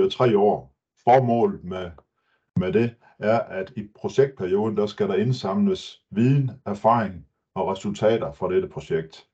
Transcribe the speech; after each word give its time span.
Det 0.00 0.06
er 0.06 0.10
tre 0.10 0.38
år. 0.38 0.74
Formålet 1.04 1.64
med, 1.64 1.90
med 2.56 2.72
det 2.72 2.94
er, 3.18 3.38
at 3.40 3.72
i 3.76 3.88
projektperioden, 3.94 4.76
der 4.76 4.86
skal 4.86 5.08
der 5.08 5.14
indsamles 5.14 6.02
viden, 6.10 6.50
erfaring 6.66 7.26
og 7.54 7.68
resultater 7.68 8.32
fra 8.32 8.52
dette 8.52 8.68
projekt. 8.68 9.26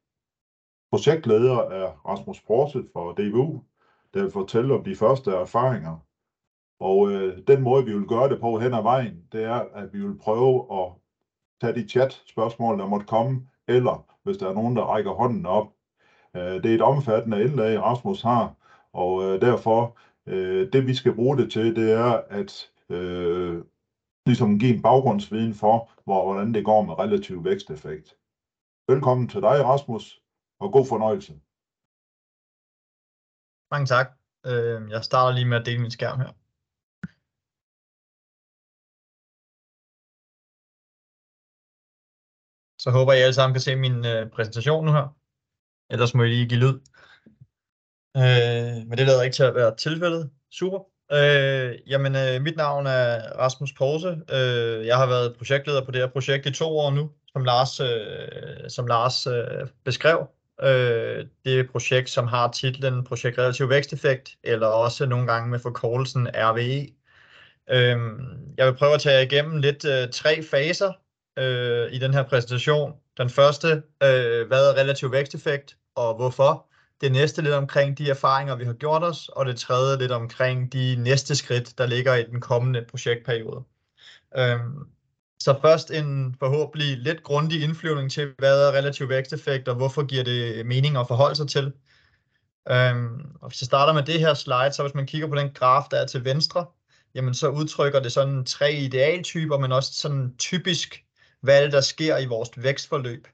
Projektleder 0.90 1.58
er 1.58 2.08
Rasmus 2.08 2.40
Porset 2.40 2.88
fra 2.92 3.14
DVU, 3.16 3.62
der 4.14 4.22
vil 4.22 4.30
fortælle 4.30 4.74
om 4.74 4.84
de 4.84 4.96
første 4.96 5.30
erfaringer. 5.30 5.96
Og 6.80 7.12
øh, 7.12 7.38
den 7.46 7.62
måde, 7.62 7.84
vi 7.84 7.92
vil 7.92 8.06
gøre 8.06 8.28
det 8.28 8.40
på 8.40 8.58
hen 8.58 8.74
ad 8.74 8.82
vejen, 8.82 9.24
det 9.32 9.44
er, 9.44 9.60
at 9.74 9.92
vi 9.92 10.00
vil 10.00 10.18
prøve 10.18 10.66
at 10.80 10.92
tage 11.60 11.74
de 11.74 11.88
chat-spørgsmål, 11.88 12.78
der 12.78 12.86
måtte 12.86 13.06
komme, 13.06 13.48
eller 13.68 14.06
hvis 14.22 14.36
der 14.36 14.48
er 14.48 14.54
nogen, 14.54 14.76
der 14.76 14.82
rækker 14.82 15.12
hånden 15.12 15.46
op. 15.46 15.66
Øh, 16.36 16.42
det 16.42 16.66
er 16.66 16.74
et 16.74 16.82
omfattende 16.82 17.42
indlæg, 17.44 17.82
Rasmus 17.82 18.22
har, 18.22 18.54
og 18.92 19.24
øh, 19.24 19.40
derfor, 19.40 19.96
øh, 20.26 20.72
det 20.72 20.86
vi 20.86 20.94
skal 20.94 21.14
bruge 21.14 21.38
det 21.38 21.52
til, 21.52 21.76
det 21.76 21.92
er 21.92 22.12
at 22.40 22.70
øh, 22.88 23.64
ligesom 24.26 24.58
give 24.58 24.74
en 24.74 24.82
baggrundsviden 24.82 25.54
for, 25.54 25.90
hvor, 26.04 26.24
hvordan 26.24 26.54
det 26.54 26.64
går 26.64 26.82
med 26.82 26.98
relativ 26.98 27.44
væksteffekt. 27.44 28.08
Velkommen 28.88 29.28
til 29.28 29.40
dig, 29.40 29.64
Rasmus, 29.64 30.22
og 30.60 30.72
god 30.72 30.86
fornøjelse. 30.86 31.32
Mange 33.72 33.86
tak. 33.86 34.08
Øh, 34.50 34.90
jeg 34.94 35.04
starter 35.04 35.32
lige 35.34 35.48
med 35.50 35.60
at 35.60 35.66
dele 35.66 35.80
min 35.80 35.90
skærm 35.90 36.18
her. 36.24 36.32
Så 42.82 42.90
håber 42.90 43.12
jeg 43.12 43.22
alle 43.22 43.38
sammen 43.38 43.54
kan 43.54 43.66
se 43.66 43.76
min 43.76 43.98
øh, 44.12 44.30
præsentation 44.34 44.84
nu 44.84 44.92
her. 44.98 45.06
Ellers 45.92 46.14
må 46.14 46.22
I 46.22 46.28
lige 46.28 46.48
give 46.48 46.60
lyd. 46.64 46.76
Øh, 48.16 48.88
men 48.88 48.98
det 48.98 49.06
lader 49.06 49.22
ikke 49.22 49.34
til 49.34 49.42
at 49.42 49.54
være 49.54 49.76
tilfældet. 49.76 50.30
Super. 50.52 50.78
Øh, 51.12 51.78
jamen, 51.86 52.16
øh, 52.16 52.42
mit 52.42 52.56
navn 52.56 52.86
er 52.86 53.38
Rasmus 53.38 53.72
Porse. 53.72 54.08
Øh, 54.08 54.86
jeg 54.86 54.96
har 54.96 55.06
været 55.06 55.36
projektleder 55.36 55.84
på 55.84 55.90
det 55.90 56.00
her 56.00 56.08
projekt 56.08 56.46
i 56.46 56.52
to 56.52 56.78
år 56.78 56.90
nu, 56.90 57.10
som 57.32 57.44
Lars, 57.44 57.80
øh, 57.80 58.68
som 58.68 58.86
Lars 58.86 59.26
øh, 59.26 59.66
beskrev. 59.84 60.26
Øh, 60.62 61.26
det 61.44 61.56
er 61.56 61.60
et 61.60 61.70
projekt, 61.70 62.10
som 62.10 62.26
har 62.26 62.50
titlen 62.50 63.04
Projekt 63.04 63.38
Relativ 63.38 63.68
Væksteffekt, 63.68 64.30
eller 64.44 64.66
også 64.66 65.06
nogle 65.06 65.26
gange 65.26 65.50
med 65.50 65.58
forkortelsen 65.58 66.28
RVE. 66.34 66.88
Øh, 67.70 67.98
jeg 68.58 68.66
vil 68.66 68.76
prøve 68.78 68.94
at 68.94 69.00
tage 69.00 69.24
igennem 69.24 69.56
lidt 69.56 69.84
øh, 69.84 70.08
tre 70.12 70.42
faser 70.42 70.92
øh, 71.38 71.92
i 71.92 71.98
den 71.98 72.14
her 72.14 72.22
præsentation. 72.22 72.92
Den 73.18 73.30
første, 73.30 73.68
øh, 74.02 74.46
hvad 74.46 74.70
er 74.70 74.76
relativ 74.76 75.12
væksteffekt, 75.12 75.76
og 75.94 76.14
hvorfor? 76.14 76.65
Det 77.00 77.12
næste 77.12 77.42
lidt 77.42 77.54
omkring 77.54 77.98
de 77.98 78.10
erfaringer, 78.10 78.56
vi 78.56 78.64
har 78.64 78.72
gjort 78.72 79.02
os, 79.02 79.28
og 79.28 79.46
det 79.46 79.58
tredje 79.58 79.98
lidt 79.98 80.12
omkring 80.12 80.72
de 80.72 80.96
næste 80.98 81.36
skridt, 81.36 81.78
der 81.78 81.86
ligger 81.86 82.14
i 82.14 82.22
den 82.22 82.40
kommende 82.40 82.84
projektperiode. 82.90 83.64
Øhm, 84.36 84.88
så 85.38 85.58
først 85.62 85.90
en 85.90 86.36
forhåbentlig 86.38 86.98
lidt 86.98 87.22
grundig 87.22 87.62
indflyvning 87.62 88.10
til, 88.10 88.34
hvad 88.38 88.68
er 88.68 88.72
relativ 88.72 89.08
væksteffekt, 89.08 89.68
og 89.68 89.74
hvorfor 89.74 90.06
giver 90.06 90.24
det 90.24 90.66
mening 90.66 90.96
at 90.96 91.08
forholde 91.08 91.36
sig 91.36 91.48
til. 91.48 91.72
Øhm, 92.70 93.36
og 93.40 93.48
hvis 93.48 93.62
jeg 93.62 93.66
starter 93.66 93.92
med 93.92 94.02
det 94.02 94.20
her 94.20 94.34
slide, 94.34 94.72
så 94.72 94.82
hvis 94.82 94.94
man 94.94 95.06
kigger 95.06 95.28
på 95.28 95.34
den 95.34 95.50
graf, 95.54 95.84
der 95.90 95.96
er 95.96 96.06
til 96.06 96.24
venstre, 96.24 96.66
jamen 97.14 97.34
så 97.34 97.48
udtrykker 97.48 98.00
det 98.00 98.12
sådan 98.12 98.44
tre 98.44 98.72
idealtyper, 98.72 99.58
men 99.58 99.72
også 99.72 99.92
sådan 99.92 100.36
typisk, 100.38 101.04
hvad 101.40 101.64
det 101.64 101.72
der 101.72 101.80
sker 101.80 102.18
i 102.18 102.26
vores 102.26 102.50
vækstforløb, 102.56 103.28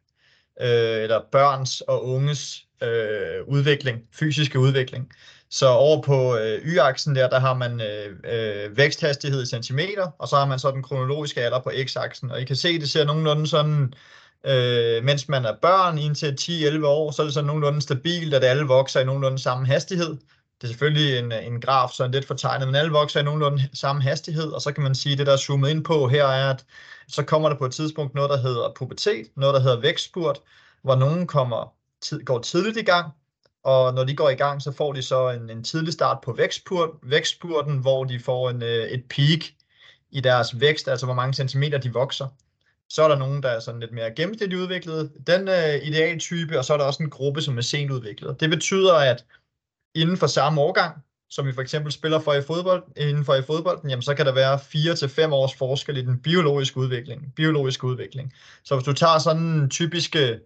øh, 0.60 1.02
eller 1.02 1.20
børns 1.32 1.80
og 1.80 2.04
unges 2.06 2.66
øh, 2.82 3.48
udvikling, 3.48 3.98
fysiske 4.12 4.58
udvikling. 4.58 5.12
Så 5.50 5.68
over 5.68 6.02
på 6.02 6.36
øh, 6.36 6.58
y-aksen 6.64 7.14
der, 7.14 7.28
der 7.28 7.40
har 7.40 7.54
man 7.54 7.80
øh, 7.80 8.16
øh, 8.24 8.76
væksthastighed 8.76 9.42
i 9.42 9.46
centimeter, 9.46 10.06
og 10.18 10.28
så 10.28 10.36
har 10.36 10.46
man 10.46 10.58
så 10.58 10.70
den 10.70 10.82
kronologiske 10.82 11.40
alder 11.40 11.60
på 11.60 11.70
x-aksen. 11.70 12.32
Og 12.32 12.40
I 12.40 12.44
kan 12.44 12.56
se, 12.56 12.80
det 12.80 12.90
ser 12.90 13.04
nogenlunde 13.04 13.46
sådan, 13.46 13.94
øh, 14.46 15.04
mens 15.04 15.28
man 15.28 15.44
er 15.44 15.56
børn 15.62 15.98
indtil 15.98 16.36
10-11 16.40 16.86
år, 16.86 17.10
så 17.10 17.22
er 17.22 17.26
det 17.26 17.34
sådan 17.34 17.46
nogenlunde 17.46 17.82
stabilt, 17.82 18.34
at 18.34 18.44
alle 18.44 18.64
vokser 18.64 19.00
i 19.00 19.04
nogenlunde 19.04 19.38
samme 19.38 19.66
hastighed. 19.66 20.16
Det 20.60 20.68
er 20.68 20.72
selvfølgelig 20.72 21.18
en, 21.18 21.32
en 21.32 21.60
graf, 21.60 21.90
så 21.90 22.08
lidt 22.08 22.26
fortegnet, 22.26 22.68
men 22.68 22.74
alle 22.74 22.92
vokser 22.92 23.20
i 23.20 23.22
nogenlunde 23.22 23.68
samme 23.74 24.02
hastighed, 24.02 24.50
og 24.52 24.60
så 24.60 24.72
kan 24.72 24.82
man 24.82 24.94
sige, 24.94 25.12
at 25.12 25.18
det 25.18 25.26
der 25.26 25.32
er 25.32 25.36
zoomet 25.36 25.70
ind 25.70 25.84
på 25.84 26.08
her 26.08 26.24
er, 26.24 26.50
at 26.50 26.64
så 27.08 27.22
kommer 27.22 27.48
der 27.48 27.56
på 27.56 27.64
et 27.64 27.72
tidspunkt 27.72 28.14
noget, 28.14 28.30
der 28.30 28.36
hedder 28.36 28.72
pubertet, 28.76 29.26
noget, 29.36 29.54
der 29.54 29.60
hedder 29.60 29.80
vækstspurt, 29.80 30.38
hvor 30.82 30.96
nogen 30.96 31.26
kommer 31.26 31.74
tid, 32.02 32.24
går 32.24 32.38
tidligt 32.38 32.76
i 32.76 32.82
gang, 32.82 33.12
og 33.64 33.94
når 33.94 34.04
de 34.04 34.16
går 34.16 34.28
i 34.28 34.34
gang, 34.34 34.62
så 34.62 34.72
får 34.72 34.92
de 34.92 35.02
så 35.02 35.30
en, 35.30 35.50
en 35.50 35.64
tidlig 35.64 35.92
start 35.92 36.18
på 36.24 36.32
vækstpur, 36.32 36.98
vækstpurten, 37.02 37.78
hvor 37.78 38.04
de 38.04 38.20
får 38.20 38.50
en, 38.50 38.62
øh, 38.62 38.86
et 38.88 39.04
peak 39.10 39.40
i 40.10 40.20
deres 40.20 40.60
vækst, 40.60 40.88
altså 40.88 41.06
hvor 41.06 41.14
mange 41.14 41.34
centimeter 41.34 41.78
de 41.78 41.92
vokser. 41.92 42.28
Så 42.88 43.02
er 43.02 43.08
der 43.08 43.18
nogen, 43.18 43.42
der 43.42 43.48
er 43.48 43.60
sådan 43.60 43.80
lidt 43.80 43.92
mere 43.92 44.14
gennemsnitligt 44.16 44.60
udviklet, 44.60 45.12
den 45.26 45.48
øh, 45.48 45.74
idealtype, 45.82 46.58
og 46.58 46.64
så 46.64 46.72
er 46.72 46.76
der 46.76 46.84
også 46.84 47.02
en 47.02 47.10
gruppe, 47.10 47.42
som 47.42 47.58
er 47.58 47.62
sent 47.62 47.90
udviklet. 47.90 48.40
Det 48.40 48.50
betyder, 48.50 48.94
at 48.94 49.24
inden 49.94 50.16
for 50.16 50.26
samme 50.26 50.60
årgang, 50.60 50.96
som 51.30 51.46
vi 51.46 51.52
for 51.52 51.62
eksempel 51.62 51.92
spiller 51.92 52.20
for 52.20 52.32
i 52.32 52.42
fodbold, 52.42 52.84
inden 52.96 53.24
for 53.24 53.34
i 53.34 53.42
fodbolden, 53.42 53.90
jamen 53.90 54.02
så 54.02 54.14
kan 54.14 54.26
der 54.26 54.32
være 54.32 54.58
4 54.58 54.94
til 54.94 55.08
5 55.08 55.32
års 55.32 55.54
forskel 55.54 55.96
i 55.96 56.02
den 56.02 56.22
biologiske 56.22 56.76
udvikling. 56.76 57.32
Biologiske 57.36 57.84
udvikling. 57.84 58.32
Så 58.64 58.74
hvis 58.74 58.84
du 58.84 58.92
tager 58.92 59.18
sådan 59.18 59.42
en 59.42 59.70
typiske 59.70 60.28
øh, 60.28 60.38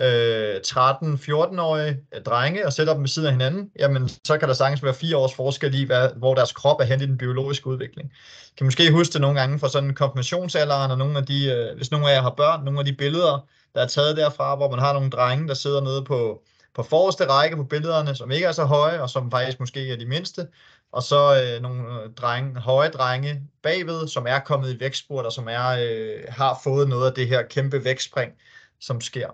øh, 0.00 0.56
13-14-årige 0.66 2.00
øh, 2.14 2.22
drenge 2.22 2.66
og 2.66 2.72
sætter 2.72 2.92
dem 2.92 3.02
ved 3.02 3.08
siden 3.08 3.26
af 3.26 3.32
hinanden, 3.32 3.70
jamen 3.78 4.08
så 4.24 4.38
kan 4.38 4.48
der 4.48 4.54
sagtens 4.54 4.84
være 4.84 4.94
fire 4.94 5.16
års 5.16 5.34
forskel 5.34 5.74
i, 5.74 5.84
hvad, 5.84 6.08
hvor 6.16 6.34
deres 6.34 6.52
krop 6.52 6.80
er 6.80 6.84
hen 6.84 7.00
i 7.00 7.06
den 7.06 7.18
biologiske 7.18 7.66
udvikling. 7.66 8.12
Kan 8.56 8.64
måske 8.66 8.92
huske 8.92 9.12
det 9.12 9.20
nogle 9.20 9.40
gange 9.40 9.58
fra 9.58 9.68
sådan 9.68 9.94
konfirmationsalderen, 9.94 10.90
og 10.90 10.98
nogle 10.98 11.18
af 11.18 11.26
de, 11.26 11.52
øh, 11.52 11.76
hvis 11.76 11.90
nogle 11.90 12.10
af 12.10 12.14
jer 12.14 12.22
har 12.22 12.34
børn, 12.36 12.64
nogle 12.64 12.78
af 12.78 12.84
de 12.84 12.92
billeder, 12.92 13.46
der 13.74 13.82
er 13.82 13.86
taget 13.86 14.16
derfra, 14.16 14.56
hvor 14.56 14.70
man 14.70 14.78
har 14.78 14.92
nogle 14.92 15.10
drenge, 15.10 15.48
der 15.48 15.54
sidder 15.54 15.80
nede 15.80 16.04
på, 16.04 16.42
på 16.74 16.82
forreste 16.82 17.28
række 17.28 17.56
på 17.56 17.64
billederne, 17.64 18.14
som 18.14 18.30
ikke 18.30 18.46
er 18.46 18.52
så 18.52 18.64
høje, 18.64 19.00
og 19.00 19.10
som 19.10 19.30
faktisk 19.30 19.60
måske 19.60 19.92
er 19.92 19.96
de 19.96 20.06
mindste, 20.06 20.46
og 20.92 21.02
så 21.02 21.42
øh, 21.42 21.62
nogle 21.62 21.82
øh, 21.82 22.10
drenge, 22.16 22.60
høje 22.60 22.88
drenge 22.88 23.42
bagved, 23.62 24.08
som 24.08 24.26
er 24.26 24.38
kommet 24.38 24.74
i 24.74 24.80
vækstspurt, 24.80 25.26
og 25.26 25.32
som 25.32 25.48
er, 25.48 25.68
øh, 25.68 26.24
har 26.28 26.60
fået 26.64 26.88
noget 26.88 27.06
af 27.06 27.14
det 27.14 27.28
her 27.28 27.42
kæmpe 27.42 27.84
vækstspring, 27.84 28.32
som 28.80 29.00
sker. 29.00 29.30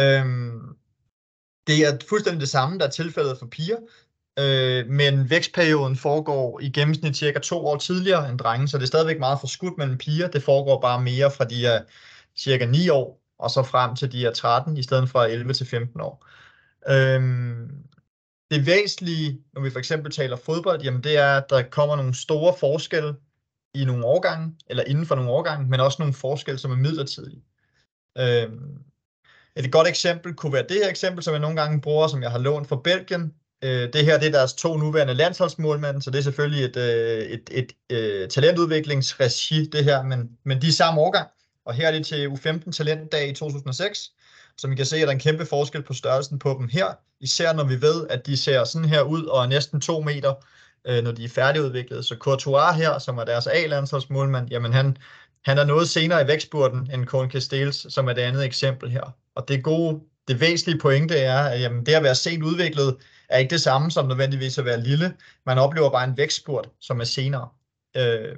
Øhm, 0.00 0.76
det 1.66 1.86
er 1.86 1.98
fuldstændig 2.08 2.40
det 2.40 2.48
samme, 2.48 2.78
der 2.78 2.86
er 2.86 2.90
tilfældet 2.90 3.38
for 3.38 3.46
piger, 3.46 3.76
øh, 4.38 4.86
men 4.86 5.30
vækstperioden 5.30 5.96
foregår 5.96 6.60
i 6.60 6.70
gennemsnit 6.70 7.16
cirka 7.16 7.38
to 7.38 7.66
år 7.66 7.76
tidligere 7.76 8.30
end 8.30 8.38
drenge, 8.38 8.68
så 8.68 8.78
det 8.78 8.82
er 8.82 8.86
stadigvæk 8.86 9.18
meget 9.18 9.40
forskudt 9.40 9.78
mellem 9.78 9.98
piger. 9.98 10.28
Det 10.28 10.42
foregår 10.42 10.80
bare 10.80 11.02
mere 11.02 11.30
fra 11.30 11.44
de 11.44 11.66
er 11.66 11.82
cirka 12.36 12.66
9 12.66 12.88
år, 12.88 13.20
og 13.38 13.50
så 13.50 13.62
frem 13.62 13.96
til 13.96 14.12
de 14.12 14.26
er 14.26 14.32
13, 14.32 14.76
i 14.76 14.82
stedet 14.82 15.08
for 15.08 15.20
11 15.20 15.52
til 15.52 15.66
15 15.66 16.00
år. 16.00 16.26
Øhm, 16.90 17.88
det 18.50 18.66
væsentlige, 18.66 19.40
når 19.54 19.62
vi 19.62 19.70
for 19.70 19.78
eksempel 19.78 20.12
taler 20.12 20.36
fodbold, 20.36 20.82
jamen 20.82 21.02
det 21.02 21.18
er, 21.18 21.36
at 21.36 21.50
der 21.50 21.62
kommer 21.62 21.96
nogle 21.96 22.14
store 22.14 22.54
forskelle 22.60 23.14
i 23.74 23.84
nogle 23.84 24.04
årgange, 24.04 24.56
eller 24.66 24.84
inden 24.84 25.06
for 25.06 25.14
nogle 25.14 25.30
årgange, 25.30 25.68
men 25.68 25.80
også 25.80 25.96
nogle 25.98 26.14
forskelle, 26.14 26.58
som 26.58 26.70
er 26.70 26.76
midlertidige. 26.76 27.42
Øhm, 28.18 28.78
et 29.58 29.72
godt 29.72 29.88
eksempel 29.88 30.34
kunne 30.34 30.52
være 30.52 30.64
det 30.68 30.76
her 30.82 30.88
eksempel, 30.88 31.24
som 31.24 31.32
jeg 31.32 31.40
nogle 31.40 31.60
gange 31.60 31.80
bruger, 31.80 32.08
som 32.08 32.22
jeg 32.22 32.30
har 32.30 32.38
lånt 32.38 32.68
fra 32.68 32.80
Belgien. 32.84 33.34
Øh, 33.64 33.92
det 33.92 34.04
her 34.04 34.18
det 34.18 34.26
er 34.26 34.32
deres 34.32 34.54
to 34.54 34.76
nuværende 34.76 35.14
landsholdsmålmænd, 35.14 36.02
så 36.02 36.10
det 36.10 36.18
er 36.18 36.22
selvfølgelig 36.22 36.64
et, 36.64 36.76
øh, 36.76 37.22
et, 37.22 37.50
et, 37.50 37.96
et 37.96 38.30
talentudviklingsregi, 38.30 39.66
det 39.66 39.84
her, 39.84 40.02
men, 40.02 40.30
men 40.44 40.62
de 40.62 40.68
er 40.68 40.72
samme 40.72 41.00
årgang. 41.00 41.28
Og 41.64 41.74
her 41.74 41.88
er 41.88 41.92
det 41.92 42.06
til 42.06 42.28
U15 42.28 42.70
Talentdag 42.70 43.28
i 43.28 43.34
2006. 43.34 44.10
Som 44.58 44.72
I 44.72 44.74
kan 44.74 44.86
se, 44.86 45.00
er 45.00 45.04
der 45.04 45.12
en 45.12 45.18
kæmpe 45.18 45.46
forskel 45.46 45.82
på 45.82 45.94
størrelsen 45.94 46.38
på 46.38 46.56
dem 46.58 46.68
her. 46.68 46.86
Især 47.20 47.52
når 47.52 47.64
vi 47.64 47.82
ved, 47.82 48.06
at 48.10 48.26
de 48.26 48.36
ser 48.36 48.64
sådan 48.64 48.88
her 48.88 49.02
ud 49.02 49.24
og 49.24 49.42
er 49.42 49.46
næsten 49.46 49.80
to 49.80 50.00
meter, 50.00 50.34
øh, 50.86 51.04
når 51.04 51.12
de 51.12 51.24
er 51.24 51.28
færdigudviklet. 51.28 52.04
Så 52.04 52.16
Courtois 52.18 52.76
her, 52.76 52.98
som 52.98 53.18
er 53.18 53.24
deres 53.24 53.46
A-landsholdsmålmand, 53.46 54.48
jamen 54.50 54.72
han, 54.72 54.96
han 55.44 55.58
er 55.58 55.64
noget 55.64 55.88
senere 55.88 56.22
i 56.22 56.26
vækstburden 56.26 56.90
end 56.94 57.06
Colin 57.06 57.30
Castells, 57.30 57.92
som 57.92 58.08
er 58.08 58.12
det 58.12 58.22
andet 58.22 58.44
eksempel 58.44 58.90
her. 58.90 59.14
Og 59.38 59.48
det 59.48 59.64
gode, 59.64 60.00
det 60.28 60.40
væsentlige 60.40 60.80
pointe 60.80 61.18
er, 61.18 61.38
at 61.38 61.60
jamen, 61.60 61.86
det 61.86 61.94
at 61.94 62.02
være 62.02 62.14
sent 62.14 62.42
udviklet, 62.42 62.96
er 63.28 63.38
ikke 63.38 63.50
det 63.50 63.60
samme 63.60 63.90
som 63.90 64.08
nødvendigvis 64.08 64.58
at 64.58 64.64
være 64.64 64.80
lille. 64.80 65.14
Man 65.46 65.58
oplever 65.58 65.90
bare 65.90 66.04
en 66.04 66.16
vækstspurt, 66.16 66.70
som 66.80 67.00
er 67.00 67.04
senere. 67.04 67.48
Øh, 67.96 68.36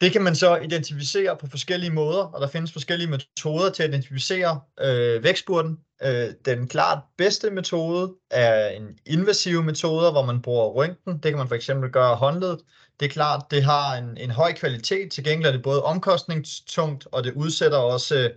det 0.00 0.12
kan 0.12 0.22
man 0.22 0.36
så 0.36 0.56
identificere 0.56 1.36
på 1.36 1.46
forskellige 1.46 1.90
måder, 1.90 2.22
og 2.22 2.40
der 2.40 2.48
findes 2.48 2.72
forskellige 2.72 3.10
metoder 3.10 3.70
til 3.70 3.82
at 3.82 3.88
identificere 3.88 4.60
øh, 4.80 5.22
vækstspurten. 5.22 5.78
Øh, 6.02 6.28
den 6.44 6.68
klart 6.68 6.98
bedste 7.18 7.50
metode 7.50 8.14
er 8.30 8.68
en 8.68 8.98
invasiv 9.06 9.62
metode, 9.62 10.12
hvor 10.12 10.24
man 10.24 10.42
bruger 10.42 10.66
røntgen. 10.66 11.14
Det 11.14 11.22
kan 11.22 11.38
man 11.38 11.48
for 11.48 11.54
eksempel 11.54 11.90
gøre 11.90 12.16
håndledet. 12.16 12.60
Det 13.00 13.06
er 13.06 13.10
klart, 13.10 13.50
det 13.50 13.62
har 13.62 13.96
en, 13.96 14.16
en 14.18 14.30
høj 14.30 14.52
kvalitet. 14.52 15.12
Til 15.12 15.24
gengæld 15.24 15.46
er 15.48 15.52
det 15.52 15.62
både 15.62 15.82
omkostningstungt, 15.82 17.06
og 17.12 17.24
det 17.24 17.32
udsætter 17.32 17.78
også 17.78 18.30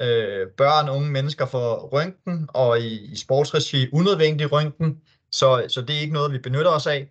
øh, 0.00 0.48
børn 0.56 0.88
og 0.88 0.96
unge 0.96 1.10
mennesker 1.10 1.46
for 1.46 1.74
røntgen, 1.74 2.48
og 2.48 2.80
i, 2.80 3.12
i 3.12 3.16
sportsregi 3.16 3.88
unødvendig 3.92 4.52
røntgen, 4.52 5.00
så, 5.32 5.66
så 5.68 5.80
det 5.80 5.96
er 5.96 6.00
ikke 6.00 6.14
noget, 6.14 6.32
vi 6.32 6.38
benytter 6.38 6.70
os 6.70 6.86
af. 6.86 7.10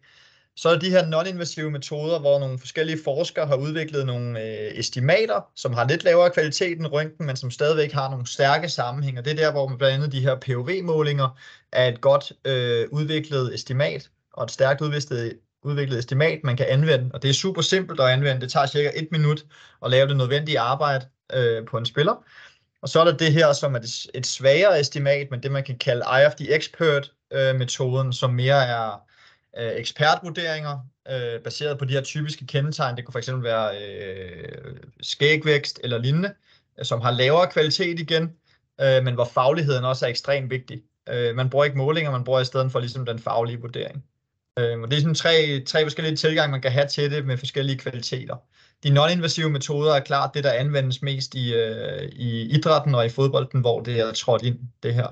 Så 0.57 0.69
er 0.69 0.79
de 0.79 0.89
her 0.89 1.05
non-invasive 1.05 1.69
metoder, 1.69 2.19
hvor 2.19 2.39
nogle 2.39 2.59
forskellige 2.59 2.99
forskere 3.03 3.47
har 3.47 3.55
udviklet 3.55 4.05
nogle 4.05 4.41
øh, 4.41 4.79
estimater, 4.79 5.51
som 5.55 5.73
har 5.73 5.87
lidt 5.87 6.03
lavere 6.03 6.31
kvalitet 6.31 6.77
end 6.77 6.87
røntgen, 6.87 7.25
men 7.25 7.35
som 7.35 7.51
stadigvæk 7.51 7.91
har 7.91 8.09
nogle 8.09 8.27
stærke 8.27 8.69
sammenhænge. 8.69 9.21
det 9.21 9.31
er 9.31 9.35
der, 9.35 9.51
hvor 9.51 9.67
man 9.67 9.77
blandt 9.77 9.95
andet 9.95 10.11
de 10.11 10.19
her 10.21 10.35
POV-målinger 10.35 11.39
er 11.71 11.87
et 11.87 12.01
godt 12.01 12.33
øh, 12.45 12.87
udviklet 12.91 13.53
estimat, 13.55 14.09
og 14.33 14.43
et 14.43 14.51
stærkt 14.51 14.81
udviklet, 14.81 15.33
udviklet 15.63 15.99
estimat, 15.99 16.39
man 16.43 16.57
kan 16.57 16.65
anvende. 16.69 17.09
Og 17.13 17.21
det 17.21 17.29
er 17.29 17.33
super 17.33 17.61
simpelt 17.61 17.99
at 17.99 18.05
anvende. 18.05 18.41
Det 18.41 18.51
tager 18.51 18.65
cirka 18.65 18.91
et 18.95 19.07
minut 19.11 19.45
at 19.85 19.91
lave 19.91 20.07
det 20.07 20.17
nødvendige 20.17 20.59
arbejde 20.59 21.05
øh, 21.33 21.65
på 21.65 21.77
en 21.77 21.85
spiller. 21.85 22.23
Og 22.85 22.89
så 22.89 22.99
er 22.99 23.05
der 23.05 23.17
det 23.17 23.33
her, 23.33 23.53
som 23.53 23.75
er 23.75 23.79
et 24.13 24.27
svagere 24.27 24.79
estimat, 24.79 25.27
men 25.31 25.43
det 25.43 25.51
man 25.51 25.63
kan 25.63 25.77
kalde 25.77 26.05
Eye 26.17 26.25
of 26.25 26.35
the 26.35 26.55
Expert-metoden, 26.55 28.07
øh, 28.07 28.13
som 28.13 28.33
mere 28.33 28.65
er 28.65 29.01
øh, 29.57 29.71
ekspertvurderinger, 29.71 30.79
øh, 31.11 31.41
baseret 31.43 31.79
på 31.79 31.85
de 31.85 31.93
her 31.93 32.01
typiske 32.01 32.47
kendetegn. 32.47 32.97
Det 32.97 33.05
kunne 33.05 33.21
fx 33.21 33.29
være 33.33 33.77
øh, 33.81 34.77
skægvækst 35.01 35.79
eller 35.83 35.97
lignende, 35.97 36.33
øh, 36.79 36.85
som 36.85 37.01
har 37.01 37.11
lavere 37.11 37.47
kvalitet 37.51 37.99
igen, 37.99 38.23
øh, 38.81 39.03
men 39.03 39.13
hvor 39.13 39.25
fagligheden 39.25 39.85
også 39.85 40.05
er 40.05 40.09
ekstremt 40.09 40.49
vigtig. 40.49 40.81
Øh, 41.09 41.35
man 41.35 41.49
bruger 41.49 41.65
ikke 41.65 41.77
målinger, 41.77 42.11
man 42.11 42.23
bruger 42.23 42.39
i 42.39 42.45
stedet 42.45 42.71
for 42.71 42.79
ligesom 42.79 43.05
den 43.05 43.19
faglige 43.19 43.61
vurdering. 43.61 44.03
Øhm, 44.59 44.83
og 44.83 44.91
det 44.91 44.97
er 44.97 45.01
sådan 45.01 45.15
tre, 45.15 45.63
tre 45.65 45.83
forskellige 45.83 46.15
tilgange, 46.15 46.51
man 46.51 46.61
kan 46.61 46.71
have 46.71 46.87
til 46.87 47.11
det 47.11 47.25
med 47.25 47.37
forskellige 47.37 47.77
kvaliteter. 47.77 48.35
De 48.83 48.89
non-invasive 48.89 49.49
metoder 49.49 49.93
er 49.93 49.99
klart 49.99 50.33
det, 50.33 50.43
der 50.43 50.51
anvendes 50.51 51.01
mest 51.01 51.35
i, 51.35 51.53
øh, 51.53 52.09
i 52.11 52.41
idrætten 52.41 52.95
og 52.95 53.05
i 53.05 53.09
fodbolden, 53.09 53.61
hvor 53.61 53.79
det 53.81 53.99
er 53.99 54.13
trådt 54.13 54.41
ind, 54.41 54.59
det 54.83 54.93
her. 54.93 55.07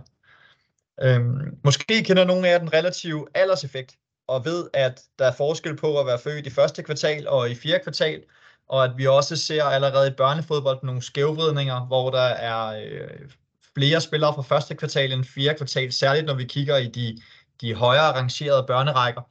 Øhm, 1.01 1.57
måske 1.63 2.03
kender 2.03 2.25
nogen 2.25 2.45
af 2.45 2.51
jer 2.51 2.57
den 2.57 2.73
relative 2.73 3.27
alderseffekt, 3.33 3.95
og 4.27 4.45
ved, 4.45 4.69
at 4.73 5.01
der 5.19 5.25
er 5.25 5.31
forskel 5.31 5.75
på 5.75 5.99
at 5.99 6.05
være 6.05 6.19
født 6.19 6.47
i 6.47 6.49
første 6.49 6.83
kvartal 6.83 7.27
og 7.27 7.49
i 7.49 7.55
fjerde 7.55 7.83
kvartal, 7.83 8.23
og 8.69 8.83
at 8.83 8.91
vi 8.97 9.07
også 9.07 9.35
ser 9.35 9.63
allerede 9.63 10.07
i 10.07 10.13
børnefodbold 10.17 10.79
nogle 10.83 11.01
skævvridninger, 11.01 11.85
hvor 11.85 12.11
der 12.11 12.19
er 12.21 12.83
øh, 12.85 13.29
flere 13.75 14.01
spillere 14.01 14.33
fra 14.33 14.41
første 14.41 14.75
kvartal 14.75 15.11
end 15.11 15.23
fjerde 15.25 15.57
kvartal, 15.57 15.91
særligt 15.91 16.25
når 16.25 16.33
vi 16.33 16.45
kigger 16.45 16.77
i 16.77 16.87
de, 16.87 17.21
de 17.61 17.73
højere 17.73 18.11
rangerede 18.13 18.63
børnerækker. 18.67 19.21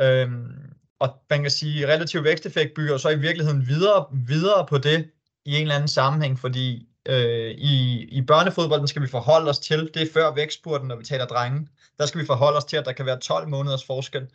Øhm, 0.00 0.76
og 0.98 1.22
man 1.30 1.42
kan 1.42 1.50
sige, 1.50 1.82
at 1.82 1.88
relativ 1.88 2.24
væksteffekt 2.24 2.74
bygger 2.74 2.96
så 2.96 3.08
i 3.08 3.18
virkeligheden 3.18 3.66
videre, 3.68 4.06
videre 4.12 4.66
på 4.66 4.78
det 4.78 5.10
i 5.44 5.54
en 5.56 5.62
eller 5.62 5.74
anden 5.74 5.88
sammenhæng, 5.88 6.38
fordi 6.38 6.88
øh, 7.08 7.50
i, 7.50 8.04
i 8.04 8.22
børnefodbolden 8.22 8.88
skal 8.88 9.02
vi 9.02 9.06
forholde 9.06 9.50
os 9.50 9.58
til, 9.58 9.90
det 9.94 10.02
er 10.02 10.12
før 10.12 10.34
vækstspurten, 10.34 10.88
når 10.88 10.96
vi 10.96 11.04
taler 11.04 11.26
drenge, 11.26 11.68
der 11.98 12.06
skal 12.06 12.20
vi 12.20 12.26
forholde 12.26 12.56
os 12.56 12.64
til, 12.64 12.76
at 12.76 12.84
der 12.84 12.92
kan 12.92 13.06
være 13.06 13.18
12 13.20 13.48
måneders 13.48 13.84
forskel. 13.84 14.26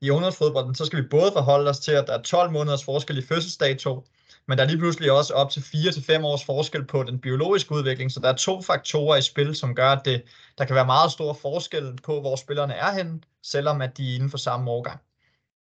I 0.00 0.10
ungdomsfodbolden, 0.10 0.74
så 0.74 0.84
skal 0.84 1.02
vi 1.02 1.08
både 1.08 1.32
forholde 1.32 1.70
os 1.70 1.78
til, 1.78 1.92
at 1.92 2.06
der 2.06 2.12
er 2.18 2.22
12 2.22 2.50
måneders 2.50 2.84
forskel 2.84 3.18
i 3.18 3.22
fødselsdato, 3.22 4.06
men 4.48 4.58
der 4.58 4.64
er 4.64 4.68
lige 4.68 4.78
pludselig 4.78 5.12
også 5.12 5.34
op 5.34 5.50
til 5.50 5.60
4-5 5.60 6.24
års 6.24 6.44
forskel 6.44 6.84
på 6.84 7.02
den 7.02 7.18
biologiske 7.20 7.72
udvikling, 7.72 8.12
så 8.12 8.20
der 8.20 8.28
er 8.28 8.36
to 8.36 8.62
faktorer 8.62 9.16
i 9.16 9.22
spil, 9.22 9.54
som 9.54 9.74
gør, 9.74 9.88
at 9.90 10.04
det, 10.04 10.22
der 10.58 10.64
kan 10.64 10.74
være 10.74 10.86
meget 10.86 11.12
stor 11.12 11.32
forskel 11.32 11.98
på, 12.02 12.20
hvor 12.20 12.36
spillerne 12.36 12.74
er 12.74 12.92
henne, 12.92 13.20
selvom 13.42 13.80
at 13.80 13.96
de 13.96 14.10
er 14.10 14.14
inden 14.14 14.30
for 14.30 14.38
samme 14.38 14.70
årgang. 14.70 15.00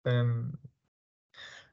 Øhm, 0.06 0.55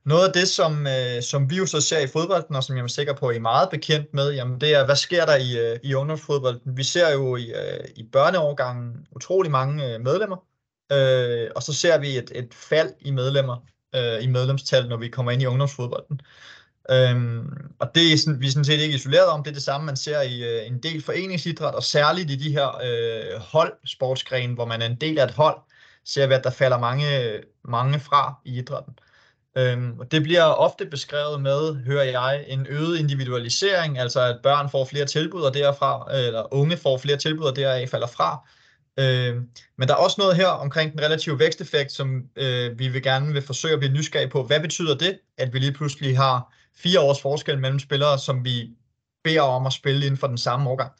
noget 0.05 0.27
af 0.27 0.33
det, 0.33 0.47
som, 0.47 0.87
øh, 0.87 1.21
som 1.23 1.49
vi 1.49 1.57
jo 1.57 1.65
så 1.65 1.81
ser 1.81 1.99
i 1.99 2.07
fodbolden, 2.07 2.55
og 2.55 2.63
som 2.63 2.77
jeg 2.77 2.83
er 2.83 2.87
sikker 2.87 3.13
på, 3.13 3.27
at 3.27 3.35
I 3.35 3.37
er 3.37 3.41
meget 3.41 3.69
bekendt 3.69 4.13
med, 4.13 4.33
jamen 4.33 4.61
det 4.61 4.75
er, 4.75 4.85
hvad 4.85 4.95
sker 4.95 5.25
der 5.25 5.35
i, 5.35 5.71
øh, 5.71 5.79
i 5.83 5.93
ungdomsfodbolden? 5.93 6.77
Vi 6.77 6.83
ser 6.83 7.11
jo 7.11 7.35
i, 7.35 7.51
øh, 7.51 7.85
i 7.95 8.03
børneårgangen 8.03 9.07
utrolig 9.15 9.51
mange 9.51 9.93
øh, 9.93 10.01
medlemmer, 10.01 10.37
øh, 10.91 11.51
og 11.55 11.63
så 11.63 11.73
ser 11.73 11.97
vi 11.97 12.17
et, 12.17 12.31
et 12.35 12.53
fald 12.53 12.93
i 13.01 13.11
medlemmer, 13.11 13.57
øh, 13.95 14.23
i 14.23 14.27
medlemstal, 14.27 14.87
når 14.87 14.97
vi 14.97 15.07
kommer 15.07 15.31
ind 15.31 15.41
i 15.41 15.45
ungdomsfodbolden. 15.45 16.21
Øhm, 16.91 17.71
og 17.79 17.95
det 17.95 18.13
er 18.13 18.17
sådan, 18.17 18.41
vi 18.41 18.47
er 18.47 18.51
sådan 18.51 18.65
set 18.65 18.79
ikke 18.79 18.95
isoleret 18.95 19.27
om, 19.27 19.43
det 19.43 19.49
er 19.49 19.53
det 19.53 19.63
samme, 19.63 19.85
man 19.85 19.97
ser 19.97 20.21
i 20.21 20.43
øh, 20.43 20.67
en 20.67 20.83
del 20.83 21.03
foreningsidræt, 21.03 21.75
og 21.75 21.83
særligt 21.83 22.31
i 22.31 22.35
de 22.35 22.51
her 22.51 22.67
øh, 22.83 23.39
holdsportsgrene, 23.41 24.53
hvor 24.53 24.65
man 24.65 24.81
er 24.81 24.85
en 24.85 25.01
del 25.01 25.19
af 25.19 25.25
et 25.25 25.31
hold, 25.31 25.57
ser 26.07 26.27
vi, 26.27 26.33
at 26.33 26.43
der 26.43 26.49
falder 26.49 26.79
mange, 26.79 27.39
mange 27.63 27.99
fra 27.99 28.39
i 28.45 28.57
idrætten. 28.57 28.93
Øhm, 29.57 29.99
og 29.99 30.11
det 30.11 30.23
bliver 30.23 30.43
ofte 30.43 30.85
beskrevet 30.85 31.41
med, 31.41 31.75
hører 31.75 32.03
jeg, 32.03 32.45
en 32.47 32.67
øget 32.69 32.99
individualisering, 32.99 33.99
altså 33.99 34.21
at 34.21 34.39
børn 34.43 34.69
får 34.69 34.85
flere 34.85 35.05
tilbud 35.05 35.41
og 35.41 35.53
derfra, 35.53 36.15
eller 36.15 36.53
unge 36.53 36.77
får 36.77 36.97
flere 36.97 37.17
tilbud 37.17 37.45
og 37.45 37.55
deraf 37.55 37.89
falder 37.89 38.07
fra. 38.07 38.47
Øhm, 38.99 39.49
men 39.77 39.87
der 39.87 39.93
er 39.93 39.97
også 39.97 40.15
noget 40.19 40.35
her 40.35 40.47
omkring 40.47 40.91
den 40.91 41.01
relative 41.01 41.39
væksteffekt, 41.39 41.91
som 41.91 42.23
øh, 42.35 42.79
vi 42.79 42.87
vil 42.87 43.03
gerne 43.03 43.33
vil 43.33 43.41
forsøge 43.41 43.73
at 43.73 43.79
blive 43.79 43.93
nysgerrige 43.93 44.29
på. 44.29 44.43
Hvad 44.43 44.59
betyder 44.59 44.97
det, 44.97 45.19
at 45.37 45.53
vi 45.53 45.59
lige 45.59 45.73
pludselig 45.73 46.17
har 46.17 46.53
fire 46.75 46.99
års 46.99 47.21
forskel 47.21 47.59
mellem 47.59 47.79
spillere, 47.79 48.19
som 48.19 48.45
vi 48.45 48.69
beder 49.23 49.41
om 49.41 49.65
at 49.65 49.73
spille 49.73 50.05
inden 50.05 50.17
for 50.17 50.27
den 50.27 50.37
samme 50.37 50.69
årgang? 50.69 50.91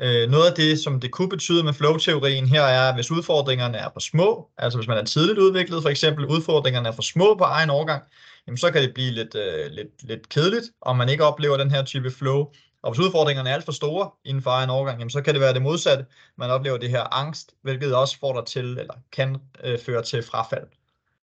Øh, 0.00 0.30
noget 0.30 0.50
af 0.50 0.54
det, 0.56 0.78
som 0.78 1.00
det 1.00 1.10
kunne 1.10 1.28
betyde 1.28 1.64
med 1.64 1.72
flow-teorien 1.72 2.46
her, 2.46 2.62
er, 2.62 2.88
at 2.88 2.94
hvis 2.94 3.10
udfordringerne 3.10 3.78
er 3.78 3.88
for 3.92 4.00
små, 4.00 4.50
altså 4.58 4.78
hvis 4.78 4.88
man 4.88 4.98
er 4.98 5.04
tidligt 5.04 5.38
udviklet, 5.38 5.82
for 5.82 5.88
eksempel 5.88 6.26
udfordringerne 6.26 6.88
er 6.88 6.92
for 6.92 7.02
små 7.02 7.34
på 7.34 7.44
egen 7.44 7.70
årgang, 7.70 8.02
jamen 8.46 8.58
så 8.58 8.70
kan 8.70 8.82
det 8.82 8.94
blive 8.94 9.10
lidt, 9.10 9.34
øh, 9.34 9.70
lidt, 9.70 10.02
lidt 10.02 10.28
kedeligt, 10.28 10.64
om 10.80 10.96
man 10.96 11.08
ikke 11.08 11.24
oplever 11.24 11.56
den 11.56 11.70
her 11.70 11.84
type 11.84 12.10
flow. 12.10 12.52
Og 12.82 12.92
hvis 12.92 13.06
udfordringerne 13.06 13.50
er 13.50 13.54
alt 13.54 13.64
for 13.64 13.72
store 13.72 14.10
inden 14.24 14.42
for 14.42 14.50
egen 14.50 14.70
årgang, 14.70 14.98
jamen 14.98 15.10
så 15.10 15.22
kan 15.22 15.34
det 15.34 15.40
være 15.40 15.54
det 15.54 15.62
modsatte. 15.62 16.06
Man 16.38 16.50
oplever 16.50 16.78
det 16.78 16.90
her 16.90 17.14
angst, 17.14 17.54
hvilket 17.62 17.94
også 17.94 18.18
får 18.18 18.40
dig 18.40 18.46
til, 18.46 18.64
eller 18.78 18.94
kan 19.12 19.36
øh, 19.64 19.78
føre 19.78 20.02
til 20.02 20.22
frafald. 20.22 20.66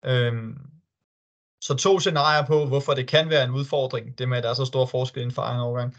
Øhm, 0.05 0.59
så 1.61 1.75
to 1.75 2.01
scenarier 2.01 2.47
på, 2.47 2.67
hvorfor 2.67 2.95
det 2.95 3.09
kan 3.09 3.31
være 3.31 3.45
en 3.45 3.51
udfordring, 3.51 4.19
det 4.19 4.29
med, 4.29 4.39
at 4.39 4.45
der 4.45 4.51
er 4.51 4.55
så 4.55 4.65
stor 4.65 4.87
forskel 4.87 5.23
inden 5.23 5.35
for 5.35 5.43
egen 5.43 5.61
årgang. 5.61 5.97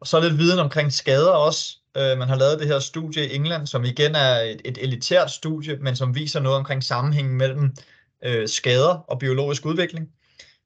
Og 0.00 0.06
så 0.06 0.20
lidt 0.20 0.38
viden 0.38 0.58
omkring 0.58 0.92
skader 0.92 1.30
også. 1.30 1.78
Øh, 1.96 2.18
man 2.18 2.28
har 2.28 2.36
lavet 2.36 2.58
det 2.58 2.68
her 2.68 2.78
studie 2.78 3.28
i 3.28 3.34
England, 3.34 3.66
som 3.66 3.84
igen 3.84 4.14
er 4.14 4.40
et, 4.40 4.60
et 4.64 4.78
elitært 4.78 5.30
studie, 5.30 5.76
men 5.76 5.96
som 5.96 6.14
viser 6.14 6.40
noget 6.40 6.58
omkring 6.58 6.84
sammenhængen 6.84 7.34
mellem 7.36 7.76
øh, 8.24 8.48
skader 8.48 8.94
og 9.08 9.18
biologisk 9.18 9.66
udvikling. 9.66 10.10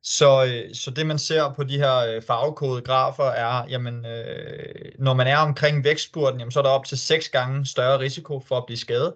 Så, 0.03 0.45
øh, 0.45 0.75
så 0.75 0.91
det 0.91 1.07
man 1.07 1.19
ser 1.19 1.53
på 1.57 1.65
de 1.65 1.79
her 1.79 1.97
øh, 1.97 2.23
farvekodede 2.23 2.83
grafer 2.83 3.25
er, 3.25 3.67
jamen, 3.69 4.07
øh, 4.07 4.93
når 4.99 5.15
man 5.15 5.27
er 5.27 5.37
omkring 5.37 5.85
vækstspurten, 5.85 6.41
jamen, 6.41 6.53
så 6.53 6.59
er 6.59 6.63
der 6.63 6.71
op 6.71 6.85
til 6.85 6.99
seks 6.99 7.29
gange 7.29 7.67
større 7.67 7.99
risiko 7.99 8.41
for 8.41 8.59
at 8.59 8.67
blive 8.67 8.79
skadet. 8.79 9.15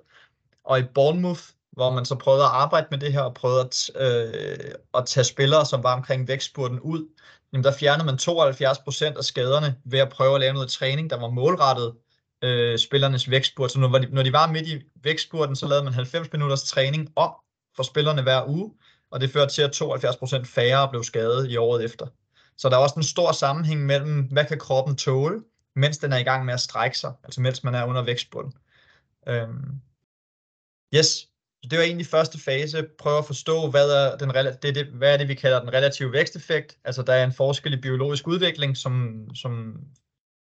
Og 0.64 0.78
i 0.78 0.82
Bournemouth, 0.94 1.42
hvor 1.72 1.90
man 1.90 2.04
så 2.04 2.14
prøvede 2.14 2.42
at 2.44 2.50
arbejde 2.52 2.86
med 2.90 2.98
det 2.98 3.12
her 3.12 3.20
og 3.20 3.34
prøvede 3.34 3.60
at, 3.60 3.90
øh, 3.96 4.70
at 4.94 5.06
tage 5.06 5.24
spillere, 5.24 5.66
som 5.66 5.82
var 5.82 5.96
omkring 5.96 6.28
vækstspurten 6.28 6.80
ud, 6.80 7.08
jamen 7.52 7.64
der 7.64 7.72
fjernede 7.72 8.06
man 8.06 8.18
72% 8.18 9.18
af 9.18 9.24
skaderne 9.24 9.76
ved 9.84 9.98
at 9.98 10.08
prøve 10.08 10.34
at 10.34 10.40
lave 10.40 10.54
noget 10.54 10.70
træning, 10.70 11.10
der 11.10 11.20
var 11.20 11.30
målrettet 11.30 11.94
øh, 12.42 12.78
spillernes 12.78 13.30
vækstspurt. 13.30 13.72
Så 13.72 13.78
når 13.78 13.98
de, 13.98 14.08
når 14.10 14.22
de 14.22 14.32
var 14.32 14.52
midt 14.52 14.68
i 14.68 14.82
vækstspurten, 15.02 15.56
så 15.56 15.66
lavede 15.66 15.84
man 15.84 15.92
90 15.92 16.32
minutters 16.32 16.62
træning 16.62 17.12
om 17.16 17.34
for 17.76 17.82
spillerne 17.82 18.22
hver 18.22 18.48
uge, 18.48 18.72
og 19.10 19.20
det 19.20 19.30
førte 19.30 19.54
til, 19.54 19.62
at 19.62 19.82
72% 19.82 20.44
færre 20.44 20.88
blev 20.88 21.04
skadet 21.04 21.50
i 21.50 21.56
året 21.56 21.84
efter. 21.84 22.06
Så 22.56 22.68
der 22.68 22.76
er 22.76 22.80
også 22.80 22.94
en 22.96 23.02
stor 23.02 23.32
sammenhæng 23.32 23.86
mellem, 23.86 24.22
hvad 24.22 24.44
kan 24.44 24.58
kroppen 24.58 24.96
tåle, 24.96 25.42
mens 25.76 25.98
den 25.98 26.12
er 26.12 26.18
i 26.18 26.22
gang 26.22 26.44
med 26.44 26.54
at 26.54 26.60
strække 26.60 26.98
sig, 26.98 27.12
altså 27.24 27.40
mens 27.40 27.64
man 27.64 27.74
er 27.74 27.84
under 27.84 28.02
vækstbunden. 28.02 28.52
Øhm. 29.28 29.80
Yes, 30.94 31.06
så 31.62 31.68
det 31.70 31.78
var 31.78 31.84
egentlig 31.84 32.06
første 32.06 32.38
fase, 32.38 32.86
prøve 32.98 33.18
at 33.18 33.26
forstå, 33.26 33.70
hvad 33.70 33.90
er, 33.90 34.16
den, 34.16 34.30
det, 34.62 34.74
det, 34.74 34.86
hvad 34.86 35.12
er 35.12 35.16
det, 35.16 35.28
vi 35.28 35.34
kalder 35.34 35.60
den 35.60 35.72
relative 35.72 36.12
væksteffekt. 36.12 36.78
Altså 36.84 37.02
der 37.02 37.12
er 37.12 37.24
en 37.24 37.32
forskel 37.32 37.72
i 37.72 37.80
biologisk 37.80 38.28
udvikling, 38.28 38.76
som, 38.76 39.26
som 39.34 39.80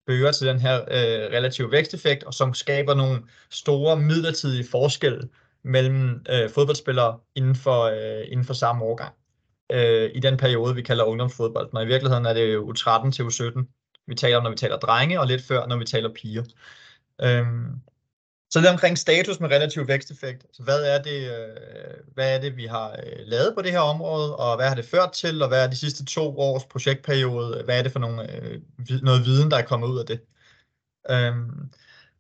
fører 0.10 0.32
til 0.32 0.48
den 0.48 0.60
her 0.60 0.82
øh, 0.82 1.38
relative 1.38 1.72
væksteffekt, 1.72 2.24
og 2.24 2.34
som 2.34 2.54
skaber 2.54 2.94
nogle 2.94 3.22
store 3.50 3.98
midlertidige 3.98 4.68
forskelle 4.72 5.30
mellem 5.64 6.26
øh, 6.30 6.50
fodboldspillere 6.50 7.20
inden 7.36 7.56
for, 7.56 7.84
øh, 7.84 8.26
inden 8.32 8.46
for 8.46 8.54
samme 8.54 8.86
årgang. 8.86 9.14
Øh, 9.72 10.12
I 10.16 10.20
den 10.20 10.38
periode, 10.38 10.76
vi 10.76 10.82
kalder 10.82 11.04
ungdomsfodbold. 11.04 11.70
Men 11.74 11.84
i 11.84 11.86
virkeligheden 11.86 12.26
er 12.26 12.34
det 12.34 12.54
jo 12.54 12.74
U13 12.74 13.12
til 13.12 13.24
U17, 13.24 13.64
vi 14.08 14.16
taler 14.16 14.38
om, 14.38 14.44
når 14.44 14.50
vi 14.50 14.56
taler 14.56 14.78
drenge, 14.78 15.20
og 15.20 15.28
lidt 15.28 15.44
før, 15.44 15.68
når 15.68 15.78
vi 15.78 15.86
taler 15.86 16.14
piger. 16.14 16.44
Øh, 17.22 17.46
så 18.50 18.60
det 18.60 18.68
er 18.68 18.72
omkring 18.72 18.98
status 18.98 19.40
med 19.40 19.50
relativ 19.50 19.88
væksteffekt. 19.88 20.46
Så 20.54 20.64
hvad 20.64 20.84
er 20.84 21.02
det, 21.02 21.32
øh, 21.32 22.14
hvad 22.14 22.36
er 22.36 22.42
det 22.42 22.58
vi 22.58 22.66
har 22.66 22.92
øh, 22.92 23.20
lavet 23.26 23.56
på 23.56 23.62
det 23.62 23.72
her 23.72 23.80
område, 23.80 24.36
og 24.36 24.56
hvad 24.56 24.68
har 24.68 24.76
det 24.76 24.86
ført 24.86 25.12
til, 25.12 25.42
og 25.42 25.48
hvad 25.48 25.64
er 25.64 25.70
de 25.70 25.76
sidste 25.76 26.06
to 26.06 26.40
års 26.40 26.66
projektperiode, 26.66 27.64
hvad 27.66 27.80
er 27.80 27.84
det 27.84 27.92
for 27.92 28.00
nogle, 28.00 28.36
øh, 28.36 28.62
noget 29.02 29.26
viden, 29.26 29.52
der 29.52 29.58
er 29.58 29.62
kommet 29.66 29.88
ud 29.88 30.00
af 30.00 30.06
det. 30.06 30.20
Øhm, 31.10 31.70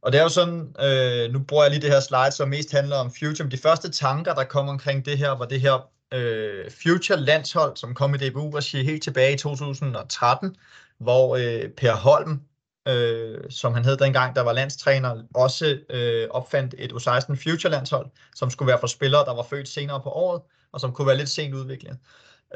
og 0.01 0.11
det 0.11 0.19
er 0.19 0.23
jo 0.23 0.29
sådan, 0.29 0.75
øh, 0.79 1.33
nu 1.33 1.39
bruger 1.39 1.63
jeg 1.63 1.71
lige 1.71 1.81
det 1.81 1.91
her 1.91 1.99
slide, 1.99 2.31
som 2.31 2.49
mest 2.49 2.71
handler 2.71 2.95
om 2.95 3.11
Future, 3.19 3.43
men 3.43 3.51
de 3.51 3.57
første 3.57 3.89
tanker, 3.91 4.33
der 4.33 4.43
kom 4.43 4.67
omkring 4.69 5.05
det 5.05 5.17
her, 5.17 5.29
var 5.31 5.45
det 5.45 5.61
her 5.61 5.89
øh, 6.13 6.71
Future 6.71 7.19
landshold, 7.19 7.77
som 7.77 7.93
kom 7.93 8.15
i 8.15 8.17
DBU 8.17 8.55
og 8.55 8.63
helt 8.73 9.03
tilbage 9.03 9.33
i 9.33 9.37
2013, 9.37 10.55
hvor 10.97 11.35
øh, 11.35 11.69
Per 11.69 11.95
Holm, 11.95 12.41
øh, 12.89 13.37
som 13.49 13.73
han 13.73 13.85
hed 13.85 13.97
dengang, 13.97 14.35
der 14.35 14.41
var 14.41 14.53
landstræner, 14.53 15.23
også 15.35 15.79
øh, 15.89 16.27
opfandt 16.29 16.75
et 16.77 16.91
U16 16.91 17.49
Future 17.49 17.71
landshold, 17.71 18.07
som 18.35 18.49
skulle 18.49 18.67
være 18.67 18.79
for 18.79 18.87
spillere, 18.87 19.25
der 19.25 19.35
var 19.35 19.43
født 19.49 19.67
senere 19.67 20.01
på 20.01 20.09
året, 20.09 20.41
og 20.71 20.79
som 20.79 20.93
kunne 20.93 21.07
være 21.07 21.17
lidt 21.17 21.29
sent 21.29 21.53
udviklet. 21.53 21.97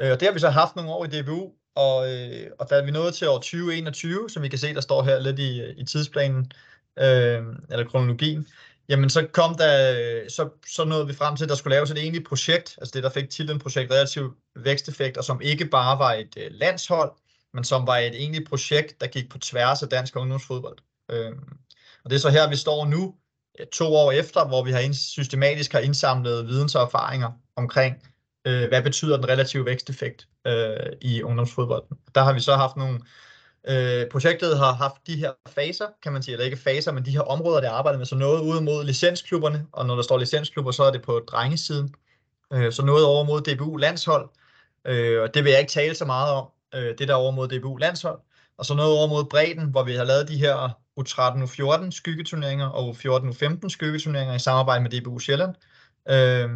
Øh, 0.00 0.12
og 0.12 0.20
det 0.20 0.28
har 0.28 0.32
vi 0.32 0.38
så 0.38 0.50
haft 0.50 0.76
nogle 0.76 0.90
år 0.90 1.04
i 1.04 1.08
DBU, 1.08 1.52
og, 1.74 2.12
øh, 2.12 2.50
og 2.58 2.70
da 2.70 2.80
vi 2.80 2.90
nåede 2.90 3.12
til 3.12 3.28
år 3.28 3.38
2021, 3.38 4.30
som 4.30 4.42
vi 4.42 4.48
kan 4.48 4.58
se, 4.58 4.74
der 4.74 4.80
står 4.80 5.02
her 5.02 5.18
lidt 5.18 5.38
i, 5.38 5.60
øh, 5.60 5.74
i 5.76 5.84
tidsplanen, 5.84 6.52
øh, 6.98 7.42
eller 7.70 7.84
kronologien, 7.90 8.46
jamen 8.88 9.10
så 9.10 9.26
kom 9.32 9.54
der, 9.54 9.92
øh, 9.92 10.30
så, 10.30 10.48
så 10.66 10.84
nåede 10.84 11.06
vi 11.06 11.14
frem 11.14 11.36
til, 11.36 11.44
at 11.44 11.48
der 11.48 11.54
skulle 11.54 11.74
laves 11.74 11.90
et 11.90 11.98
egentligt 11.98 12.28
projekt, 12.28 12.78
altså 12.78 12.92
det, 12.94 13.02
der 13.02 13.10
fik 13.10 13.30
titlen 13.30 13.58
Projekt 13.58 13.90
Relativ 13.90 14.36
Væksteffekt, 14.56 15.16
og 15.16 15.24
som 15.24 15.40
ikke 15.40 15.66
bare 15.66 15.98
var 15.98 16.12
et 16.12 16.36
øh, 16.36 16.50
landshold, 16.50 17.12
men 17.54 17.64
som 17.64 17.86
var 17.86 17.96
et 17.96 18.14
egentligt 18.14 18.48
projekt, 18.48 19.00
der 19.00 19.06
gik 19.06 19.30
på 19.30 19.38
tværs 19.38 19.82
af 19.82 19.88
dansk 19.88 20.16
ungdomsfodbold. 20.16 20.78
Øh, 21.10 21.32
og 22.04 22.10
det 22.10 22.16
er 22.16 22.20
så 22.20 22.30
her, 22.30 22.48
vi 22.48 22.56
står 22.56 22.86
nu, 22.86 23.14
to 23.72 23.94
år 23.94 24.12
efter, 24.12 24.46
hvor 24.46 24.64
vi 24.64 24.70
har 24.72 24.92
systematisk 24.92 25.72
har 25.72 25.78
indsamlet 25.78 26.48
videns 26.48 26.74
og 26.74 26.82
erfaringer 26.82 27.30
omkring, 27.56 27.96
øh, 28.46 28.68
hvad 28.68 28.82
betyder 28.82 29.16
den 29.16 29.28
relative 29.28 29.64
væksteffekt 29.64 30.28
øh, 30.46 30.92
i 31.00 31.22
ungdomsfodbolden. 31.22 31.96
Der 32.14 32.22
har 32.22 32.32
vi 32.32 32.40
så 32.40 32.56
haft 32.56 32.76
nogle 32.76 33.00
Øh, 33.68 34.08
projektet 34.10 34.58
har 34.58 34.72
haft 34.72 35.06
de 35.06 35.16
her 35.16 35.32
faser, 35.48 35.86
kan 36.02 36.12
man 36.12 36.22
sige, 36.22 36.32
eller 36.32 36.44
ikke 36.44 36.56
faser, 36.56 36.92
men 36.92 37.04
de 37.04 37.10
her 37.10 37.20
områder, 37.20 37.60
der 37.60 37.70
arbejder 37.70 37.98
med, 37.98 38.06
så 38.06 38.16
noget 38.16 38.40
ud 38.40 38.60
mod 38.60 38.84
licensklubberne, 38.84 39.66
og 39.72 39.86
når 39.86 39.94
der 39.94 40.02
står 40.02 40.18
licensklubber, 40.18 40.70
så 40.70 40.84
er 40.84 40.92
det 40.92 41.02
på 41.02 41.24
drengesiden. 41.26 41.94
Øh, 42.52 42.72
så 42.72 42.84
noget 42.84 43.04
over 43.04 43.24
mod 43.24 43.40
DBU 43.40 43.76
landshold, 43.76 44.28
øh, 44.84 45.22
og 45.22 45.34
det 45.34 45.44
vil 45.44 45.50
jeg 45.50 45.60
ikke 45.60 45.72
tale 45.72 45.94
så 45.94 46.04
meget 46.04 46.32
om, 46.32 46.46
øh, 46.74 46.94
det 46.98 47.08
der 47.08 47.14
over 47.14 47.30
mod 47.30 47.48
DBU 47.48 47.76
landshold, 47.76 48.20
og 48.58 48.66
så 48.66 48.74
noget 48.74 48.98
over 48.98 49.08
mod 49.08 49.24
bredden, 49.24 49.70
hvor 49.70 49.82
vi 49.82 49.94
har 49.94 50.04
lavet 50.04 50.28
de 50.28 50.36
her 50.36 50.78
U13, 51.00 51.42
U14 51.44 51.90
skyggeturneringer 51.90 52.66
og 52.66 52.90
U14, 52.90 53.06
U15 53.06 53.68
skyggeturneringer 53.68 54.34
i 54.34 54.38
samarbejde 54.38 54.82
med 54.82 54.90
DBU 54.90 55.18
Sjælland. 55.18 55.54
Øh, 56.08 56.50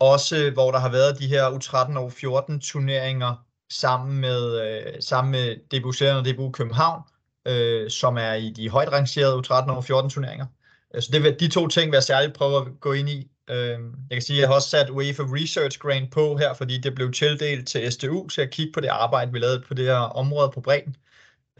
også 0.00 0.50
hvor 0.50 0.70
der 0.70 0.78
har 0.78 0.90
været 0.90 1.18
de 1.18 1.26
her 1.26 1.50
U13 1.50 1.98
og 1.98 2.12
U14 2.12 2.58
turneringer 2.60 3.46
sammen 3.72 4.20
med, 4.20 4.60
øh, 4.60 4.92
sammen 5.00 5.32
med 5.32 5.56
DBU 5.70 5.92
Sjælland 5.92 6.18
og 6.18 6.24
DBU 6.24 6.50
København, 6.50 7.02
øh, 7.46 7.90
som 7.90 8.16
er 8.18 8.32
i 8.32 8.50
de 8.50 8.68
højt 8.68 8.92
rangerede 8.92 9.34
U13 9.36 9.70
og 9.70 9.78
U14 9.78 10.08
turneringer. 10.08 10.46
Øh, 10.94 11.02
så 11.02 11.08
det 11.12 11.22
vil, 11.22 11.40
de 11.40 11.48
to 11.48 11.68
ting 11.68 11.90
vil 11.90 11.96
jeg 11.96 12.02
særligt 12.02 12.34
prøve 12.34 12.60
at 12.60 12.80
gå 12.80 12.92
ind 12.92 13.08
i. 13.08 13.31
Øh, 13.50 13.78
jeg 14.10 14.12
kan 14.16 14.22
sige, 14.22 14.36
at 14.36 14.40
jeg 14.40 14.48
har 14.48 14.54
også 14.54 14.68
sat 14.68 14.90
UEFA 14.90 15.22
Research 15.22 15.78
Grant 15.78 16.12
på 16.12 16.36
her, 16.36 16.54
fordi 16.54 16.78
det 16.78 16.94
blev 16.94 17.12
tildelt 17.12 17.68
til 17.68 17.92
SDU, 17.92 18.28
så 18.28 18.40
jeg 18.40 18.50
kigge 18.50 18.72
på 18.72 18.80
det 18.80 18.88
arbejde, 18.88 19.32
vi 19.32 19.38
lavede 19.38 19.64
på 19.68 19.74
det 19.74 19.84
her 19.84 19.94
område 19.96 20.50
på 20.54 20.60
bredden. 20.60 20.96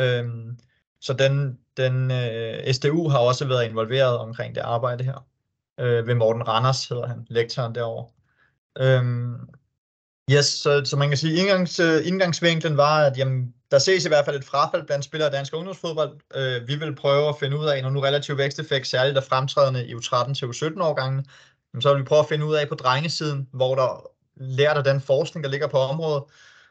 Øh, 0.00 0.24
så 1.00 1.12
den, 1.12 1.58
den 1.76 2.10
øh, 2.10 2.72
SDU 2.74 3.08
har 3.08 3.18
også 3.18 3.44
været 3.44 3.64
involveret 3.68 4.18
omkring 4.18 4.54
det 4.54 4.60
arbejde 4.60 5.04
her. 5.04 5.26
Øh, 5.80 6.06
ved 6.06 6.14
Morten 6.14 6.48
Randers 6.48 6.88
hedder 6.88 7.06
han, 7.06 7.26
lektoren 7.30 7.74
derovre. 7.74 8.08
Øh, 8.78 9.04
Yes, 10.30 10.46
så, 10.46 10.82
så 10.84 10.96
man 10.96 11.08
kan 11.08 11.18
sige, 11.18 11.40
indgangs, 11.40 11.80
øh, 11.80 12.06
indgangsvinklen 12.06 12.76
var, 12.76 13.04
at 13.04 13.18
jamen, 13.18 13.54
der 13.70 13.78
ses 13.78 14.04
i 14.04 14.08
hvert 14.08 14.24
fald 14.24 14.36
et 14.36 14.44
frafald 14.44 14.86
blandt 14.86 15.04
spillere 15.04 15.26
af 15.26 15.32
dansk 15.32 15.54
ungdomsfodbold. 15.54 16.20
Øh, 16.34 16.68
vi 16.68 16.74
vil 16.74 16.94
prøve 16.94 17.28
at 17.28 17.34
finde 17.40 17.58
ud 17.58 17.66
af, 17.66 17.82
når 17.82 17.90
nu 17.90 18.00
relativ 18.00 18.38
væksteffekt 18.38 18.86
særligt 18.86 19.16
er 19.16 19.20
fremtrædende 19.20 19.86
i 19.86 19.94
U13 19.94 20.34
til 20.34 20.46
U17 20.46 20.82
årgangen, 20.82 21.26
så 21.80 21.94
vil 21.94 22.02
vi 22.02 22.06
prøve 22.06 22.18
at 22.18 22.28
finde 22.28 22.46
ud 22.46 22.54
af 22.54 22.68
på 22.68 22.74
drengesiden, 22.74 23.48
hvor 23.52 23.74
der 23.74 24.06
lærer 24.36 24.74
der 24.74 24.82
den 24.82 25.00
forskning, 25.00 25.44
der 25.44 25.50
ligger 25.50 25.66
på 25.66 25.78
området, 25.78 26.22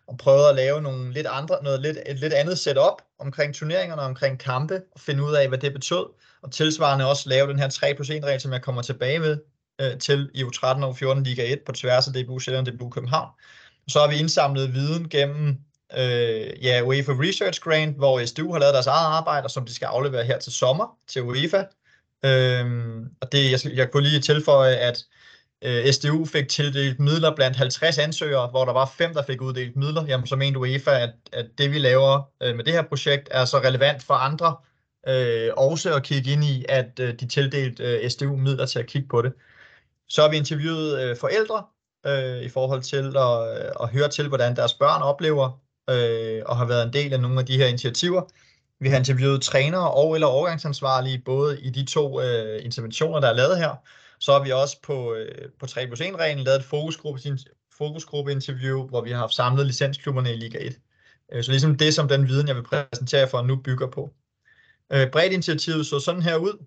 og 0.07 0.17
prøve 0.17 0.49
at 0.49 0.55
lave 0.55 0.81
nogle 0.81 1.13
lidt 1.13 1.27
andre, 1.27 1.57
noget 1.63 1.81
lidt, 1.81 1.97
et 2.07 2.19
lidt 2.19 2.33
andet 2.33 2.59
setup 2.59 3.01
omkring 3.19 3.55
turneringerne, 3.55 4.01
omkring 4.01 4.39
kampe, 4.39 4.81
og 4.91 4.99
finde 4.99 5.23
ud 5.23 5.33
af, 5.33 5.47
hvad 5.47 5.57
det 5.57 5.73
betød, 5.73 6.05
og 6.41 6.51
tilsvarende 6.51 7.09
også 7.09 7.29
lave 7.29 7.47
den 7.47 7.59
her 7.59 7.69
3 7.69 7.93
plus 7.95 8.09
1 8.09 8.23
regel, 8.23 8.41
som 8.41 8.53
jeg 8.53 8.61
kommer 8.61 8.81
tilbage 8.81 9.19
med 9.19 9.37
øh, 9.81 9.97
til 9.97 10.29
i 10.33 10.43
U13 10.43 10.65
og 10.65 10.89
U14 10.89 11.19
Liga 11.19 11.53
1 11.53 11.59
på 11.65 11.71
tværs 11.71 12.07
af 12.07 12.13
DBU 12.13 12.39
Sjælland 12.39 12.67
og 12.67 12.73
DBU 12.73 12.89
København. 12.89 13.29
Så 13.87 13.99
har 13.99 14.07
vi 14.09 14.15
indsamlet 14.15 14.73
viden 14.73 15.09
gennem 15.09 15.57
øh, 15.97 16.63
ja, 16.63 16.81
UEFA 16.81 17.11
Research 17.11 17.61
Grant, 17.61 17.97
hvor 17.97 18.25
SDU 18.25 18.51
har 18.51 18.59
lavet 18.59 18.73
deres 18.73 18.87
eget 18.87 19.07
arbejde, 19.17 19.49
som 19.49 19.65
de 19.65 19.75
skal 19.75 19.85
aflevere 19.85 20.23
her 20.23 20.39
til 20.39 20.51
sommer 20.51 20.97
til 21.07 21.21
UEFA. 21.21 21.63
Øhm, 22.25 23.05
og 23.21 23.31
det, 23.31 23.51
jeg, 23.51 23.75
jeg 23.75 23.91
kunne 23.91 24.03
lige 24.03 24.21
tilføje, 24.21 24.75
at 24.75 25.03
øh, 25.63 25.91
SDU 25.91 26.25
fik 26.25 26.49
tildelt 26.49 26.99
midler 26.99 27.35
blandt 27.35 27.57
50 27.57 27.97
ansøgere, 27.97 28.49
hvor 28.49 28.65
der 28.65 28.73
var 28.73 28.93
fem, 28.97 29.13
der 29.13 29.23
fik 29.23 29.41
uddelt 29.41 29.75
midler. 29.75 30.05
Jamen, 30.05 30.27
så 30.27 30.35
mente 30.35 30.59
UEFA, 30.59 30.99
at, 30.99 31.13
at 31.33 31.45
det 31.57 31.71
vi 31.71 31.79
laver 31.79 32.21
øh, 32.43 32.55
med 32.55 32.63
det 32.63 32.73
her 32.73 32.81
projekt 32.81 33.27
er 33.31 33.45
så 33.45 33.57
relevant 33.57 34.03
for 34.03 34.13
andre 34.13 34.55
øh, 35.07 35.49
også 35.57 35.95
at 35.95 36.03
kigge 36.03 36.31
ind 36.31 36.43
i, 36.43 36.65
at 36.69 36.99
øh, 36.99 37.13
de 37.19 37.27
tildelte 37.27 37.83
øh, 37.83 38.09
SDU 38.09 38.35
midler 38.35 38.65
til 38.65 38.79
at 38.79 38.87
kigge 38.87 39.07
på 39.07 39.21
det. 39.21 39.33
Så 40.07 40.21
har 40.21 40.29
vi 40.29 40.37
interviewet 40.37 41.01
øh, 41.01 41.17
forældre 41.17 41.65
øh, 42.05 42.41
i 42.43 42.49
forhold 42.49 42.81
til 42.81 43.17
at, 43.17 43.65
øh, 43.65 43.71
at 43.81 43.89
høre 43.89 44.09
til, 44.09 44.27
hvordan 44.27 44.55
deres 44.55 44.73
børn 44.73 45.01
oplever 45.01 45.61
øh, 45.89 46.41
og 46.45 46.57
har 46.57 46.65
været 46.65 46.83
en 46.83 46.93
del 46.93 47.13
af 47.13 47.19
nogle 47.19 47.39
af 47.39 47.45
de 47.45 47.57
her 47.57 47.67
initiativer. 47.67 48.21
Vi 48.81 48.89
har 48.89 48.97
interviewet 48.97 49.41
trænere 49.41 49.91
og 49.91 50.15
eller 50.15 50.27
overgangsansvarlige 50.27 51.21
både 51.25 51.61
i 51.61 51.69
de 51.69 51.85
to 51.85 52.21
øh, 52.21 52.65
interventioner, 52.65 53.19
der 53.19 53.27
er 53.27 53.33
lavet 53.33 53.57
her. 53.57 53.75
Så 54.19 54.33
har 54.33 54.43
vi 54.43 54.51
også 54.51 54.77
på, 54.83 55.13
øh, 55.13 55.49
på 55.59 55.65
3 55.65 55.87
plus 55.87 56.01
1 56.01 56.19
reglen 56.19 56.43
lavet 56.43 56.59
et 56.59 56.65
fokusgruppe, 56.65 57.37
fokusgruppe-interview, 57.77 58.87
hvor 58.87 59.01
vi 59.01 59.11
har 59.11 59.17
haft 59.17 59.33
samlet 59.33 59.65
licensklubberne 59.65 60.33
i 60.33 60.37
Liga 60.37 60.57
1. 60.61 60.79
Øh, 61.33 61.43
så 61.43 61.51
ligesom 61.51 61.77
det, 61.77 61.93
som 61.93 62.07
den 62.07 62.27
viden, 62.27 62.47
jeg 62.47 62.55
vil 62.55 62.63
præsentere 62.63 63.27
for 63.27 63.41
nu, 63.41 63.55
bygger 63.55 63.87
på. 63.87 64.13
Øh, 64.93 65.11
bredt 65.11 65.33
initiativet 65.33 65.85
så 65.85 65.99
sådan 65.99 66.21
her 66.21 66.35
ud. 66.35 66.65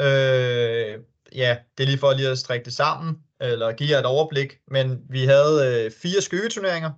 Øh, 0.00 1.00
ja, 1.34 1.56
det 1.78 1.84
er 1.84 1.88
lige 1.88 1.98
for 1.98 2.12
lige 2.12 2.28
at 2.28 2.38
strække 2.38 2.64
det 2.64 2.72
sammen, 2.72 3.18
eller 3.40 3.72
give 3.72 3.90
jer 3.90 3.98
et 3.98 4.06
overblik, 4.06 4.58
men 4.68 5.00
vi 5.10 5.24
havde 5.24 5.84
øh, 5.84 5.90
fire 5.90 6.20
skyggeturneringer. 6.20 6.90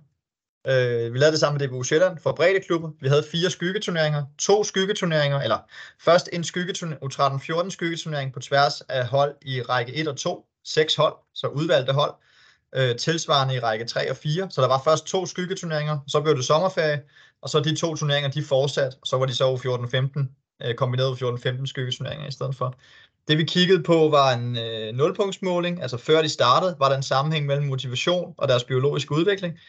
Øh, 0.67 1.13
vi 1.13 1.17
lavede 1.19 1.31
det 1.31 1.39
sammen 1.39 1.59
med 1.59 1.67
DBU 1.67 1.83
Sjælland 1.83 2.17
for 2.17 2.31
brede 2.31 2.59
klubber. 2.59 2.89
Vi 3.01 3.07
havde 3.07 3.23
fire 3.31 3.49
skyggeturneringer, 3.49 4.25
to 4.39 4.63
skyggeturneringer, 4.63 5.41
eller 5.41 5.57
først 5.99 6.29
en 6.33 6.43
skyggeturnering, 6.43 7.03
U13-14 7.03 7.69
skyggeturnering 7.69 8.33
på 8.33 8.39
tværs 8.39 8.81
af 8.81 9.07
hold 9.07 9.35
i 9.41 9.61
række 9.61 9.95
1 9.95 10.07
og 10.07 10.17
2, 10.17 10.45
seks 10.65 10.95
hold, 10.95 11.15
så 11.33 11.47
udvalgte 11.47 11.93
hold, 11.93 12.13
øh, 12.75 12.95
tilsvarende 12.95 13.55
i 13.55 13.59
række 13.59 13.85
3 13.85 14.09
og 14.11 14.17
4. 14.17 14.47
Så 14.51 14.61
der 14.61 14.67
var 14.67 14.81
først 14.85 15.05
to 15.05 15.25
skyggeturneringer, 15.25 15.99
så 16.07 16.21
blev 16.21 16.35
det 16.35 16.45
sommerferie, 16.45 17.01
og 17.41 17.49
så 17.49 17.59
de 17.59 17.75
to 17.75 17.95
turneringer, 17.95 18.29
de 18.29 18.43
fortsat, 18.43 18.97
og 19.01 19.07
så 19.07 19.17
var 19.17 19.25
de 19.25 19.35
så 19.35 19.55
U14-15, 19.55 20.67
øh, 20.67 20.75
kombineret 20.75 21.21
U14-15 21.21 21.65
skyggeturneringer 21.65 22.27
i 22.27 22.31
stedet 22.31 22.55
for. 22.55 22.75
Det 23.27 23.37
vi 23.37 23.43
kiggede 23.43 23.83
på 23.83 24.09
var 24.11 24.33
en 24.33 24.57
øh, 24.57 24.93
nulpunktsmåling, 24.93 25.81
altså 25.81 25.97
før 25.97 26.21
de 26.21 26.29
startede, 26.29 26.75
var 26.79 26.89
der 26.89 26.95
en 26.95 27.03
sammenhæng 27.03 27.45
mellem 27.45 27.65
motivation 27.65 28.33
og 28.37 28.47
deres 28.47 28.63
biologiske 28.63 29.11
udvikling. 29.11 29.59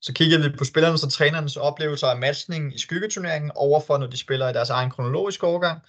Så 0.00 0.12
kiggede 0.12 0.42
vi 0.42 0.56
på 0.56 0.64
spillernes 0.64 1.04
og 1.04 1.12
trænernes 1.12 1.56
oplevelser 1.56 2.06
af 2.06 2.18
matchningen 2.18 2.72
i 2.72 2.78
skyggeturneringen 2.78 3.50
overfor, 3.54 3.98
når 3.98 4.06
de 4.06 4.16
spiller 4.16 4.48
i 4.48 4.52
deres 4.52 4.70
egen 4.70 4.90
kronologiske 4.90 5.46
overgang. 5.46 5.80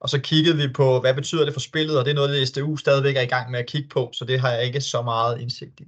Og 0.00 0.08
så 0.08 0.20
kiggede 0.20 0.56
vi 0.56 0.72
på, 0.72 1.00
hvad 1.00 1.14
betyder 1.14 1.44
det 1.44 1.52
for 1.52 1.60
spillet, 1.60 1.98
og 1.98 2.04
det 2.04 2.10
er 2.10 2.14
noget, 2.14 2.30
det 2.30 2.48
SDU 2.48 2.76
stadigvæk 2.76 3.16
er 3.16 3.20
i 3.20 3.26
gang 3.26 3.50
med 3.50 3.58
at 3.58 3.66
kigge 3.66 3.88
på, 3.88 4.10
så 4.12 4.24
det 4.24 4.40
har 4.40 4.50
jeg 4.50 4.64
ikke 4.64 4.80
så 4.80 5.02
meget 5.02 5.40
indsigt 5.40 5.80
i. 5.80 5.84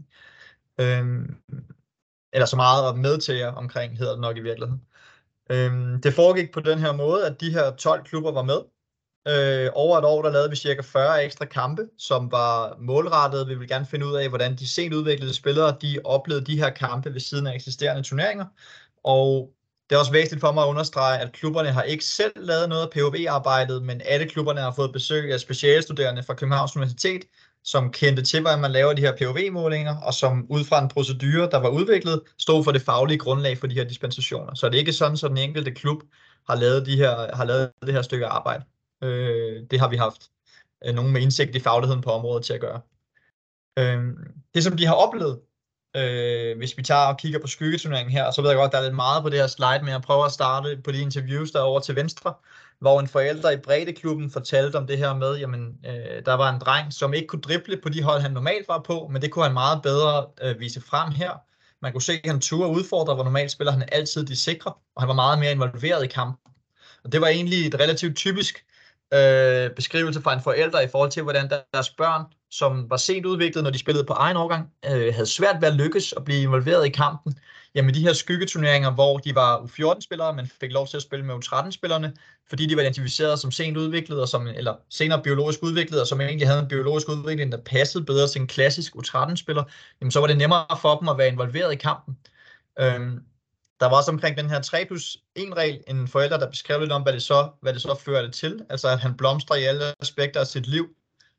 Øhm, 0.80 1.36
eller 2.32 2.46
så 2.46 2.56
meget 2.56 2.98
med 2.98 3.18
til 3.18 3.36
jer 3.36 3.52
omkring, 3.52 3.98
hedder 3.98 4.12
det 4.12 4.20
nok 4.20 4.36
i 4.36 4.40
virkeligheden. 4.40 4.82
Øhm, 5.50 6.00
det 6.02 6.14
foregik 6.14 6.52
på 6.52 6.60
den 6.60 6.78
her 6.78 6.92
måde, 6.92 7.26
at 7.26 7.40
de 7.40 7.50
her 7.50 7.76
12 7.76 8.04
klubber 8.04 8.32
var 8.32 8.42
med, 8.42 8.60
Øh, 9.28 9.70
over 9.74 9.98
et 9.98 10.04
år, 10.04 10.22
der 10.22 10.30
lavede 10.30 10.50
vi 10.50 10.56
cirka 10.56 10.82
40 10.82 11.24
ekstra 11.24 11.44
kampe, 11.44 11.82
som 11.98 12.32
var 12.32 12.76
målrettet. 12.80 13.48
Vi 13.48 13.54
vil 13.54 13.68
gerne 13.68 13.86
finde 13.86 14.06
ud 14.06 14.14
af, 14.14 14.28
hvordan 14.28 14.56
de 14.56 14.68
sent 14.68 14.94
udviklede 14.94 15.34
spillere, 15.34 15.76
de 15.82 15.98
oplevede 16.04 16.46
de 16.46 16.58
her 16.58 16.70
kampe 16.70 17.14
ved 17.14 17.20
siden 17.20 17.46
af 17.46 17.54
eksisterende 17.54 18.02
turneringer. 18.02 18.44
Og 19.04 19.52
det 19.90 19.96
er 19.96 20.00
også 20.00 20.12
væsentligt 20.12 20.40
for 20.40 20.52
mig 20.52 20.64
at 20.64 20.68
understrege, 20.68 21.18
at 21.18 21.32
klubberne 21.32 21.72
har 21.72 21.82
ikke 21.82 22.04
selv 22.04 22.32
lavet 22.36 22.68
noget 22.68 22.82
af 22.82 22.90
POV-arbejdet, 22.90 23.82
men 23.82 24.00
alle 24.04 24.28
klubberne 24.28 24.60
har 24.60 24.72
fået 24.72 24.92
besøg 24.92 25.32
af 25.32 25.40
specialstuderende 25.40 26.22
fra 26.22 26.34
Københavns 26.34 26.76
Universitet, 26.76 27.24
som 27.64 27.92
kendte 27.92 28.22
til, 28.22 28.40
hvordan 28.40 28.60
man 28.60 28.72
laver 28.72 28.92
de 28.92 29.02
her 29.02 29.16
POV-målinger, 29.16 29.96
og 29.96 30.14
som 30.14 30.46
ud 30.50 30.64
fra 30.64 30.82
en 30.82 30.88
procedure, 30.88 31.50
der 31.50 31.58
var 31.58 31.68
udviklet, 31.68 32.20
stod 32.38 32.64
for 32.64 32.72
det 32.72 32.82
faglige 32.82 33.18
grundlag 33.18 33.58
for 33.58 33.66
de 33.66 33.74
her 33.74 33.84
dispensationer. 33.84 34.54
Så 34.54 34.66
det 34.68 34.74
er 34.74 34.78
ikke 34.78 34.92
sådan, 34.92 35.18
at 35.24 35.30
den 35.30 35.38
enkelte 35.38 35.70
klub 35.70 36.02
har 36.48 36.56
lavet, 36.56 36.86
de 36.86 36.96
her, 36.96 37.36
har 37.36 37.44
lavet 37.44 37.72
det 37.82 37.94
her 37.94 38.02
stykke 38.02 38.26
arbejde. 38.26 38.64
Øh, 39.02 39.62
det 39.70 39.80
har 39.80 39.88
vi 39.88 39.96
haft 39.96 40.30
øh, 40.86 40.94
nogen 40.94 41.12
med 41.12 41.20
indsigt 41.20 41.56
i 41.56 41.60
fagligheden 41.60 42.02
på 42.02 42.10
området 42.10 42.44
til 42.44 42.52
at 42.52 42.60
gøre. 42.60 42.80
Øh, 43.78 44.04
det 44.54 44.64
som 44.64 44.76
de 44.76 44.86
har 44.86 44.94
oplevet, 44.94 45.40
øh, 45.96 46.56
hvis 46.56 46.76
vi 46.76 46.82
tager 46.82 47.06
og 47.06 47.18
kigger 47.18 47.38
på 47.38 47.46
skyggeturneringen 47.46 48.12
her, 48.12 48.30
så 48.30 48.42
ved 48.42 48.50
jeg 48.50 48.56
godt, 48.56 48.72
der 48.72 48.78
er 48.78 48.82
lidt 48.82 48.94
meget 48.94 49.22
på 49.22 49.30
det 49.30 49.38
her 49.38 49.46
slide, 49.46 49.80
men 49.82 49.88
jeg 49.88 50.02
prøver 50.02 50.24
at 50.24 50.32
starte 50.32 50.80
på 50.84 50.92
de 50.92 51.00
interviews, 51.00 51.50
der 51.50 51.58
er 51.58 51.64
over 51.64 51.80
til 51.80 51.96
venstre, 51.96 52.34
hvor 52.78 53.00
en 53.00 53.08
forælder 53.08 53.50
i 53.50 53.56
breddeklubben 53.56 54.30
fortalte 54.30 54.76
om 54.76 54.86
det 54.86 54.98
her 54.98 55.14
med, 55.14 55.36
jamen, 55.38 55.78
øh, 55.86 56.24
der 56.26 56.34
var 56.34 56.52
en 56.52 56.60
dreng, 56.60 56.92
som 56.92 57.14
ikke 57.14 57.26
kunne 57.26 57.42
drible 57.42 57.80
på 57.82 57.88
de 57.88 58.02
hold, 58.02 58.22
han 58.22 58.30
normalt 58.30 58.68
var 58.68 58.78
på, 58.78 59.08
men 59.12 59.22
det 59.22 59.30
kunne 59.30 59.44
han 59.44 59.54
meget 59.54 59.82
bedre 59.82 60.26
øh, 60.42 60.60
vise 60.60 60.80
frem 60.80 61.12
her. 61.12 61.32
Man 61.82 61.92
kunne 61.92 62.02
se, 62.02 62.12
at 62.12 62.30
han 62.30 62.40
turde 62.40 62.70
udfordre, 62.70 63.14
hvor 63.14 63.24
normalt 63.24 63.50
spiller 63.50 63.72
han 63.72 63.88
altid 63.92 64.26
de 64.26 64.36
sikre, 64.36 64.72
og 64.94 65.02
han 65.02 65.08
var 65.08 65.14
meget 65.14 65.38
mere 65.38 65.50
involveret 65.50 66.04
i 66.04 66.06
kampen. 66.06 66.52
Og 67.04 67.12
det 67.12 67.20
var 67.20 67.26
egentlig 67.26 67.66
et 67.66 67.74
relativt 67.74 68.16
typisk 68.16 68.64
øh, 69.14 69.70
beskrivelse 69.70 70.22
fra 70.22 70.34
en 70.34 70.42
forælder 70.42 70.80
i 70.80 70.88
forhold 70.88 71.10
til, 71.10 71.22
hvordan 71.22 71.50
deres 71.74 71.90
børn, 71.90 72.24
som 72.50 72.90
var 72.90 72.96
sent 72.96 73.26
udviklet, 73.26 73.64
når 73.64 73.70
de 73.70 73.78
spillede 73.78 74.04
på 74.04 74.12
egen 74.12 74.36
årgang, 74.36 74.72
øh, 74.84 75.14
havde 75.14 75.26
svært 75.26 75.56
ved 75.60 75.68
at 75.68 75.74
lykkes 75.74 76.12
og 76.12 76.24
blive 76.24 76.42
involveret 76.42 76.86
i 76.86 76.90
kampen. 76.90 77.38
Jamen 77.74 77.94
de 77.94 78.00
her 78.00 78.12
skyggeturneringer, 78.12 78.90
hvor 78.90 79.18
de 79.18 79.34
var 79.34 79.58
U14-spillere, 79.58 80.34
men 80.34 80.50
fik 80.60 80.72
lov 80.72 80.86
til 80.86 80.96
at 80.96 81.02
spille 81.02 81.24
med 81.24 81.34
U13-spillerne, 81.34 82.12
fordi 82.48 82.66
de 82.66 82.76
var 82.76 82.82
identificeret 82.82 83.38
som 83.38 83.50
sent 83.50 83.76
udviklet, 83.76 84.20
og 84.20 84.28
som, 84.28 84.46
eller 84.46 84.74
senere 84.90 85.22
biologisk 85.22 85.62
udviklet, 85.62 86.00
og 86.00 86.06
som 86.06 86.20
egentlig 86.20 86.48
havde 86.48 86.60
en 86.60 86.68
biologisk 86.68 87.08
udvikling, 87.08 87.52
der 87.52 87.58
passede 87.58 88.04
bedre 88.04 88.28
til 88.28 88.40
en 88.40 88.46
klassisk 88.46 88.94
U13-spiller, 88.94 89.64
jamen 90.00 90.10
så 90.10 90.20
var 90.20 90.26
det 90.26 90.36
nemmere 90.36 90.66
for 90.80 90.98
dem 90.98 91.08
at 91.08 91.18
være 91.18 91.28
involveret 91.28 91.72
i 91.72 91.76
kampen. 91.76 92.18
Øhm, 92.80 93.20
der 93.80 93.86
var 93.86 93.96
også 93.96 94.10
omkring 94.10 94.36
den 94.36 94.50
her 94.50 94.60
3 94.60 94.84
plus 94.84 95.16
1 95.34 95.56
regel 95.56 95.80
en 95.86 96.08
forælder, 96.08 96.38
der 96.38 96.50
beskrev 96.50 96.80
lidt 96.80 96.92
om, 96.92 97.02
hvad 97.02 97.12
det 97.12 97.22
så, 97.22 97.48
hvad 97.60 97.74
det 97.74 97.82
så 97.82 97.94
førte 98.04 98.30
til. 98.30 98.64
Altså 98.70 98.88
at 98.88 98.98
han 98.98 99.16
blomstrer 99.16 99.56
i 99.56 99.64
alle 99.64 99.84
aspekter 100.00 100.40
af 100.40 100.46
sit 100.46 100.66
liv. 100.66 100.88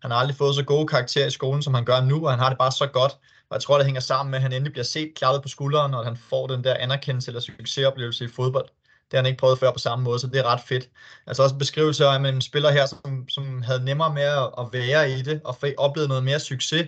Han 0.02 0.12
har 0.12 0.18
aldrig 0.18 0.38
fået 0.38 0.56
så 0.56 0.64
gode 0.64 0.88
karakterer 0.88 1.28
i 1.28 1.32
skolen, 1.32 1.64
som 1.64 1.74
han 1.74 1.86
gør 1.86 2.02
nu, 2.02 2.26
og 2.26 2.32
han 2.32 2.40
har 2.40 2.50
det 2.50 2.58
bare 2.58 2.72
så 2.72 2.88
godt. 2.88 3.12
Og 3.50 3.54
jeg 3.54 3.62
tror, 3.62 3.78
det 3.78 3.86
hænger 3.86 4.02
sammen 4.02 4.32
med, 4.32 4.38
at 4.38 4.44
han 4.44 4.54
endelig 4.54 4.72
bliver 4.72 4.86
set 4.86 5.12
klappet 5.16 5.42
på 5.42 5.48
skulderen, 5.48 5.94
og 5.94 6.06
han 6.06 6.18
får 6.18 6.48
den 6.48 6.64
der 6.64 6.74
anerkendelse 6.74 7.30
eller 7.30 7.42
succesoplevelse 7.42 8.26
i 8.26 8.28
fodbold. 8.28 8.66
Det 9.12 9.14
har 9.14 9.18
han 9.18 9.26
ikke 9.26 9.40
prøvet 9.40 9.60
før 9.60 9.72
på 9.72 9.80
samme 9.80 10.04
måde, 10.04 10.20
så 10.20 10.28
det 10.28 10.40
er 10.40 10.44
ret 10.44 10.62
fedt. 10.68 10.90
Altså 11.28 11.44
også 11.44 11.56
en 11.56 11.60
beskrivelse 11.60 12.06
af 12.06 12.30
en 12.30 12.42
spiller 12.42 12.72
her, 12.72 12.86
som, 12.86 13.30
som 13.30 13.62
havde 13.62 13.86
nemmere 13.86 14.14
med 14.14 14.24
at 14.58 14.68
være 14.74 15.12
i 15.12 15.22
det, 15.22 15.42
og 15.44 15.58
oplevede 15.78 16.08
noget 16.08 16.24
mere 16.24 16.40
succes, 16.40 16.88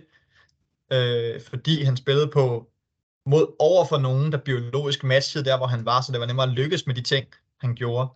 øh, 0.91 1.41
fordi 1.41 1.83
han 1.83 1.97
spillede 1.97 2.27
på 2.27 2.69
mod 3.25 3.55
over 3.59 3.85
for 3.85 3.97
nogen, 3.97 4.31
der 4.31 4.37
biologisk 4.37 5.03
matchede 5.03 5.45
der, 5.45 5.57
hvor 5.57 5.67
han 5.67 5.85
var, 5.85 6.01
så 6.01 6.11
det 6.11 6.19
var 6.19 6.25
nemmere 6.25 6.47
at 6.47 6.53
lykkes 6.53 6.87
med 6.87 6.95
de 6.95 7.01
ting, 7.01 7.25
han 7.61 7.75
gjorde. 7.75 8.09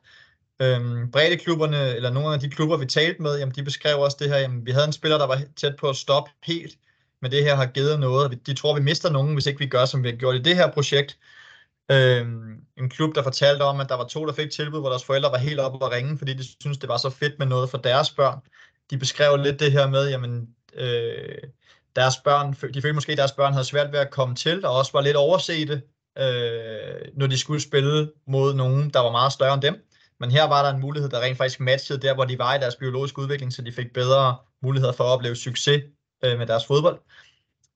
Øhm, 0.61 1.11
klubberne, 1.37 1.95
eller 1.95 2.09
nogle 2.09 2.33
af 2.33 2.39
de 2.39 2.49
klubber, 2.49 2.77
vi 2.77 2.85
talte 2.85 3.21
med, 3.21 3.39
jamen, 3.39 3.55
de 3.55 3.63
beskrev 3.63 3.99
også 3.99 4.17
det 4.19 4.29
her, 4.29 4.37
jamen, 4.37 4.65
vi 4.65 4.71
havde 4.71 4.85
en 4.85 4.93
spiller, 4.93 5.17
der 5.17 5.27
var 5.27 5.41
tæt 5.55 5.75
på 5.75 5.89
at 5.89 5.95
stoppe 5.95 6.31
helt, 6.43 6.77
men 7.21 7.31
det 7.31 7.43
her 7.43 7.55
har 7.55 7.65
givet 7.65 7.99
noget, 7.99 8.47
de 8.47 8.53
tror, 8.53 8.75
vi 8.75 8.81
mister 8.81 9.09
nogen, 9.09 9.33
hvis 9.33 9.45
ikke 9.45 9.59
vi 9.59 9.67
gør, 9.67 9.85
som 9.85 10.03
vi 10.03 10.09
har 10.09 10.15
gjort 10.15 10.35
i 10.35 10.41
det 10.41 10.55
her 10.55 10.71
projekt. 10.71 11.17
Øhm, 11.91 12.65
en 12.77 12.89
klub, 12.89 13.15
der 13.15 13.23
fortalte 13.23 13.63
om, 13.63 13.79
at 13.79 13.89
der 13.89 13.95
var 13.95 14.07
to, 14.07 14.25
der 14.25 14.33
fik 14.33 14.51
tilbud, 14.51 14.79
hvor 14.79 14.89
deres 14.89 15.05
forældre 15.05 15.31
var 15.31 15.37
helt 15.37 15.59
oppe 15.59 15.85
og 15.85 15.91
ringe, 15.91 16.17
fordi 16.17 16.33
de 16.33 16.43
syntes, 16.43 16.77
det 16.77 16.89
var 16.89 16.97
så 16.97 17.09
fedt 17.09 17.39
med 17.39 17.47
noget 17.47 17.69
for 17.69 17.77
deres 17.77 18.11
børn. 18.11 18.39
De 18.89 18.97
beskrev 18.97 19.37
lidt 19.37 19.59
det 19.59 19.71
her 19.71 19.89
med, 19.89 20.09
jamen, 20.09 20.55
øh, 20.73 21.37
deres 21.95 22.17
børn, 22.17 22.53
de 22.73 22.81
følte 22.81 22.93
måske, 22.93 23.11
at 23.11 23.17
deres 23.17 23.31
børn 23.31 23.53
havde 23.53 23.65
svært 23.65 23.91
ved 23.91 23.99
at 23.99 24.11
komme 24.11 24.35
til, 24.35 24.65
og 24.65 24.71
også 24.71 24.91
var 24.93 25.01
lidt 25.01 25.15
oversete, 25.15 25.81
øh, 26.17 27.01
når 27.13 27.27
de 27.27 27.37
skulle 27.37 27.61
spille 27.61 28.11
mod 28.27 28.53
nogen, 28.53 28.89
der 28.89 28.99
var 28.99 29.11
meget 29.11 29.33
større 29.33 29.53
end 29.53 29.61
dem. 29.61 29.89
Men 30.19 30.31
her 30.31 30.43
var 30.43 30.63
der 30.63 30.73
en 30.73 30.81
mulighed, 30.81 31.09
der 31.09 31.21
rent 31.21 31.37
faktisk 31.37 31.59
matchede 31.59 32.01
der, 32.01 32.13
hvor 32.13 32.25
de 32.25 32.39
var 32.39 32.55
i 32.55 32.59
deres 32.59 32.75
biologiske 32.75 33.19
udvikling, 33.19 33.53
så 33.53 33.61
de 33.61 33.71
fik 33.71 33.93
bedre 33.93 34.35
muligheder 34.61 34.93
for 34.93 35.03
at 35.03 35.09
opleve 35.09 35.35
succes 35.35 35.83
øh, 36.23 36.37
med 36.37 36.47
deres 36.47 36.65
fodbold. 36.65 36.99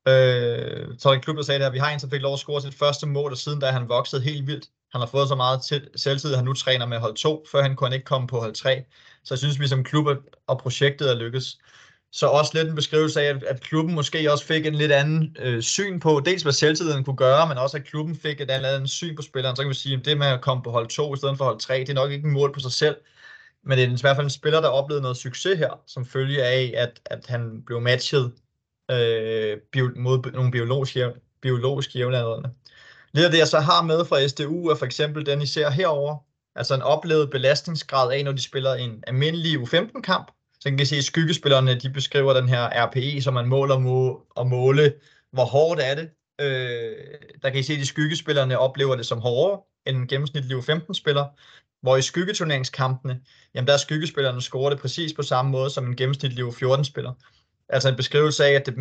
Øh, 0.07 0.87
så 0.99 1.11
en 1.11 1.21
klub, 1.21 1.37
der 1.37 1.43
sagde 1.43 1.59
det 1.59 1.65
her, 1.65 1.71
vi 1.71 1.77
har 1.77 1.89
en, 1.89 1.99
som 1.99 2.09
fik 2.09 2.21
lov 2.21 2.33
at 2.33 2.39
score 2.39 2.61
sit 2.61 2.75
første 2.75 3.07
mål, 3.07 3.31
og 3.31 3.37
siden 3.37 3.59
da 3.59 3.71
han 3.71 3.89
voksede 3.89 4.21
helt 4.21 4.47
vildt. 4.47 4.65
Han 4.91 5.01
har 5.01 5.07
fået 5.07 5.27
så 5.27 5.35
meget 5.35 5.61
til 5.61 5.89
selvtid, 5.95 6.31
at 6.31 6.37
han 6.37 6.45
nu 6.45 6.53
træner 6.53 6.85
med 6.85 6.97
hold 6.97 7.15
2, 7.15 7.45
før 7.51 7.61
han 7.61 7.75
kunne 7.75 7.95
ikke 7.95 8.05
komme 8.05 8.27
på 8.27 8.39
hold 8.39 8.53
3. 8.53 8.83
Så 9.23 9.33
jeg 9.33 9.39
synes, 9.39 9.59
vi 9.59 9.67
som 9.67 9.83
klub 9.83 10.07
og 10.47 10.57
projektet 10.57 11.11
er 11.11 11.15
lykkes. 11.15 11.57
Så 12.17 12.27
også 12.27 12.51
lidt 12.53 12.67
en 12.67 12.75
beskrivelse 12.75 13.21
af, 13.21 13.25
at, 13.25 13.43
at 13.43 13.61
klubben 13.61 13.95
måske 13.95 14.31
også 14.31 14.45
fik 14.45 14.65
en 14.65 14.75
lidt 14.75 14.91
anden 14.91 15.35
øh, 15.39 15.61
syn 15.61 15.99
på, 15.99 16.21
dels 16.25 16.43
hvad 16.43 16.53
selvtiden 16.53 17.03
kunne 17.03 17.15
gøre, 17.15 17.47
men 17.47 17.57
også 17.57 17.77
at 17.77 17.83
klubben 17.83 18.15
fik 18.15 18.41
et 18.41 18.51
andet 18.51 18.89
syn 18.89 19.15
på 19.15 19.21
spilleren. 19.21 19.55
Så 19.55 19.61
kan 19.61 19.69
vi 19.69 19.75
sige, 19.75 19.97
at 19.97 20.05
det 20.05 20.17
med 20.17 20.27
at 20.27 20.41
komme 20.41 20.63
på 20.63 20.71
hold 20.71 20.87
2 20.87 21.13
i 21.13 21.17
stedet 21.17 21.37
for 21.37 21.45
hold 21.45 21.59
3, 21.59 21.79
det 21.79 21.89
er 21.89 21.93
nok 21.93 22.11
ikke 22.11 22.27
en 22.27 22.33
mål 22.33 22.53
på 22.53 22.59
sig 22.59 22.71
selv, 22.71 22.95
men 23.63 23.77
det 23.77 23.85
er 23.85 23.89
i 23.89 23.97
hvert 24.01 24.15
fald 24.15 24.25
en 24.25 24.29
spiller, 24.29 24.61
der 24.61 24.67
oplevede 24.67 25.01
noget 25.01 25.17
succes 25.17 25.57
her, 25.57 25.81
som 25.87 26.05
følge 26.05 26.43
af, 26.43 26.73
at, 26.77 27.01
at 27.05 27.25
han 27.27 27.63
blev 27.65 27.81
matchet 27.81 28.33
øh, 28.91 29.57
bio, 29.71 29.91
mod 29.95 30.31
nogle 30.31 30.51
biologisk, 30.51 30.97
biologisk 31.41 31.95
jævnaldrende. 31.95 32.49
Lidt 33.13 33.25
af 33.25 33.31
det, 33.31 33.39
jeg 33.39 33.47
så 33.47 33.59
har 33.59 33.81
med 33.83 34.05
fra 34.05 34.27
SDU, 34.27 34.67
er 34.67 34.75
for 34.75 34.85
eksempel 34.85 35.25
den, 35.25 35.41
I 35.41 35.45
ser 35.45 35.69
herover, 35.69 36.17
altså 36.55 36.75
en 36.75 36.81
oplevet 36.81 37.29
belastningsgrad 37.29 38.11
af, 38.11 38.23
når 38.23 38.31
de 38.31 38.41
spiller 38.41 38.73
en 38.73 39.03
almindelig 39.07 39.59
U15-kamp, 39.59 40.31
så 40.59 40.69
kan 40.69 40.79
I 40.79 40.85
se, 40.85 40.95
at 40.95 41.03
skyggespillerne 41.03 41.75
de 41.75 41.89
beskriver 41.89 42.33
den 42.33 42.49
her 42.49 42.85
RPE, 42.85 43.21
som 43.21 43.33
man 43.33 43.47
måler 43.47 43.79
må, 43.79 44.25
og 44.29 44.47
måle, 44.47 44.93
hvor 45.31 45.45
hårdt 45.45 45.81
er 45.81 45.95
det. 45.95 46.09
Øh, 46.41 46.95
der 47.41 47.49
kan 47.49 47.59
I 47.59 47.63
se, 47.63 47.73
at 47.73 47.79
de 47.79 47.85
skyggespillerne 47.85 48.59
oplever 48.59 48.95
det 48.95 49.05
som 49.05 49.19
hårdere 49.19 49.59
end 49.85 49.97
en 49.97 50.07
gennemsnitlig 50.07 50.63
15 50.63 50.93
spiller 50.93 51.25
hvor 51.81 51.97
i 51.97 52.01
skyggeturneringskampene, 52.01 53.21
jamen 53.53 53.67
der 53.67 53.73
er 53.73 53.77
skyggespillerne 53.77 54.41
scorer 54.41 54.69
det 54.69 54.79
præcis 54.79 55.13
på 55.13 55.21
samme 55.23 55.51
måde 55.51 55.69
som 55.69 55.85
en 55.85 55.95
gennemsnitlig 55.95 56.45
14-spiller. 56.45 57.13
Altså 57.69 57.89
en 57.89 57.95
beskrivelse 57.95 58.45
af, 58.45 58.51
at 58.51 58.65
det, 58.65 58.75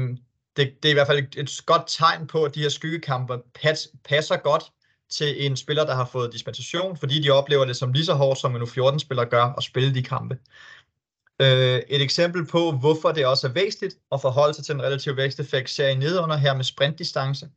det, 0.57 0.83
det 0.83 0.89
er 0.89 0.91
i 0.91 0.95
hvert 0.95 1.07
fald 1.07 1.19
et, 1.19 1.35
et 1.37 1.63
godt 1.67 1.83
tegn 1.87 2.27
på, 2.27 2.45
at 2.45 2.55
de 2.55 2.63
her 2.63 2.69
skyggekampe 2.69 3.39
pas, 3.63 3.89
passer 4.05 4.37
godt 4.37 4.65
til 5.11 5.47
en 5.47 5.57
spiller, 5.57 5.85
der 5.85 5.95
har 5.95 6.05
fået 6.13 6.33
dispensation, 6.33 6.97
fordi 6.97 7.23
de 7.23 7.31
oplever 7.31 7.65
det 7.65 7.77
som 7.77 7.93
lige 7.93 8.05
så 8.05 8.15
hårdt, 8.15 8.41
som 8.41 8.57
en 8.57 8.63
U14-spiller 8.63 9.25
gør 9.25 9.45
at 9.45 9.63
spille 9.63 9.95
de 9.95 10.03
kampe. 10.03 10.39
Øh, 11.41 11.83
et 11.89 12.03
eksempel 12.03 12.47
på, 12.47 12.73
hvorfor 12.73 13.13
det 13.13 13.27
også 13.27 13.47
er 13.47 13.53
væsentligt 13.53 13.97
at 14.13 14.21
forholde 14.21 14.55
sig 14.55 14.65
til 14.65 14.75
en 14.75 14.83
relativ 14.83 15.17
væksteffekt, 15.17 15.71
ser 15.71 15.89
I 15.89 15.95
nedunder 15.95 16.37
her 16.37 16.55
med 16.55 16.65
sprintdistance. 16.65 17.49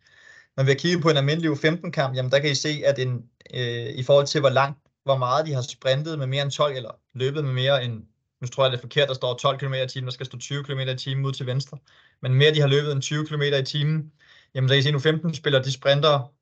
Når 0.58 0.63
vi 0.63 0.72
har 0.72 0.76
kigget 0.76 1.02
på 1.02 1.10
en 1.10 1.18
almindelig 1.18 1.52
U15-kamp, 1.52 2.15
jamen 2.15 2.32
der 2.32 2.39
kan 2.39 2.52
I 2.52 2.56
se, 2.56 2.82
at 2.86 3.00
en, 3.00 3.24
øh, 3.54 3.89
i 3.96 4.04
forhold 4.04 4.28
til 4.28 4.39
hvor 4.39 4.50
langt, 4.50 4.80
hvor 5.04 5.18
meget 5.18 5.46
de 5.46 5.54
har 5.54 5.62
sprintet 5.62 6.20
med 6.20 6.28
mere 6.28 6.44
end 6.44 6.52
12, 6.52 6.76
eller 6.76 6.92
løbet 7.13 7.44
med 7.46 7.54
mere 7.54 7.84
end, 7.84 8.04
nu 8.42 8.48
tror 8.48 8.63
jeg 8.63 8.72
det 8.72 8.78
er 8.78 8.82
forkert, 8.82 9.08
der 9.08 9.13
står 9.13 9.34
12 9.34 9.60
km 9.60 9.74
i 9.74 9.88
timen, 9.88 10.08
der 10.08 10.13
skal 10.13 10.26
stå 10.26 10.38
20 10.38 10.63
km 10.63 10.80
i 10.80 10.96
timen 10.96 11.26
ud 11.26 11.34
til 11.34 11.46
venstre, 11.46 11.78
men 12.22 12.34
mere 12.34 12.54
de 12.54 12.62
har 12.62 12.68
løbet 12.68 12.92
end 12.92 13.02
20 13.02 13.26
km 13.26 13.42
i 13.42 13.65
timen, 13.65 14.12
jamen 14.56 14.68
så 14.68 14.74
kan 14.74 14.80
I 14.80 14.84
se, 14.84 14.92
nu 14.92 15.00
15 15.00 15.34
spiller, 15.34 15.62
de 15.62 15.72
sprinter 15.72 16.34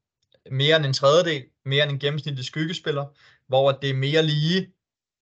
mere 0.52 0.76
end 0.76 0.86
en 0.86 0.93
tredjedel, 0.93 1.43
mere 1.65 1.84
end 1.84 1.91
en 1.91 2.00
gennemsnitlig 2.00 2.45
skyggespiller, 2.45 3.06
hvor 3.47 3.71
det 3.71 3.89
er 3.89 3.93
mere 3.93 4.23
lige 4.23 4.67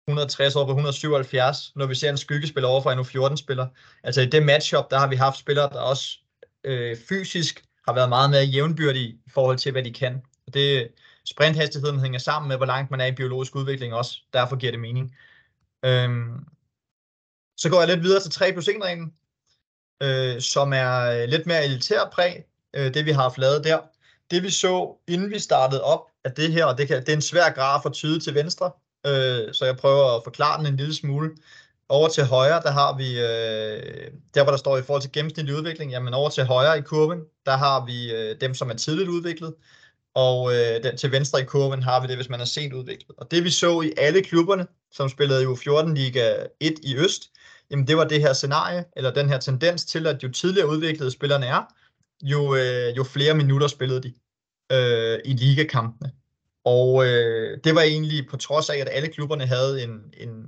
160 0.09 0.57
over 0.57 0.67
på 0.67 0.71
177, 0.71 1.73
når 1.77 1.87
vi 1.87 1.95
ser 1.95 2.11
en 2.11 2.17
skyggespiller 2.17 2.69
over 2.69 2.83
for 2.83 2.91
en 2.91 2.99
U14-spiller. 2.99 3.67
Altså 4.05 4.21
i 4.21 4.27
det 4.27 4.43
matchup, 4.43 4.91
der 4.91 4.99
har 4.99 5.07
vi 5.07 5.17
haft 5.17 5.39
spillere, 5.39 5.69
der 5.69 5.81
også 5.81 6.19
øh, 6.65 6.97
fysisk 7.09 7.65
har 7.89 7.95
været 7.95 8.09
meget 8.09 8.31
mere 8.31 8.45
jævnbyrdige 8.45 9.09
i 9.09 9.31
forhold 9.35 9.59
til, 9.59 9.73
hvad 9.73 9.83
de 9.83 9.93
kan. 9.93 10.23
Og 10.47 10.55
det, 10.55 10.89
sprinthastigheden 11.25 12.01
hænger 12.01 12.19
sammen 12.19 12.49
med, 12.49 12.57
hvor 12.57 12.67
langt 12.67 12.91
man 12.91 13.01
er 13.01 13.07
i 13.07 13.13
biologisk 13.13 13.57
udvikling 13.57 13.95
også. 13.95 14.19
Derfor 14.33 14.57
giver 14.57 14.73
det 14.73 14.81
mening. 14.81 15.17
Øhm, 15.85 16.45
så 17.57 17.71
går 17.71 17.79
jeg 17.79 17.89
lidt 17.89 18.03
videre 18.03 18.23
til 18.23 18.31
3 18.31 18.53
plus 18.53 18.69
1 18.69 18.75
reglen, 18.83 19.15
øh, 20.03 20.41
som 20.41 20.73
er 20.73 21.01
øh, 21.01 21.29
lidt 21.29 21.47
mere 21.47 21.65
elitær 21.65 22.11
præg, 22.13 22.45
øh, 22.75 22.95
det 22.95 23.07
vi 23.07 23.11
har 23.11 23.35
lavet 23.37 23.65
der. 23.65 23.79
Det 24.31 24.43
vi 24.43 24.51
så, 24.51 24.97
inden 25.09 25.31
vi 25.31 25.39
startede 25.39 25.85
op, 25.85 26.07
at 26.25 26.37
det 26.37 26.53
her, 26.53 26.65
og 26.65 26.79
det, 26.79 26.89
kan, 26.89 27.01
det 27.01 27.09
er 27.09 27.17
en 27.17 27.23
svær 27.23 27.51
graf 27.51 27.87
at 27.87 27.93
tyde 27.93 28.21
til 28.21 28.35
venstre, 28.35 28.71
øh, 29.07 29.55
så 29.55 29.65
jeg 29.65 29.77
prøver 29.77 30.17
at 30.17 30.25
forklare 30.25 30.59
den 30.59 30.67
en 30.67 30.77
lille 30.77 30.95
smule. 30.95 31.31
Over 31.89 32.09
til 32.09 32.25
højre, 32.25 32.63
der 32.63 32.71
har 32.71 32.97
vi, 32.97 33.09
øh, 33.21 34.11
der 34.35 34.43
hvor 34.43 34.51
der 34.51 34.57
står 34.59 34.79
i 34.79 34.83
forhold 34.83 35.03
til 35.03 35.13
gennemsnitlig 35.13 35.57
udvikling, 35.57 35.91
jamen 35.91 36.15
over 36.15 36.31
til 36.31 36.45
højre 36.45 36.79
i 36.79 36.83
kurven, 36.83 37.21
der 37.47 37.57
har 37.57 37.87
vi 37.87 38.13
øh, 38.13 38.41
dem, 38.41 38.55
som 38.55 38.71
er 38.71 38.75
tidligt 38.75 39.09
udviklet, 39.09 39.55
og 40.15 40.53
øh, 40.53 40.83
den, 40.83 40.97
til 40.97 41.13
venstre 41.13 41.41
i 41.41 41.45
kurven 41.45 41.83
har 41.83 42.01
vi 42.01 42.07
det, 42.07 42.17
hvis 42.17 42.29
man 42.29 42.41
er 42.41 42.45
sent 42.45 42.73
udviklet. 42.73 43.17
Og 43.19 43.31
det 43.31 43.45
vi 43.45 43.51
så 43.51 43.81
i 43.81 43.93
alle 43.97 44.23
klubberne, 44.23 44.67
som 44.93 45.09
spillede 45.09 45.43
i 45.43 45.47
U14 45.47 45.95
Liga 45.95 46.35
1 46.61 46.75
i 46.83 46.97
Øst, 46.97 47.31
jamen 47.71 47.87
det 47.87 47.97
var 47.97 48.05
det 48.05 48.21
her 48.21 48.33
scenarie, 48.33 48.85
eller 48.97 49.11
den 49.11 49.29
her 49.29 49.39
tendens 49.39 49.85
til, 49.85 50.07
at 50.07 50.23
jo 50.23 50.29
tidligere 50.33 50.69
udviklede 50.69 51.11
spillerne 51.11 51.47
er, 51.47 51.63
jo, 52.23 52.55
øh, 52.55 52.97
jo 52.97 53.05
flere 53.05 53.35
minutter 53.35 53.67
spillede 53.67 54.03
de 54.03 54.15
øh, 54.73 55.19
i 55.25 55.33
ligakampene. 55.33 56.13
Og 56.65 57.07
øh, 57.07 57.59
det 57.65 57.75
var 57.75 57.81
egentlig 57.81 58.27
på 58.31 58.37
trods 58.37 58.71
af, 58.71 58.77
at 58.79 58.89
alle 58.91 59.09
klubberne 59.09 59.47
havde 59.47 59.83
en, 59.85 60.15
en, 60.17 60.47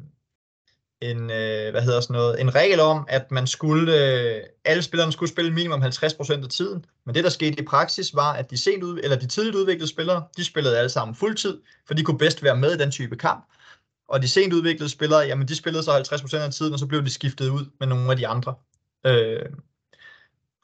en, 1.00 1.30
øh, 1.30 1.70
hvad 1.70 1.82
hedder 1.82 2.00
sådan 2.00 2.14
noget, 2.14 2.40
en 2.40 2.54
regel 2.54 2.80
om, 2.80 3.04
at 3.08 3.30
man 3.30 3.46
skulle, 3.46 3.92
øh, 3.92 4.42
alle 4.64 4.82
spillerne 4.82 5.12
skulle 5.12 5.30
spille 5.32 5.50
minimum 5.50 5.82
50% 5.82 6.32
af 6.32 6.48
tiden. 6.48 6.84
Men 7.06 7.14
det, 7.14 7.24
der 7.24 7.30
skete 7.30 7.62
i 7.62 7.64
praksis, 7.64 8.14
var, 8.14 8.32
at 8.32 8.50
de, 8.50 8.58
sent 8.58 8.82
ud, 8.82 9.00
eller 9.02 9.16
de 9.18 9.26
tidligt 9.26 9.56
udviklede 9.56 9.88
spillere, 9.88 10.24
de 10.36 10.44
spillede 10.44 10.78
alle 10.78 10.88
sammen 10.88 11.14
fuldtid, 11.14 11.60
for 11.86 11.94
de 11.94 12.02
kunne 12.02 12.18
bedst 12.18 12.42
være 12.42 12.56
med 12.56 12.74
i 12.74 12.78
den 12.78 12.90
type 12.90 13.16
kamp. 13.16 13.44
Og 14.08 14.22
de 14.22 14.28
sent 14.28 14.52
udviklede 14.52 14.90
spillere, 14.90 15.20
jamen 15.20 15.48
de 15.48 15.56
spillede 15.56 15.82
så 15.82 15.98
50% 15.98 16.36
af 16.36 16.52
tiden, 16.52 16.72
og 16.72 16.78
så 16.78 16.86
blev 16.86 17.04
de 17.04 17.10
skiftet 17.10 17.48
ud 17.48 17.66
med 17.80 17.86
nogle 17.86 18.10
af 18.10 18.16
de 18.16 18.26
andre. 18.26 18.54
Øh, 19.06 19.46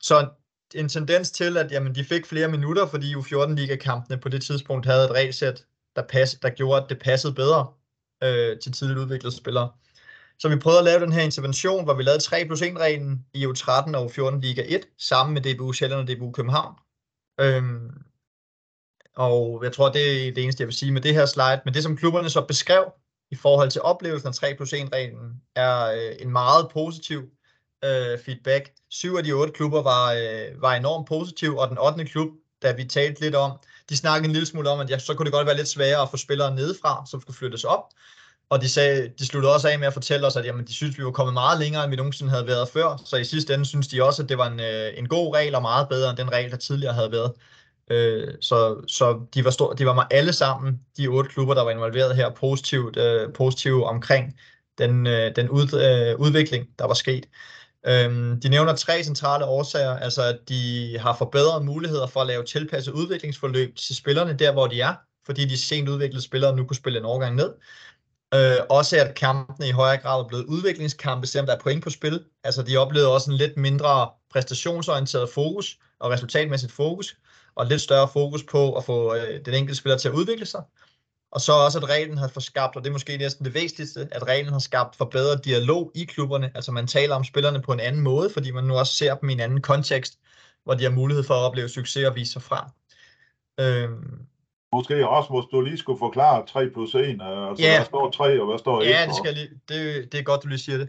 så 0.00 0.28
en 0.74 0.88
tendens 0.88 1.30
til, 1.30 1.56
at 1.56 1.72
jamen, 1.72 1.94
de 1.94 2.04
fik 2.04 2.26
flere 2.26 2.48
minutter, 2.48 2.86
fordi 2.86 3.14
U14-ligakampene 3.14 4.16
på 4.16 4.28
det 4.28 4.42
tidspunkt 4.42 4.86
havde 4.86 5.04
et 5.04 5.10
regelsæt, 5.10 5.64
der, 5.96 6.02
pass, 6.02 6.34
der 6.42 6.50
gjorde, 6.50 6.82
at 6.82 6.88
det 6.88 6.98
passede 6.98 7.34
bedre 7.34 7.66
øh, 8.22 8.58
til 8.58 8.72
tidligt 8.72 8.98
udviklede 8.98 9.36
spillere. 9.36 9.70
Så 10.38 10.48
vi 10.48 10.56
prøvede 10.56 10.78
at 10.78 10.84
lave 10.84 11.00
den 11.00 11.12
her 11.12 11.22
intervention, 11.22 11.84
hvor 11.84 11.94
vi 11.94 12.02
lavede 12.02 12.22
3 12.22 12.44
plus 12.46 12.62
1 12.62 12.78
reglen 12.78 13.26
i 13.34 13.46
U13 13.46 13.96
og 13.96 14.04
U14 14.04 14.40
Liga 14.40 14.64
1, 14.66 14.80
sammen 14.98 15.34
med 15.34 15.42
DBU 15.42 15.72
Sjælland 15.72 16.00
og 16.00 16.16
DBU 16.16 16.32
København. 16.32 16.74
Øhm, 17.40 17.90
og 19.16 19.60
jeg 19.64 19.72
tror, 19.72 19.92
det 19.92 20.28
er 20.28 20.32
det 20.32 20.42
eneste, 20.42 20.60
jeg 20.60 20.66
vil 20.66 20.74
sige 20.74 20.92
med 20.92 21.00
det 21.00 21.14
her 21.14 21.26
slide. 21.26 21.60
Men 21.64 21.74
det, 21.74 21.82
som 21.82 21.96
klubberne 21.96 22.30
så 22.30 22.44
beskrev, 22.44 22.92
i 23.30 23.34
forhold 23.34 23.70
til 23.70 23.82
oplevelsen 23.82 24.28
af 24.28 24.34
3 24.34 24.54
plus 24.54 24.72
1 24.72 24.92
reglen 24.92 25.42
er 25.56 25.86
øh, 25.86 26.16
en 26.18 26.30
meget 26.30 26.68
positiv 26.72 27.30
øh, 27.84 28.18
feedback. 28.24 28.72
Syv 28.90 29.14
af 29.14 29.24
de 29.24 29.32
otte 29.32 29.52
klubber 29.52 29.82
var, 29.82 30.12
øh, 30.12 30.62
var 30.62 30.74
enormt 30.74 31.08
positive, 31.08 31.60
og 31.60 31.68
den 31.68 31.78
ottende 31.78 32.10
klub, 32.10 32.28
da 32.62 32.72
vi 32.72 32.84
talte 32.84 33.20
lidt 33.20 33.34
om, 33.34 33.52
de 33.88 33.96
snakkede 33.96 34.26
en 34.26 34.32
lille 34.32 34.46
smule 34.46 34.70
om, 34.70 34.80
at 34.80 34.90
ja, 34.90 34.98
så 34.98 35.14
kunne 35.14 35.24
det 35.24 35.32
godt 35.32 35.46
være 35.46 35.56
lidt 35.56 35.68
sværere 35.68 36.02
at 36.02 36.10
få 36.10 36.16
spillere 36.16 36.54
nedefra, 36.54 37.04
som 37.10 37.20
skulle 37.20 37.36
flyttes 37.36 37.64
op. 37.64 37.84
Og 38.50 38.60
de, 38.62 38.68
sagde, 38.68 39.12
de 39.18 39.26
sluttede 39.26 39.54
også 39.54 39.68
af 39.68 39.78
med 39.78 39.86
at 39.86 39.92
fortælle 39.92 40.26
os, 40.26 40.36
at 40.36 40.44
jamen, 40.44 40.66
de 40.66 40.74
synes, 40.74 40.98
vi 40.98 41.04
var 41.04 41.10
kommet 41.10 41.34
meget 41.34 41.58
længere, 41.58 41.84
end 41.84 41.90
vi 41.90 41.96
nogensinde 41.96 42.30
havde 42.30 42.46
været 42.46 42.68
før. 42.68 43.02
Så 43.04 43.16
i 43.16 43.24
sidste 43.24 43.54
ende 43.54 43.66
synes 43.66 43.88
de 43.88 44.04
også, 44.04 44.22
at 44.22 44.28
det 44.28 44.38
var 44.38 44.46
en, 44.46 44.60
øh, 44.60 44.98
en 44.98 45.08
god 45.08 45.34
regel, 45.34 45.54
og 45.54 45.62
meget 45.62 45.88
bedre 45.88 46.10
end 46.10 46.18
den 46.18 46.32
regel, 46.32 46.50
der 46.50 46.56
tidligere 46.56 46.94
havde 46.94 47.12
været. 47.12 47.32
Øh, 47.90 48.34
så 48.40 48.84
så 48.88 49.20
de, 49.34 49.44
var 49.44 49.50
stor, 49.50 49.72
de 49.72 49.86
var 49.86 50.06
alle 50.10 50.32
sammen, 50.32 50.80
de 50.96 51.06
otte 51.08 51.30
klubber, 51.30 51.54
der 51.54 51.62
var 51.62 51.70
involveret 51.70 52.16
her, 52.16 52.30
positivt, 52.30 52.96
øh, 52.96 53.32
positive 53.32 53.86
omkring 53.86 54.38
den, 54.78 55.06
øh, 55.06 55.36
den 55.36 55.48
ud, 55.48 55.62
øh, 55.62 56.20
udvikling, 56.20 56.66
der 56.78 56.86
var 56.86 56.94
sket. 56.94 57.26
Øhm, 57.88 58.40
de 58.40 58.48
nævner 58.48 58.76
tre 58.76 59.04
centrale 59.04 59.44
årsager, 59.44 59.98
altså 59.98 60.22
at 60.22 60.38
de 60.48 60.98
har 61.00 61.16
forbedret 61.16 61.64
muligheder 61.64 62.06
for 62.06 62.20
at 62.20 62.26
lave 62.26 62.44
tilpasset 62.44 62.92
udviklingsforløb 62.92 63.76
til 63.76 63.96
spillerne 63.96 64.32
der, 64.32 64.52
hvor 64.52 64.66
de 64.66 64.80
er, 64.80 64.94
fordi 65.26 65.44
de 65.44 65.58
sent 65.58 65.88
udviklede 65.88 66.22
spillere 66.22 66.56
nu 66.56 66.64
kunne 66.64 66.76
spille 66.76 66.98
en 66.98 67.04
overgang 67.04 67.36
ned. 67.36 67.54
Øh, 68.34 68.56
også 68.70 68.96
at 68.96 69.14
kampene 69.14 69.68
i 69.68 69.70
højere 69.70 69.96
grad 69.96 70.20
er 70.20 70.28
blevet 70.28 70.44
udviklingskampe, 70.44 71.26
selvom 71.26 71.46
der 71.46 71.54
er 71.54 71.60
point 71.60 71.84
på 71.84 71.90
spil. 71.90 72.24
Altså 72.44 72.62
de 72.62 72.76
oplevede 72.76 73.14
også 73.14 73.30
en 73.30 73.36
lidt 73.36 73.56
mindre 73.56 74.10
præstationsorienteret 74.32 75.30
fokus 75.30 75.78
og 76.00 76.10
resultatmæssigt 76.10 76.72
fokus, 76.72 77.16
og 77.54 77.66
lidt 77.66 77.80
større 77.80 78.08
fokus 78.12 78.42
på 78.42 78.74
at 78.74 78.84
få 78.84 79.14
øh, 79.14 79.44
den 79.44 79.54
enkelte 79.54 79.78
spiller 79.78 79.98
til 79.98 80.08
at 80.08 80.14
udvikle 80.14 80.46
sig. 80.46 80.62
Og 81.32 81.40
så 81.40 81.52
også, 81.52 81.78
at 81.78 81.88
reglen 81.88 82.18
har 82.18 82.40
skabt, 82.40 82.76
og 82.76 82.82
det 82.82 82.88
er 82.88 82.92
måske 82.92 83.16
næsten 83.16 83.44
det 83.44 83.54
væsentligste, 83.54 84.08
at 84.12 84.28
reglen 84.28 84.52
har 84.52 84.58
skabt 84.58 84.96
forbedret 84.96 85.44
dialog 85.44 85.92
i 85.94 86.04
klubberne. 86.04 86.50
Altså 86.54 86.72
man 86.72 86.86
taler 86.86 87.14
om 87.14 87.24
spillerne 87.24 87.62
på 87.62 87.72
en 87.72 87.80
anden 87.80 88.00
måde, 88.02 88.30
fordi 88.30 88.50
man 88.50 88.64
nu 88.64 88.78
også 88.78 88.92
ser 88.92 89.14
dem 89.14 89.28
i 89.28 89.32
en 89.32 89.40
anden 89.40 89.62
kontekst, 89.62 90.18
hvor 90.64 90.74
de 90.74 90.82
har 90.84 90.90
mulighed 90.90 91.24
for 91.24 91.34
at 91.34 91.40
opleve 91.40 91.68
succes 91.68 92.04
og 92.06 92.14
vise 92.14 92.32
sig 92.32 92.42
frem. 92.42 92.64
Øhm, 93.60 94.20
Måske 94.72 95.06
Rasmus, 95.06 95.44
du 95.52 95.60
lige 95.60 95.78
skulle 95.78 95.98
forklare 95.98 96.46
3 96.46 96.70
plus 96.70 96.94
1, 96.94 97.00
altså 97.00 97.54
Ja. 97.58 97.76
hvad 97.76 97.84
står 97.86 98.10
3 98.10 98.40
og 98.40 98.46
hvad 98.46 98.58
står 98.58 98.82
1 98.82 98.86
ja, 98.86 99.06
det, 99.06 99.16
skal 99.16 99.34
lige, 99.34 99.48
det, 99.68 100.12
det 100.12 100.20
er 100.20 100.24
godt, 100.24 100.42
du 100.42 100.48
lige 100.48 100.58
siger 100.58 100.78
det. 100.78 100.88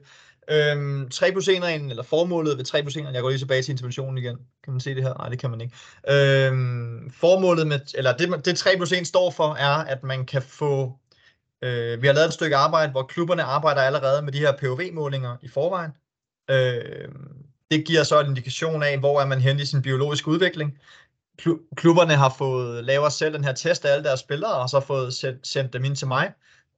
Øhm, 0.52 1.10
3 1.10 1.32
plus 1.32 1.48
1 1.48 1.64
reglen, 1.64 1.90
eller 1.90 2.04
formålet 2.04 2.58
ved 2.58 2.66
3 2.66 2.82
plus 2.82 2.98
1 2.98 3.06
jeg 3.14 3.22
går 3.22 3.30
lige 3.30 3.40
tilbage 3.40 3.64
til 3.64 3.72
interventionen 3.72 4.18
igen. 4.18 4.38
Kan 4.64 4.74
man 4.74 4.80
se 4.80 4.96
det 4.96 5.04
her? 5.04 5.14
Nej, 5.14 5.30
det 5.30 5.40
kan 5.40 5.50
man 5.50 5.62
ikke. 5.62 5.76
Øhm, 6.10 7.12
formålet 7.12 7.68
med, 7.68 7.80
eller 7.94 8.18
det, 8.18 8.46
det 8.46 8.58
3 8.58 8.70
plus 8.76 8.92
1 8.92 9.08
står 9.08 9.32
for, 9.32 9.54
er, 9.54 9.76
at 9.76 10.04
man 10.04 10.26
kan 10.26 10.42
få, 10.42 10.94
øh, 11.62 12.02
vi 12.02 12.08
har 12.08 12.14
lavet 12.14 12.28
et 12.28 12.34
stykke 12.34 12.56
arbejde, 12.56 12.92
hvor 12.92 13.04
klubberne 13.04 13.44
arbejder 13.44 13.82
allerede 13.82 14.22
med 14.22 14.34
de 14.34 14.40
her 14.40 14.52
POV-målinger 14.58 15.38
i 15.42 15.48
forvejen. 15.48 15.92
Øh, 16.50 17.10
det 17.72 17.86
giver 17.86 18.04
så 18.04 18.20
en 18.20 18.28
indikation 18.28 18.84
af, 18.84 19.00
hvor 19.00 19.22
er 19.22 19.26
man 19.26 19.42
henne 19.42 19.62
i 19.62 19.66
sin 19.66 19.82
biologiske 19.82 20.28
udvikling. 20.28 20.78
Klubberne 21.76 22.16
har 22.16 22.36
fået 22.38 22.84
lavet 22.84 23.14
selv 23.14 23.34
den 23.34 23.44
her 23.44 23.54
test 23.54 23.86
af 23.86 23.94
alle 23.94 24.04
deres 24.04 24.20
spillere, 24.20 24.54
og 24.54 24.70
så 24.70 24.80
fået 24.80 25.14
sendt, 25.14 25.48
sendt 25.48 25.74
dem 25.74 25.86
ind 25.86 25.96
til 25.96 26.08
mig. 26.08 26.34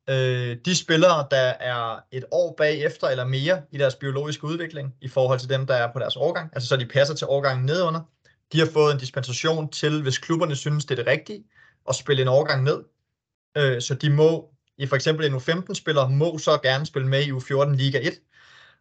Øh, 0.09 0.57
de 0.65 0.75
spillere, 0.75 1.27
der 1.31 1.53
er 1.59 1.99
et 2.11 2.25
år 2.31 2.55
bagefter 2.57 3.07
eller 3.07 3.25
mere 3.25 3.61
i 3.71 3.77
deres 3.77 3.95
biologiske 3.95 4.43
udvikling, 4.43 4.95
i 5.01 5.07
forhold 5.07 5.39
til 5.39 5.49
dem, 5.49 5.67
der 5.67 5.75
er 5.75 5.93
på 5.93 5.99
deres 5.99 6.15
årgang, 6.15 6.49
altså 6.53 6.69
så 6.69 6.77
de 6.77 6.85
passer 6.85 7.15
til 7.15 7.27
årgangen 7.29 7.65
nedunder, 7.65 8.01
de 8.51 8.59
har 8.59 8.67
fået 8.73 8.93
en 8.93 8.99
dispensation 8.99 9.69
til, 9.69 10.01
hvis 10.01 10.17
klubberne 10.17 10.55
synes, 10.55 10.85
det 10.85 10.99
er 10.99 11.03
det 11.03 11.11
rigtige, 11.11 11.43
at 11.89 11.95
spille 11.95 12.21
en 12.21 12.27
årgang 12.27 12.63
ned. 12.63 12.83
Øh, 13.57 13.81
så 13.81 13.95
de 13.95 14.09
må, 14.09 14.49
i 14.77 14.85
for 14.85 14.95
eksempel 14.95 15.25
en 15.25 15.35
U15-spiller, 15.35 16.07
må 16.07 16.37
så 16.37 16.57
gerne 16.57 16.85
spille 16.85 17.07
med 17.07 17.23
i 17.23 17.31
U14 17.31 17.75
Liga 17.75 17.99
1. 18.07 18.13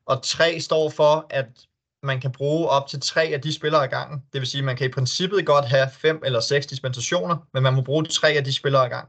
Og 0.06 0.22
3 0.22 0.60
står 0.60 0.90
for, 0.90 1.26
at 1.30 1.46
man 2.02 2.20
kan 2.20 2.32
bruge 2.32 2.68
op 2.68 2.88
til 2.88 3.00
tre 3.00 3.22
af 3.22 3.40
de 3.40 3.52
spillere 3.52 3.84
ad 3.84 3.88
gangen. 3.88 4.22
Det 4.32 4.40
vil 4.40 4.48
sige, 4.48 4.58
at 4.58 4.64
man 4.64 4.76
kan 4.76 4.86
i 4.86 4.92
princippet 4.92 5.46
godt 5.46 5.64
have 5.64 5.88
fem 5.92 6.22
eller 6.24 6.40
seks 6.40 6.66
dispensationer, 6.66 7.36
men 7.54 7.62
man 7.62 7.74
må 7.74 7.82
bruge 7.82 8.04
tre 8.04 8.28
af 8.28 8.44
de 8.44 8.52
spillere 8.52 8.84
ad 8.84 8.88
gang. 8.88 9.08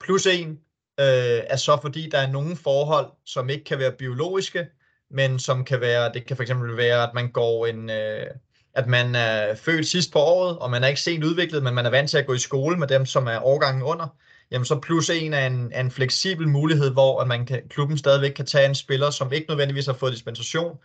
Plus 0.00 0.26
en 0.26 0.60
øh, 1.00 1.42
er 1.46 1.56
så 1.56 1.78
fordi, 1.82 2.08
der 2.12 2.18
er 2.18 2.30
nogle 2.30 2.56
forhold, 2.56 3.12
som 3.24 3.50
ikke 3.50 3.64
kan 3.64 3.78
være 3.78 3.92
biologiske, 3.92 4.66
men 5.10 5.38
som 5.38 5.64
kan 5.64 5.80
være, 5.80 6.12
det 6.12 6.26
kan 6.26 6.36
for 6.36 6.42
eksempel 6.42 6.76
være, 6.76 7.02
at 7.02 7.14
man 7.14 7.32
går 7.32 7.66
en, 7.66 7.90
øh, 7.90 8.26
at 8.74 8.86
man 8.86 9.14
er 9.14 9.54
født 9.54 9.86
sidst 9.86 10.12
på 10.12 10.18
året, 10.18 10.58
og 10.58 10.70
man 10.70 10.84
er 10.84 10.88
ikke 10.88 11.00
sent 11.00 11.24
udviklet, 11.24 11.62
men 11.62 11.74
man 11.74 11.86
er 11.86 11.90
vant 11.90 12.10
til 12.10 12.18
at 12.18 12.26
gå 12.26 12.34
i 12.34 12.38
skole 12.38 12.76
med 12.76 12.88
dem, 12.88 13.06
som 13.06 13.26
er 13.26 13.44
årgangen 13.44 13.82
under, 13.82 14.06
jamen 14.50 14.64
så 14.64 14.80
plus 14.80 15.10
en 15.10 15.32
er 15.34 15.46
en, 15.46 15.72
er 15.72 15.80
en 15.80 15.90
fleksibel 15.90 16.48
mulighed, 16.48 16.90
hvor 16.90 17.20
at 17.20 17.28
man 17.28 17.46
kan, 17.46 17.68
klubben 17.68 17.98
stadigvæk 17.98 18.32
kan 18.32 18.46
tage 18.46 18.68
en 18.68 18.74
spiller, 18.74 19.10
som 19.10 19.32
ikke 19.32 19.48
nødvendigvis 19.48 19.86
har 19.86 19.92
fået 19.92 20.12
dispensation, 20.12 20.78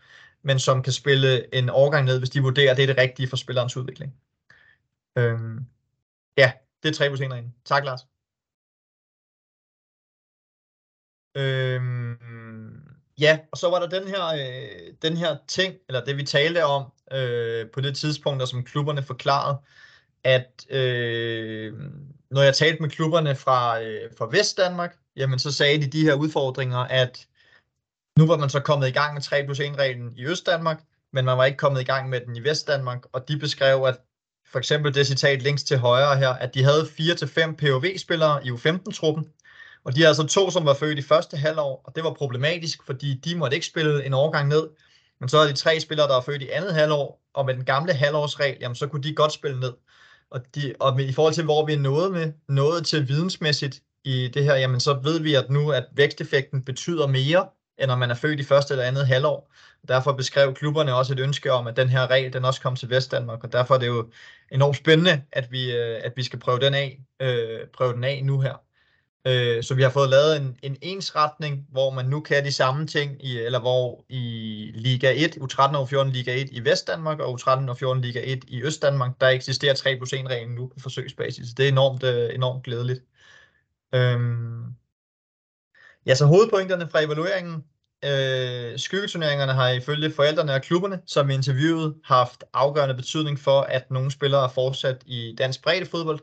men 0.44 0.60
som 0.60 0.84
kan 0.84 0.94
spille 0.94 1.56
en 1.56 1.70
årgang 1.70 2.06
ned, 2.06 2.20
hvis 2.20 2.30
de 2.30 2.42
vurderer, 2.42 2.72
at 2.72 2.78
det 2.78 2.84
er 2.84 2.88
det 2.88 2.98
rigtige 2.98 3.28
for 3.28 3.38
spillerens 3.38 3.78
udvikling. 3.78 4.14
Øhm, 5.18 5.66
ja, 6.38 6.52
det 6.84 6.90
er 6.90 6.94
tre 6.94 7.10
plus 7.10 7.22
en. 7.22 7.54
Tak, 7.66 7.86
Lars. 7.86 8.15
Øhm, 11.36 12.16
ja, 13.20 13.40
og 13.52 13.58
så 13.58 13.70
var 13.70 13.80
der 13.80 14.00
den 14.00 14.08
her, 14.08 14.26
øh, 14.26 14.94
den 15.02 15.18
her 15.18 15.38
ting, 15.48 15.76
eller 15.88 16.06
det 16.06 16.18
vi 16.18 16.24
talte 16.24 16.66
om 16.66 16.92
øh, 17.12 17.70
på 17.74 17.82
det 17.82 17.98
tidspunkt, 17.98 18.42
og 18.42 18.48
som 18.48 18.64
klubberne 18.64 19.04
forklarede, 19.04 19.58
at 20.24 20.66
øh, 20.70 21.74
når 22.32 22.42
jeg 22.42 22.56
talte 22.56 22.82
med 22.82 22.90
klubberne 22.90 23.36
fra, 23.36 23.82
øh, 23.82 24.12
fra 24.18 24.30
Vestdanmark, 24.32 24.96
jamen 25.16 25.40
så 25.40 25.52
sagde 25.52 25.82
de 25.82 25.88
de 25.88 26.04
her 26.04 26.14
udfordringer, 26.14 26.78
at 26.78 27.28
nu 28.20 28.28
var 28.28 28.38
man 28.38 28.50
så 28.50 28.60
kommet 28.60 28.88
i 28.88 28.92
gang 28.92 29.14
med 29.14 29.22
3 29.22 29.44
plus 29.46 29.60
1 29.60 29.78
reglen 29.78 30.14
i 30.18 30.26
Østdanmark, 30.26 30.84
men 31.14 31.26
man 31.26 31.38
var 31.38 31.46
ikke 31.46 31.58
kommet 31.58 31.82
i 31.82 31.84
gang 31.84 32.10
med 32.10 32.22
den 32.22 32.36
i 32.36 32.44
Vestdanmark, 32.44 33.06
og 33.12 33.28
de 33.28 33.40
beskrev, 33.40 33.84
at 33.84 33.98
for 34.52 34.60
eksempel 34.60 34.94
det 34.94 35.08
citat 35.08 35.42
links 35.42 35.64
til 35.64 35.78
højre 35.78 36.18
her, 36.18 36.30
at 36.30 36.54
de 36.54 36.64
havde 36.64 36.82
4-5 36.82 37.56
POV-spillere 37.56 38.46
i 38.46 38.50
U15-truppen, 38.50 39.34
og 39.86 39.96
de 39.96 40.00
havde 40.00 40.08
altså 40.08 40.28
to, 40.28 40.50
som 40.52 40.66
var 40.66 40.74
født 40.74 41.00
i 41.00 41.02
første 41.02 41.38
halvår, 41.38 41.82
og 41.84 41.96
det 41.96 42.04
var 42.04 42.14
problematisk, 42.14 42.80
fordi 42.86 43.14
de 43.14 43.36
måtte 43.36 43.56
ikke 43.56 43.68
spille 43.68 44.06
en 44.06 44.14
overgang 44.14 44.48
ned, 44.48 44.70
men 45.20 45.30
så 45.30 45.38
havde 45.38 45.50
de 45.50 45.58
tre 45.58 45.80
spillere, 45.80 46.08
der 46.08 46.14
var 46.14 46.22
født 46.22 46.42
i 46.42 46.50
andet 46.50 46.74
halvår, 46.74 47.22
og 47.34 47.46
med 47.46 47.54
den 47.54 47.66
gamle 47.66 47.94
halvårsregel, 47.94 48.58
jamen 48.62 48.76
så 48.76 48.88
kunne 48.88 49.04
de 49.04 49.16
godt 49.16 49.32
spille 49.32 49.60
ned. 49.60 49.74
Og, 50.32 50.42
de, 50.56 50.74
og 50.80 50.96
med, 50.96 51.06
i 51.06 51.14
forhold 51.14 51.34
til, 51.34 51.44
hvor 51.44 51.66
vi 51.66 51.74
er 51.74 51.80
nået 51.80 52.12
med, 52.12 52.34
nået 52.50 52.86
til 52.86 53.08
vidensmæssigt 53.08 53.82
i 54.04 54.28
det 54.28 54.44
her, 54.44 54.56
jamen 54.56 54.80
så 54.80 54.94
ved 55.04 55.20
vi 55.20 55.34
at 55.34 55.50
nu, 55.50 55.72
at 55.72 55.86
væksteffekten 55.92 56.64
betyder 56.64 57.08
mere, 57.08 57.48
end 57.78 57.88
når 57.88 57.96
man 57.96 58.12
er 58.12 58.16
født 58.16 58.40
i 58.40 58.44
første 58.44 58.74
eller 58.74 58.86
andet 58.86 59.08
halvår. 59.08 59.52
Derfor 59.88 60.14
beskrev 60.14 60.54
klubberne 60.54 60.96
også 60.96 61.14
et 61.14 61.20
ønske 61.20 61.52
om, 61.52 61.68
at 61.68 61.78
den 61.78 61.90
her 61.90 62.10
regel, 62.10 62.34
den 62.34 62.46
også 62.46 62.62
kom 62.62 62.76
til 62.76 62.90
Vestdanmark, 62.90 63.44
og 63.44 63.54
derfor 63.54 63.76
er 63.76 63.80
det 63.80 63.88
jo 63.88 64.12
enormt 64.52 64.78
spændende, 64.78 65.22
at 65.32 65.52
vi, 65.52 65.76
øh, 65.76 66.02
at 66.04 66.14
vi 66.16 66.24
skal 66.24 66.40
prøve 66.40 66.60
den 66.60 66.74
af, 66.74 67.00
øh, 67.20 67.68
prøve 67.74 67.94
den 67.94 68.04
af 68.04 68.22
nu 68.24 68.40
her. 68.40 68.65
Øh, 69.28 69.64
så 69.64 69.74
vi 69.76 69.82
har 69.82 69.90
fået 69.90 70.10
lavet 70.10 70.38
en, 70.38 70.58
en 70.64 70.78
ensretning, 70.82 71.68
hvor 71.72 71.90
man 71.90 72.06
nu 72.06 72.20
kan 72.20 72.46
de 72.46 72.52
samme 72.52 72.88
ting, 72.88 73.26
i, 73.26 73.40
eller 73.40 73.60
hvor 73.60 74.06
i 74.10 74.72
Liga 74.76 75.14
1, 75.16 75.38
U13 75.42 75.76
og 75.76 75.84
U14 75.84 76.04
Liga 76.04 76.42
1 76.42 76.50
i 76.52 76.66
Vestdanmark, 76.66 77.20
og 77.20 77.40
U13 77.40 77.70
og 77.70 77.78
U14 77.82 78.00
Liga 78.02 78.22
1 78.24 78.44
i 78.48 78.64
Østdanmark, 78.64 79.12
der 79.22 79.28
eksisterer 79.28 79.74
3 79.74 79.98
plus 79.98 80.14
1 80.14 80.30
reglen 80.30 80.56
nu 80.56 80.68
på 80.68 80.80
forsøgsbasis. 80.80 81.54
Det 81.58 81.66
er 81.66 81.70
enormt, 81.70 82.04
øh, 82.04 82.36
enormt 82.36 82.64
glædeligt. 82.64 83.04
Øhm. 83.96 84.64
Ja, 86.06 86.16
så 86.16 86.26
hovedpointerne 86.26 86.90
fra 86.90 87.02
evalueringen. 87.02 87.64
Øh, 88.06 88.80
skyggeturneringerne 88.80 89.54
har 89.54 89.70
ifølge 89.70 90.12
forældrene 90.12 90.54
og 90.54 90.62
klubberne, 90.62 91.02
som 91.06 91.30
interviewet, 91.30 91.96
haft 92.04 92.44
afgørende 92.54 92.96
betydning 92.96 93.40
for, 93.40 93.62
at 93.62 93.92
nogle 93.92 94.12
spillere 94.12 94.44
er 94.44 94.50
fortsat 94.50 95.04
i 95.06 95.36
dansk 95.38 95.64
breddefodbold. 95.64 96.20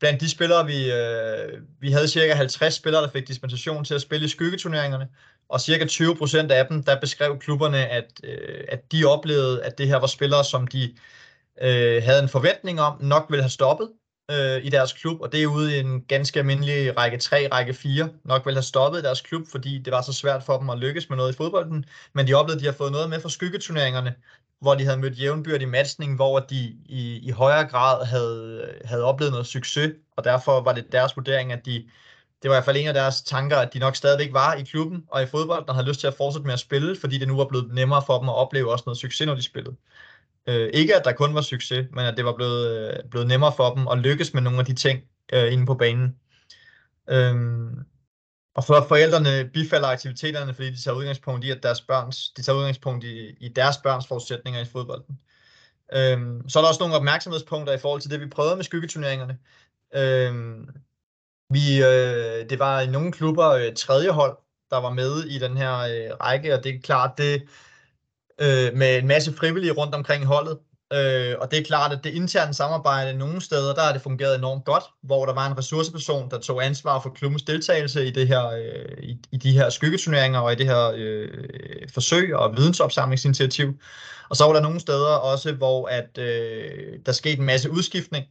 Blandt 0.00 0.20
de 0.20 0.30
spillere, 0.30 0.66
vi, 0.66 0.92
øh, 0.92 1.62
vi 1.80 1.92
havde 1.92 2.08
cirka 2.08 2.34
50 2.34 2.74
spillere, 2.74 3.02
der 3.02 3.10
fik 3.10 3.28
dispensation 3.28 3.84
til 3.84 3.94
at 3.94 4.00
spille 4.00 4.24
i 4.24 4.28
skyggeturneringerne, 4.28 5.08
og 5.48 5.60
cirka 5.60 5.84
20% 5.84 6.50
af 6.52 6.66
dem, 6.66 6.82
der 6.82 7.00
beskrev 7.00 7.38
klubberne, 7.38 7.86
at, 7.88 8.12
øh, 8.24 8.64
at 8.68 8.92
de 8.92 9.04
oplevede, 9.04 9.64
at 9.64 9.78
det 9.78 9.88
her 9.88 9.96
var 9.96 10.06
spillere, 10.06 10.44
som 10.44 10.66
de 10.66 10.96
øh, 11.62 12.02
havde 12.02 12.22
en 12.22 12.28
forventning 12.28 12.80
om, 12.80 13.02
nok 13.02 13.26
ville 13.30 13.42
have 13.42 13.50
stoppet 13.50 13.88
øh, 14.30 14.64
i 14.64 14.70
deres 14.70 14.92
klub, 14.92 15.20
og 15.20 15.32
det 15.32 15.42
er 15.42 15.46
ude 15.46 15.76
i 15.76 15.80
en 15.80 16.00
ganske 16.00 16.38
almindelig 16.38 16.96
række 16.96 17.18
3, 17.18 17.48
række 17.52 17.74
4, 17.74 18.08
nok 18.24 18.46
vel 18.46 18.54
have 18.54 18.62
stoppet 18.62 19.04
deres 19.04 19.20
klub, 19.20 19.42
fordi 19.50 19.78
det 19.78 19.92
var 19.92 20.02
så 20.02 20.12
svært 20.12 20.42
for 20.42 20.58
dem 20.58 20.70
at 20.70 20.78
lykkes 20.78 21.08
med 21.08 21.16
noget 21.16 21.32
i 21.32 21.36
fodbolden, 21.36 21.84
men 22.12 22.26
de 22.26 22.34
oplevede, 22.34 22.58
at 22.58 22.60
de 22.60 22.66
har 22.66 22.72
fået 22.72 22.92
noget 22.92 23.10
med 23.10 23.20
fra 23.20 23.28
skyggeturneringerne, 23.28 24.14
hvor 24.60 24.74
de 24.74 24.84
havde 24.84 24.98
mødt 24.98 25.20
jævnbyrd 25.20 25.62
i 25.62 25.64
matchning, 25.64 26.16
hvor 26.16 26.38
de 26.38 26.56
i, 26.86 27.18
i 27.22 27.30
højere 27.30 27.66
grad 27.66 28.06
havde, 28.06 28.68
havde 28.84 29.04
oplevet 29.04 29.32
noget 29.32 29.46
succes, 29.46 29.92
og 30.16 30.24
derfor 30.24 30.60
var 30.60 30.72
det 30.72 30.92
deres 30.92 31.16
vurdering, 31.16 31.52
at 31.52 31.66
de, 31.66 31.72
det 32.42 32.50
var 32.50 32.56
i 32.56 32.56
hvert 32.56 32.64
fald 32.64 32.76
en 32.76 32.88
af 32.88 32.94
deres 32.94 33.22
tanker, 33.22 33.56
at 33.56 33.74
de 33.74 33.78
nok 33.78 33.96
stadigvæk 33.96 34.32
var 34.32 34.54
i 34.54 34.62
klubben 34.62 35.04
og 35.08 35.22
i 35.22 35.26
fodbold, 35.26 35.68
og 35.68 35.74
havde 35.74 35.88
lyst 35.88 36.00
til 36.00 36.06
at 36.06 36.14
fortsætte 36.14 36.46
med 36.46 36.52
at 36.52 36.60
spille, 36.60 36.96
fordi 37.00 37.18
det 37.18 37.28
nu 37.28 37.36
var 37.36 37.44
blevet 37.44 37.74
nemmere 37.74 38.02
for 38.06 38.18
dem 38.18 38.28
at 38.28 38.34
opleve 38.34 38.72
også 38.72 38.82
noget 38.86 38.98
succes, 38.98 39.26
når 39.26 39.34
de 39.34 39.42
spillede. 39.42 39.76
Øh, 40.48 40.70
ikke 40.74 40.96
at 40.96 41.04
der 41.04 41.12
kun 41.12 41.34
var 41.34 41.40
succes, 41.40 41.86
men 41.92 42.06
at 42.06 42.16
det 42.16 42.24
var 42.24 42.36
blevet, 42.36 42.78
øh, 42.78 43.10
blevet 43.10 43.28
nemmere 43.28 43.52
for 43.56 43.74
dem 43.74 43.88
at 43.88 43.98
lykkes 43.98 44.34
med 44.34 44.42
nogle 44.42 44.58
af 44.58 44.64
de 44.64 44.74
ting 44.74 45.00
øh, 45.32 45.52
inde 45.52 45.66
på 45.66 45.74
banen. 45.74 46.16
Øh, 47.10 47.34
og 48.54 48.64
for 48.64 48.84
forældrene 48.88 49.50
bifalder 49.52 49.88
aktiviteterne, 49.88 50.54
fordi 50.54 50.70
de 50.70 50.82
tager 50.82 50.96
udgangspunkt 50.96 51.44
i, 51.44 51.50
at 51.50 51.62
deres 51.62 51.80
børns, 51.80 52.30
de 52.30 52.42
tager 52.42 52.58
udgangspunkt 52.58 53.04
i, 53.04 53.36
i 53.40 53.48
deres 53.48 53.76
børns 53.76 54.06
forudsætninger 54.06 54.60
i 54.60 54.64
fodbolden. 54.64 55.18
Øhm, 55.92 56.48
så 56.48 56.58
er 56.58 56.62
der 56.62 56.68
også 56.68 56.80
nogle 56.80 56.94
opmærksomhedspunkter 56.94 57.72
i 57.72 57.78
forhold 57.78 58.00
til 58.00 58.10
det, 58.10 58.20
vi 58.20 58.26
prøvede 58.26 58.56
med 58.56 58.64
skyggeturneringerne. 58.64 59.38
Øhm, 59.94 60.68
vi, 61.50 61.82
øh, 61.82 62.50
det 62.50 62.58
var 62.58 62.80
i 62.80 62.86
nogle 62.86 63.12
klubber 63.12 63.48
øh, 63.48 63.74
tredje 63.74 64.10
hold, 64.10 64.38
der 64.70 64.76
var 64.76 64.90
med 64.90 65.24
i 65.24 65.38
den 65.38 65.56
her 65.56 65.78
øh, 65.78 66.16
række, 66.20 66.54
og 66.54 66.64
det 66.64 66.74
er 66.74 66.80
klart, 66.80 67.18
det 67.18 67.48
øh, 68.40 68.76
med 68.76 68.98
en 68.98 69.06
masse 69.06 69.32
frivillige 69.32 69.72
rundt 69.72 69.94
omkring 69.94 70.24
holdet, 70.24 70.58
Øh, 70.92 71.34
og 71.40 71.50
det 71.50 71.58
er 71.58 71.64
klart, 71.64 71.92
at 71.92 72.04
det 72.04 72.14
interne 72.14 72.54
samarbejde 72.54 73.18
nogle 73.18 73.40
steder, 73.40 73.74
der 73.74 73.82
har 73.82 73.92
det 73.92 74.02
fungeret 74.02 74.38
enormt 74.38 74.64
godt, 74.64 74.84
hvor 75.02 75.26
der 75.26 75.34
var 75.34 75.46
en 75.46 75.58
ressourceperson, 75.58 76.30
der 76.30 76.38
tog 76.38 76.64
ansvar 76.64 77.00
for 77.00 77.10
klubbens 77.10 77.42
deltagelse 77.42 78.06
i, 78.06 78.10
det 78.10 78.28
her, 78.28 78.46
øh, 78.46 79.02
i, 79.02 79.18
i 79.32 79.36
de 79.36 79.52
her 79.52 79.70
skyggeturneringer 79.70 80.40
og 80.40 80.52
i 80.52 80.54
det 80.54 80.66
her 80.66 80.92
øh, 80.96 81.28
forsøg 81.94 82.36
og 82.36 82.56
vidensopsamlingsinitiativ. 82.56 83.74
Og 84.28 84.36
så 84.36 84.44
var 84.44 84.52
der 84.52 84.60
nogle 84.60 84.80
steder 84.80 85.14
også, 85.14 85.52
hvor 85.52 85.86
at, 85.86 86.18
øh, 86.18 86.98
der 87.06 87.12
skete 87.12 87.38
en 87.38 87.46
masse 87.46 87.70
udskiftning 87.70 88.26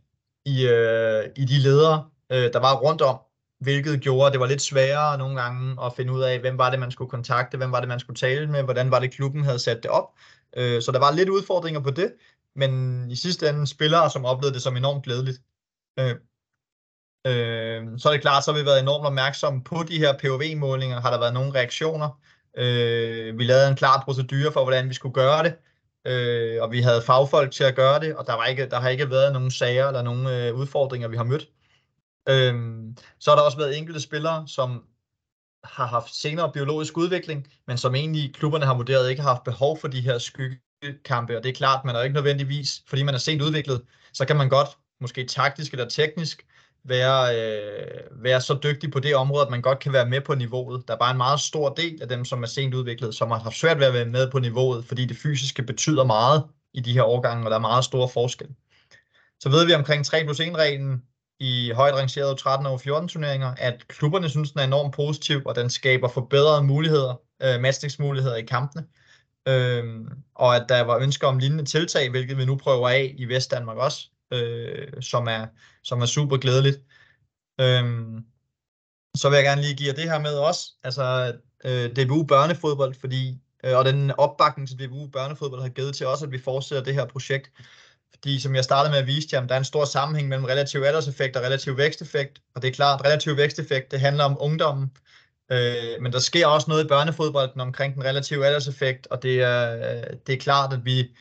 i, 0.46 0.68
øh, 0.68 1.24
i 1.36 1.46
de 1.46 1.60
ledere, 1.60 2.06
øh, 2.32 2.54
der 2.54 2.60
var 2.60 2.76
rundt 2.76 3.02
om, 3.02 3.20
hvilket 3.60 4.02
gjorde, 4.02 4.28
at 4.28 4.34
det 4.34 4.40
var 4.40 4.48
lidt 4.48 4.62
sværere 4.62 5.18
nogle 5.18 5.42
gange 5.42 5.86
at 5.86 5.94
finde 5.96 6.14
ud 6.14 6.22
af, 6.22 6.40
hvem 6.40 6.58
var 6.58 6.70
det, 6.70 6.80
man 6.80 6.92
skulle 6.92 7.10
kontakte, 7.10 7.58
hvem 7.58 7.72
var 7.72 7.80
det, 7.80 7.90
man 7.90 8.00
skulle 8.00 8.18
tale 8.18 8.48
med, 8.48 8.64
hvordan 8.64 8.92
var 8.92 9.00
det, 9.00 9.12
klubben 9.12 9.44
havde 9.44 9.60
sat 9.60 9.84
det 9.84 9.92
op. 9.92 10.14
Øh, 10.58 10.82
så 10.82 10.92
der 10.92 11.00
var 11.00 11.12
lidt 11.12 11.30
udfordringer 11.30 11.82
på 11.82 11.92
det, 11.92 12.14
men 12.56 13.12
i 13.12 13.16
sidste 13.16 13.50
ende 13.50 13.68
spillere, 13.68 14.10
som 14.10 14.26
oplevede 14.26 14.54
det 14.54 14.62
som 14.62 14.78
enormt 14.78 15.04
glædeligt. 15.04 15.42
Øh, 16.00 16.16
øh, 17.28 18.00
så 18.00 18.10
er 18.10 18.12
det 18.14 18.22
klart, 18.22 18.44
så 18.44 18.52
har 18.52 18.60
vi 18.60 18.66
været 18.66 18.80
enormt 18.80 19.06
opmærksomme 19.06 19.64
på 19.64 19.84
de 19.88 19.98
her 19.98 20.18
POV-målinger. 20.18 21.02
Har 21.02 21.12
der 21.12 21.20
været 21.20 21.34
nogle 21.34 21.54
reaktioner? 21.54 22.20
Øh, 22.58 23.38
vi 23.40 23.44
lavede 23.44 23.68
en 23.70 23.76
klar 23.76 24.04
procedure 24.06 24.52
for, 24.52 24.64
hvordan 24.64 24.90
vi 24.90 24.94
skulle 24.94 25.14
gøre 25.14 25.44
det, 25.44 25.56
øh, 26.06 26.64
og 26.64 26.72
vi 26.72 26.82
havde 26.82 27.02
fagfolk 27.02 27.52
til 27.52 27.64
at 27.64 27.76
gøre 27.76 28.00
det, 28.00 28.16
og 28.16 28.28
der, 28.28 28.34
var 28.34 28.46
ikke, 28.46 28.70
der 28.70 28.80
har 28.80 28.90
ikke 28.90 29.10
været 29.10 29.34
nogen 29.34 29.52
sager 29.52 29.88
eller 29.88 30.02
nogen 30.02 30.28
øh, 30.28 30.56
udfordringer, 30.56 31.08
vi 31.08 31.18
har 31.18 31.24
mødt. 31.24 31.50
Øhm, 32.30 32.98
så 33.20 33.32
har 33.32 33.36
der 33.36 33.44
også 33.44 33.58
været 33.58 33.78
enkelte 33.78 34.02
spillere, 34.02 34.48
som 34.48 34.84
har 35.64 35.86
haft 35.88 36.16
senere 36.16 36.52
biologisk 36.52 36.98
udvikling, 36.98 37.48
men 37.68 37.78
som 37.78 37.96
egentlig 37.96 38.34
klubberne 38.34 38.66
har 38.66 38.76
vurderet 38.76 39.10
ikke 39.10 39.22
har 39.22 39.30
haft 39.30 39.44
behov 39.44 39.80
for 39.80 39.88
de 39.88 40.02
her 40.02 40.18
skyggekampe. 40.18 41.38
og 41.38 41.44
det 41.44 41.50
er 41.50 41.54
klart, 41.54 41.86
man 41.86 41.96
er 41.96 42.02
ikke 42.02 42.14
nødvendigvis, 42.14 42.84
fordi 42.88 43.04
man 43.04 43.14
er 43.14 43.20
sent 43.20 43.42
udviklet, 43.42 43.82
så 44.14 44.26
kan 44.26 44.36
man 44.36 44.50
godt, 44.50 44.70
måske 45.02 45.26
taktisk 45.26 45.72
eller 45.72 45.90
teknisk, 45.90 46.46
være, 46.84 47.36
øh, 47.36 48.24
være 48.24 48.42
så 48.42 48.60
dygtig 48.64 48.92
på 48.92 49.00
det 49.00 49.16
område, 49.16 49.46
at 49.46 49.52
man 49.52 49.62
godt 49.62 49.80
kan 49.80 49.94
være 49.94 50.10
med 50.10 50.22
på 50.22 50.36
niveauet. 50.36 50.88
Der 50.88 50.94
er 50.94 50.98
bare 50.98 51.12
en 51.12 51.18
meget 51.18 51.40
stor 51.40 51.74
del 51.74 52.02
af 52.02 52.08
dem, 52.08 52.26
som 52.26 52.44
er 52.44 52.48
sent 52.48 52.74
udviklet, 52.74 53.16
som 53.16 53.32
har 53.32 53.40
haft 53.40 53.58
svært 53.58 53.80
ved 53.80 53.86
at 53.86 53.94
være 53.94 54.06
med 54.06 54.32
på 54.32 54.40
niveauet, 54.40 54.86
fordi 54.86 55.06
det 55.06 55.18
fysiske 55.18 55.64
betyder 55.64 56.04
meget 56.04 56.44
i 56.74 56.80
de 56.80 56.94
her 56.94 57.04
årgange, 57.04 57.46
og 57.46 57.50
der 57.50 57.58
er 57.58 57.62
meget 57.62 57.86
store 57.86 58.10
forskel. 58.10 58.48
Så 59.40 59.50
ved 59.50 59.66
vi 59.66 59.74
omkring 59.74 60.06
3 60.06 60.24
plus 60.24 60.40
1 60.40 60.58
reglen 60.58 61.04
i 61.40 61.72
højt 61.76 61.94
rangerede 61.94 62.36
13 62.36 62.66
og 62.66 62.82
14 62.82 63.10
turneringer, 63.10 63.54
at 63.58 63.88
klubberne 63.88 64.30
synes, 64.30 64.52
den 64.52 64.60
er 64.60 64.64
enormt 64.64 64.94
positiv, 64.94 65.42
og 65.46 65.56
den 65.56 65.70
skaber 65.70 66.08
forbedrede 66.08 66.64
muligheder, 66.64 67.22
øh, 67.42 67.62
matchningsmuligheder 67.62 68.36
i 68.36 68.46
kampene 68.46 68.86
øh, 69.48 70.06
og 70.36 70.56
at 70.56 70.66
der 70.70 70.82
var 70.82 70.98
ønsker 70.98 71.28
om 71.28 71.40
lignende 71.40 71.66
tiltag, 71.66 72.10
hvilket 72.10 72.38
vi 72.38 72.46
nu 72.46 72.56
prøver 72.56 72.90
af 72.90 73.16
i 73.18 73.26
Vestdanmark 73.26 73.78
også, 73.78 74.10
øh, 74.34 75.02
som, 75.02 75.28
er, 75.28 75.48
som 75.84 76.02
er 76.02 76.06
super 76.06 76.38
glædeligt. 76.38 76.78
Øh, 77.62 77.84
så 79.16 79.30
vil 79.30 79.36
jeg 79.36 79.46
gerne 79.46 79.62
lige 79.62 79.76
give 79.76 79.88
jer 79.88 79.96
det 79.96 80.12
her 80.12 80.20
med 80.20 80.38
også, 80.38 80.72
altså 80.84 81.34
øh, 81.66 81.90
DBU 81.96 82.24
børnefodbold, 82.24 82.96
fordi, 83.00 83.42
øh, 83.64 83.78
og 83.78 83.86
den 83.86 84.12
opbakning 84.12 84.68
til 84.68 84.80
DBU 84.80 85.08
børnefodbold 85.08 85.62
har 85.62 85.70
givet 85.70 85.96
til 85.96 86.08
os, 86.08 86.24
at 86.24 86.32
vi 86.32 86.40
fortsætter 86.40 86.84
det 86.84 86.94
her 86.94 87.06
projekt, 87.06 87.52
fordi 88.14 88.40
som 88.40 88.56
jeg 88.56 88.64
startede 88.64 88.92
med 88.92 89.00
at 89.00 89.08
vise 89.08 89.28
jer, 89.34 89.48
der 89.48 89.54
er 89.54 89.60
en 89.60 89.66
stor 89.66 89.86
sammenhæng 89.86 90.28
mellem 90.28 90.46
relativ 90.46 90.82
alderseffekt 90.82 91.36
og 91.36 91.44
relativ 91.44 91.78
væksteffekt, 91.78 92.40
og 92.56 92.62
det 92.62 92.68
er 92.68 92.72
klart, 92.74 93.00
at 93.00 93.06
relativ 93.06 93.38
væksteffekt, 93.38 93.92
det 93.92 94.00
handler 94.00 94.24
om 94.24 94.38
ungdommen, 94.40 94.92
Øh, 95.52 96.02
men 96.02 96.14
der 96.14 96.20
sker 96.20 96.48
også 96.48 96.70
noget 96.70 96.86
i 96.86 96.88
børnefodbolden 96.88 97.62
omkring 97.62 97.94
den 97.96 98.04
relative 98.04 98.46
alderseffekt, 98.46 99.08
og 99.08 99.24
det 99.24 99.42
er, 99.42 99.76
det 100.28 100.34
er 100.34 100.40
klart, 100.40 100.74
at 100.74 100.86
vi, 100.86 101.16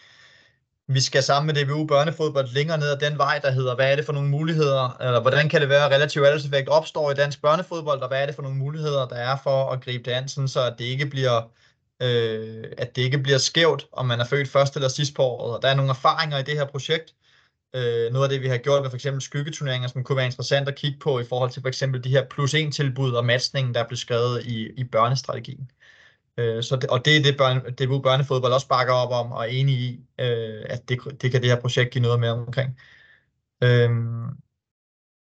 vi 0.88 1.00
skal 1.00 1.22
sammen 1.22 1.46
med 1.46 1.64
DBU 1.64 1.86
børnefodbold 1.86 2.48
længere 2.48 2.78
ned 2.78 2.88
ad 2.88 3.10
den 3.10 3.18
vej, 3.18 3.38
der 3.38 3.50
hedder, 3.50 3.74
hvad 3.74 3.92
er 3.92 3.96
det 3.96 4.04
for 4.04 4.12
nogle 4.12 4.28
muligheder, 4.28 4.96
eller 5.00 5.20
hvordan 5.20 5.48
kan 5.48 5.60
det 5.60 5.68
være, 5.68 5.84
at 5.84 5.90
relativ 5.90 6.22
alderseffekt 6.22 6.68
opstår 6.68 7.10
i 7.10 7.14
dansk 7.14 7.42
børnefodbold, 7.42 8.00
og 8.00 8.08
hvad 8.08 8.22
er 8.22 8.26
det 8.26 8.34
for 8.34 8.42
nogle 8.42 8.58
muligheder, 8.58 9.08
der 9.08 9.16
er 9.16 9.36
for 9.42 9.70
at 9.70 9.80
gribe 9.80 10.04
det 10.04 10.16
an, 10.16 10.28
sådan, 10.28 10.48
så 10.48 10.60
at 10.62 10.74
det 10.78 10.84
ikke 10.84 11.06
bliver 11.06 11.50
øh, 12.02 12.64
at 12.78 12.96
det 12.96 13.02
ikke 13.02 13.18
bliver 13.18 13.38
skævt, 13.38 13.86
om 13.92 14.06
man 14.06 14.20
er 14.20 14.24
født 14.24 14.48
først 14.48 14.76
eller 14.76 14.88
sidst 14.88 15.14
på 15.14 15.22
året. 15.22 15.56
Og 15.56 15.62
der 15.62 15.68
er 15.68 15.74
nogle 15.74 15.90
erfaringer 15.90 16.38
i 16.38 16.42
det 16.42 16.54
her 16.54 16.66
projekt, 16.66 17.14
Øh, 17.74 18.12
noget 18.12 18.24
af 18.24 18.30
det, 18.30 18.42
vi 18.42 18.48
har 18.48 18.58
gjort 18.58 18.82
med 18.82 18.90
for 18.90 18.96
eksempel 18.96 19.22
skyggeturneringer, 19.22 19.88
som 19.88 20.04
kunne 20.04 20.16
være 20.16 20.26
interessant 20.26 20.68
at 20.68 20.74
kigge 20.74 20.98
på 20.98 21.20
i 21.20 21.24
forhold 21.24 21.50
til 21.50 21.62
for 21.62 21.68
eksempel 21.68 22.04
de 22.04 22.08
her 22.08 22.26
plus 22.30 22.54
en 22.54 22.72
tilbud 22.72 23.12
og 23.12 23.24
matchningen, 23.24 23.74
der 23.74 23.86
blev 23.88 23.96
skrevet 23.96 24.46
i, 24.46 24.70
i 24.76 24.84
børnestrategien. 24.84 25.70
Øh, 26.38 26.62
så 26.62 26.76
det, 26.76 26.90
og 26.90 27.04
det 27.04 27.16
er 27.16 27.22
det, 27.22 27.36
børne, 27.36 27.60
det 27.78 28.02
Børnefodbold 28.02 28.52
også 28.52 28.68
bakker 28.68 28.94
op 28.94 29.26
om 29.26 29.32
og 29.32 29.40
er 29.40 29.48
enig 29.48 29.74
i, 29.74 30.00
øh, 30.18 30.64
at 30.68 30.88
det, 30.88 30.98
det 31.22 31.30
kan 31.30 31.42
det 31.42 31.50
her 31.50 31.60
projekt 31.60 31.90
give 31.90 32.02
noget 32.02 32.20
mere 32.20 32.32
omkring. 32.32 32.78
Øh, 33.62 33.90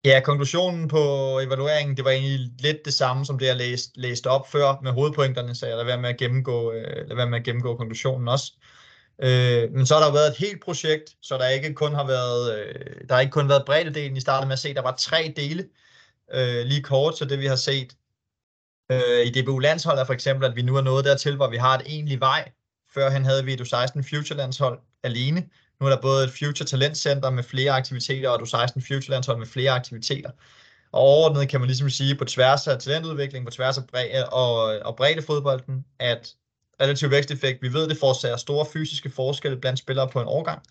ja, 0.04 0.20
konklusionen 0.24 0.88
på 0.88 0.98
evalueringen, 1.40 1.96
det 1.96 2.04
var 2.04 2.10
egentlig 2.10 2.50
lidt 2.58 2.84
det 2.84 2.94
samme, 2.94 3.26
som 3.26 3.38
det, 3.38 3.46
jeg 3.46 3.56
læste, 3.56 4.00
læste 4.00 4.26
op 4.26 4.50
før 4.50 4.80
med 4.82 4.92
hovedpointerne, 4.92 5.54
så 5.54 5.66
jeg 5.66 5.74
lader 5.74 5.86
være 5.86 6.00
med 6.00 6.08
at 6.08 6.16
gennemgå, 6.16 6.72
øh, 6.72 7.08
lad 7.08 7.16
være 7.16 7.30
med 7.30 7.38
at 7.38 7.44
gennemgå 7.44 7.76
konklusionen 7.76 8.28
også. 8.28 8.52
Øh, 9.22 9.72
men 9.72 9.86
så 9.86 9.94
har 9.94 10.00
der 10.00 10.08
jo 10.08 10.12
været 10.12 10.28
et 10.28 10.36
helt 10.36 10.62
projekt, 10.64 11.16
så 11.22 11.38
der 11.38 11.48
ikke 11.48 11.74
kun 11.74 11.94
har 11.94 12.06
været, 12.06 12.58
øh, 12.58 13.08
der 13.08 13.14
har 13.14 13.20
ikke 13.20 13.32
kun 13.32 13.48
været 13.48 13.64
breddedelen. 13.66 14.16
I 14.16 14.20
startede 14.20 14.48
med 14.48 14.52
at 14.52 14.58
se, 14.58 14.74
der 14.74 14.82
var 14.82 14.94
tre 14.96 15.32
dele, 15.36 15.68
øh, 16.34 16.66
lige 16.66 16.82
kort, 16.82 17.18
så 17.18 17.24
det 17.24 17.38
vi 17.38 17.46
har 17.46 17.56
set 17.56 17.96
øh, 18.92 19.26
i 19.26 19.30
DBU 19.30 19.58
landshold 19.58 19.98
er 19.98 20.04
for 20.04 20.12
eksempel, 20.12 20.48
at 20.48 20.56
vi 20.56 20.62
nu 20.62 20.76
er 20.76 20.82
nået 20.82 21.04
dertil, 21.04 21.36
hvor 21.36 21.50
vi 21.50 21.56
har 21.56 21.78
et 21.78 21.82
egentlig 21.86 22.20
vej. 22.20 22.52
Førhen 22.94 23.24
havde 23.24 23.44
vi 23.44 23.52
et 23.52 23.60
U16 23.60 24.02
Future 24.10 24.38
landshold 24.38 24.80
alene. 25.02 25.48
Nu 25.80 25.86
er 25.86 25.90
der 25.90 26.00
både 26.00 26.24
et 26.24 26.30
Future 26.30 26.66
Talent 26.66 26.96
Center 26.96 27.30
med 27.30 27.42
flere 27.42 27.72
aktiviteter, 27.72 28.30
og 28.30 28.40
du 28.40 28.44
16 28.44 28.82
Future 28.82 29.10
landshold 29.10 29.38
med 29.38 29.46
flere 29.46 29.70
aktiviteter. 29.70 30.30
Og 30.92 31.00
overordnet 31.00 31.48
kan 31.48 31.60
man 31.60 31.66
ligesom 31.66 31.90
sige, 31.90 32.14
på 32.14 32.24
tværs 32.24 32.68
af 32.68 32.78
talentudvikling, 32.78 33.44
på 33.44 33.50
tværs 33.50 33.78
af 33.78 33.86
bredde 33.86 34.28
og, 34.28 34.62
og 34.62 34.96
bredde 34.96 35.22
fodbolden, 35.22 35.84
at 35.98 36.34
relativ 36.80 37.10
væksteffekt. 37.10 37.62
Vi 37.62 37.72
ved, 37.72 37.88
det 37.88 37.98
forårsager 37.98 38.36
store 38.36 38.66
fysiske 38.72 39.10
forskelle 39.10 39.60
blandt 39.60 39.78
spillere 39.78 40.08
på 40.08 40.20
en 40.20 40.28
årgang. 40.28 40.62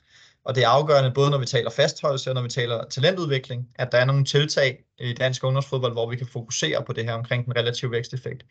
Og 0.43 0.56
det 0.56 0.63
er 0.63 0.67
afgørende, 0.67 1.12
både 1.12 1.30
når 1.30 1.38
vi 1.38 1.46
taler 1.46 1.70
fastholdelse 1.70 2.30
og 2.30 2.34
når 2.36 2.41
vi 2.41 2.50
taler 2.50 2.86
talentudvikling, 2.86 3.70
at 3.76 3.91
der 3.91 3.98
er 3.98 4.06
nogle 4.06 4.26
tiltag 4.26 4.84
i 5.00 5.13
dansk 5.13 5.43
ungdomsfodbold, 5.43 5.93
hvor 5.93 6.10
vi 6.10 6.15
kan 6.15 6.28
fokusere 6.28 6.84
på 6.84 6.93
det 6.93 7.04
her 7.04 7.13
omkring 7.13 7.46
den 7.46 7.56
relative 7.56 7.91
væksteffekt. 7.91 8.46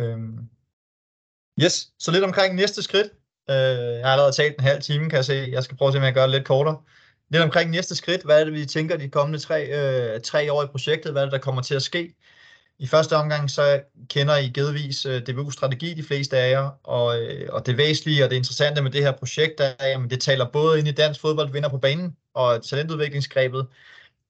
Øhm. 0.00 0.38
Yes, 1.62 1.92
så 1.98 2.10
lidt 2.10 2.24
omkring 2.24 2.54
næste 2.54 2.82
skridt. 2.82 3.12
Øh, 3.50 3.56
jeg 3.56 4.04
har 4.04 4.12
allerede 4.12 4.32
talt 4.32 4.54
en 4.58 4.64
halv 4.64 4.82
time, 4.82 5.10
kan 5.10 5.16
jeg 5.16 5.24
se. 5.24 5.48
Jeg 5.52 5.64
skal 5.64 5.76
prøve 5.76 5.88
at 5.88 5.92
se, 5.92 5.98
om 5.98 6.04
jeg 6.04 6.12
kan 6.12 6.20
gøre 6.20 6.26
det 6.26 6.34
lidt 6.34 6.44
kortere. 6.44 6.78
Lidt 7.30 7.42
omkring 7.42 7.70
næste 7.70 7.96
skridt. 7.96 8.22
Hvad 8.22 8.40
er 8.40 8.44
det, 8.44 8.52
vi 8.52 8.66
tænker 8.66 8.96
de 8.96 9.08
kommende 9.08 9.38
tre, 9.38 9.66
øh, 9.66 10.20
tre 10.20 10.52
år 10.52 10.62
i 10.62 10.66
projektet? 10.66 11.12
Hvad 11.12 11.22
er 11.22 11.26
det, 11.26 11.32
der 11.32 11.38
kommer 11.38 11.62
til 11.62 11.74
at 11.74 11.82
ske? 11.82 12.14
I 12.78 12.86
første 12.86 13.16
omgang 13.16 13.50
så 13.50 13.80
kender 14.08 14.36
I 14.36 14.48
givetvis 14.48 15.06
øh, 15.06 15.22
DBU's 15.28 15.50
strategi 15.50 15.94
de 15.94 16.02
fleste 16.02 16.38
af 16.38 16.50
jer, 16.50 16.70
og, 16.82 17.22
øh, 17.22 17.48
og 17.52 17.66
det 17.66 17.76
væsentlige 17.76 18.24
og 18.24 18.30
det 18.30 18.36
interessante 18.36 18.82
med 18.82 18.90
det 18.90 19.02
her 19.02 19.12
projekt 19.12 19.60
er, 19.60 19.72
at 19.78 20.10
det 20.10 20.20
taler 20.20 20.50
både 20.52 20.78
ind 20.78 20.88
i 20.88 20.92
dansk 20.92 21.20
fodbold 21.20 21.52
vinder 21.52 21.68
på 21.68 21.78
banen 21.78 22.16
og 22.34 22.64
talentudviklingsgrebet. 22.64 23.66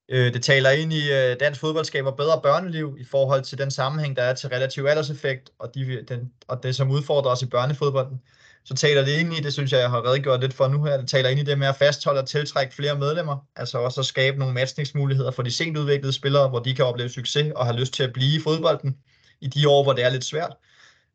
Øh, 0.09 0.33
det 0.33 0.43
taler 0.43 0.71
ind 0.71 0.93
i 0.93 1.13
øh, 1.13 1.37
dansk 1.41 1.61
fodbold 1.61 1.85
skaber 1.85 2.11
bedre 2.11 2.41
børneliv 2.43 2.97
i 3.01 3.05
forhold 3.05 3.43
til 3.43 3.59
den 3.59 3.71
sammenhæng, 3.71 4.17
der 4.17 4.23
er 4.23 4.35
til 4.35 4.49
relativ 4.49 4.85
alderseffekt 4.85 5.51
og, 5.59 5.75
de, 5.75 6.05
den, 6.09 6.33
og 6.49 6.63
det, 6.63 6.77
som 6.77 6.91
udfordrer 6.91 7.31
os 7.31 7.43
i 7.43 7.47
børnefodbolden 7.47 8.21
så 8.67 8.75
taler 8.75 9.05
det 9.05 9.13
ind 9.13 9.33
i, 9.35 9.41
det 9.41 9.53
synes 9.53 9.73
jeg, 9.73 9.81
jeg 9.81 9.91
har 9.91 10.07
redegjort 10.07 10.41
lidt 10.41 10.55
for 10.55 10.69
nu 10.69 10.85
her, 10.85 10.97
det 10.97 11.09
taler 11.09 11.29
ind 11.29 11.41
i 11.41 11.43
det 11.43 11.59
med 11.59 11.67
at 11.67 11.77
fastholde 11.77 12.21
og 12.21 12.29
tiltrække 12.29 12.75
flere 12.75 12.99
medlemmer, 12.99 13.47
altså 13.57 13.79
også 13.79 14.01
at 14.01 14.07
skabe 14.07 14.39
nogle 14.39 14.55
matchningsmuligheder 14.55 15.31
for 15.31 15.43
de 15.43 15.51
sent 15.51 15.77
udviklede 15.77 16.13
spillere, 16.13 16.49
hvor 16.49 16.59
de 16.59 16.75
kan 16.75 16.85
opleve 16.85 17.09
succes 17.09 17.53
og 17.57 17.67
have 17.67 17.77
lyst 17.77 17.95
til 17.95 18.03
at 18.03 18.13
blive 18.13 18.37
i 18.37 18.41
fodbolden 18.41 18.97
i 19.41 19.47
de 19.47 19.69
år, 19.69 19.83
hvor 19.83 19.93
det 19.93 20.05
er 20.05 20.09
lidt 20.09 20.25
svært. 20.25 20.53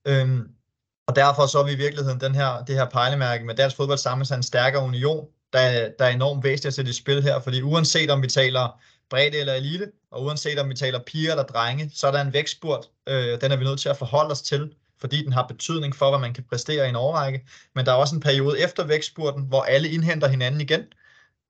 Øhm, 0.07 0.47
og 1.07 1.15
derfor 1.15 1.45
så 1.45 1.59
er 1.59 1.63
vi 1.63 1.71
i 1.71 1.75
virkeligheden 1.75 2.21
den 2.21 2.35
her, 2.35 2.63
det 2.65 2.75
her 2.75 2.85
pejlemærke 2.85 3.45
med 3.45 3.55
dansk 3.55 3.75
fodbold 3.75 3.97
sammen 3.97 4.27
en 4.33 4.43
stærkere 4.43 4.83
union, 4.83 5.27
der, 5.53 5.89
der 5.99 6.05
er 6.05 6.09
enormt 6.09 6.43
væsentligt 6.43 6.67
at 6.67 6.73
sætte 6.73 6.89
i 6.89 6.93
spil 6.93 7.23
her, 7.23 7.39
fordi 7.39 7.61
uanset 7.61 8.11
om 8.11 8.21
vi 8.21 8.27
taler 8.27 8.81
bredde 9.09 9.37
eller 9.37 9.53
elite, 9.53 9.91
og 10.11 10.23
uanset 10.23 10.59
om 10.59 10.69
vi 10.69 10.75
taler 10.75 10.99
piger 10.99 11.31
eller 11.31 11.43
drenge, 11.43 11.91
så 11.93 12.07
er 12.07 12.11
der 12.11 12.21
en 12.21 12.33
vækstspurt, 12.33 12.89
øh, 13.07 13.41
den 13.41 13.51
er 13.51 13.55
vi 13.55 13.63
nødt 13.63 13.79
til 13.79 13.89
at 13.89 13.97
forholde 13.97 14.31
os 14.31 14.41
til, 14.41 14.73
fordi 15.01 15.23
den 15.23 15.33
har 15.33 15.47
betydning 15.47 15.95
for, 15.95 16.09
hvad 16.09 16.19
man 16.19 16.33
kan 16.33 16.43
præstere 16.49 16.85
i 16.85 16.89
en 16.89 16.95
overrække. 16.95 17.45
Men 17.75 17.85
der 17.85 17.91
er 17.91 17.95
også 17.95 18.15
en 18.15 18.21
periode 18.21 18.59
efter 18.59 18.85
vækstspurten, 18.87 19.43
hvor 19.43 19.61
alle 19.61 19.89
indhenter 19.89 20.27
hinanden 20.27 20.61
igen, 20.61 20.81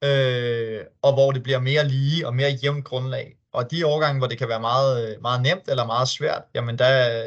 øh, 0.03 0.81
og 1.01 1.13
hvor 1.13 1.31
det 1.31 1.43
bliver 1.43 1.59
mere 1.59 1.87
lige 1.87 2.27
og 2.27 2.35
mere 2.35 2.49
jævnt 2.49 2.85
grundlag. 2.85 3.37
Og 3.53 3.71
de 3.71 3.83
overgange, 3.83 4.19
hvor 4.19 4.27
det 4.27 4.37
kan 4.37 4.49
være 4.49 4.59
meget, 4.59 5.17
meget 5.21 5.41
nemt 5.41 5.69
eller 5.69 5.85
meget 5.85 6.07
svært, 6.07 6.41
jamen 6.55 6.77
der, 6.77 7.23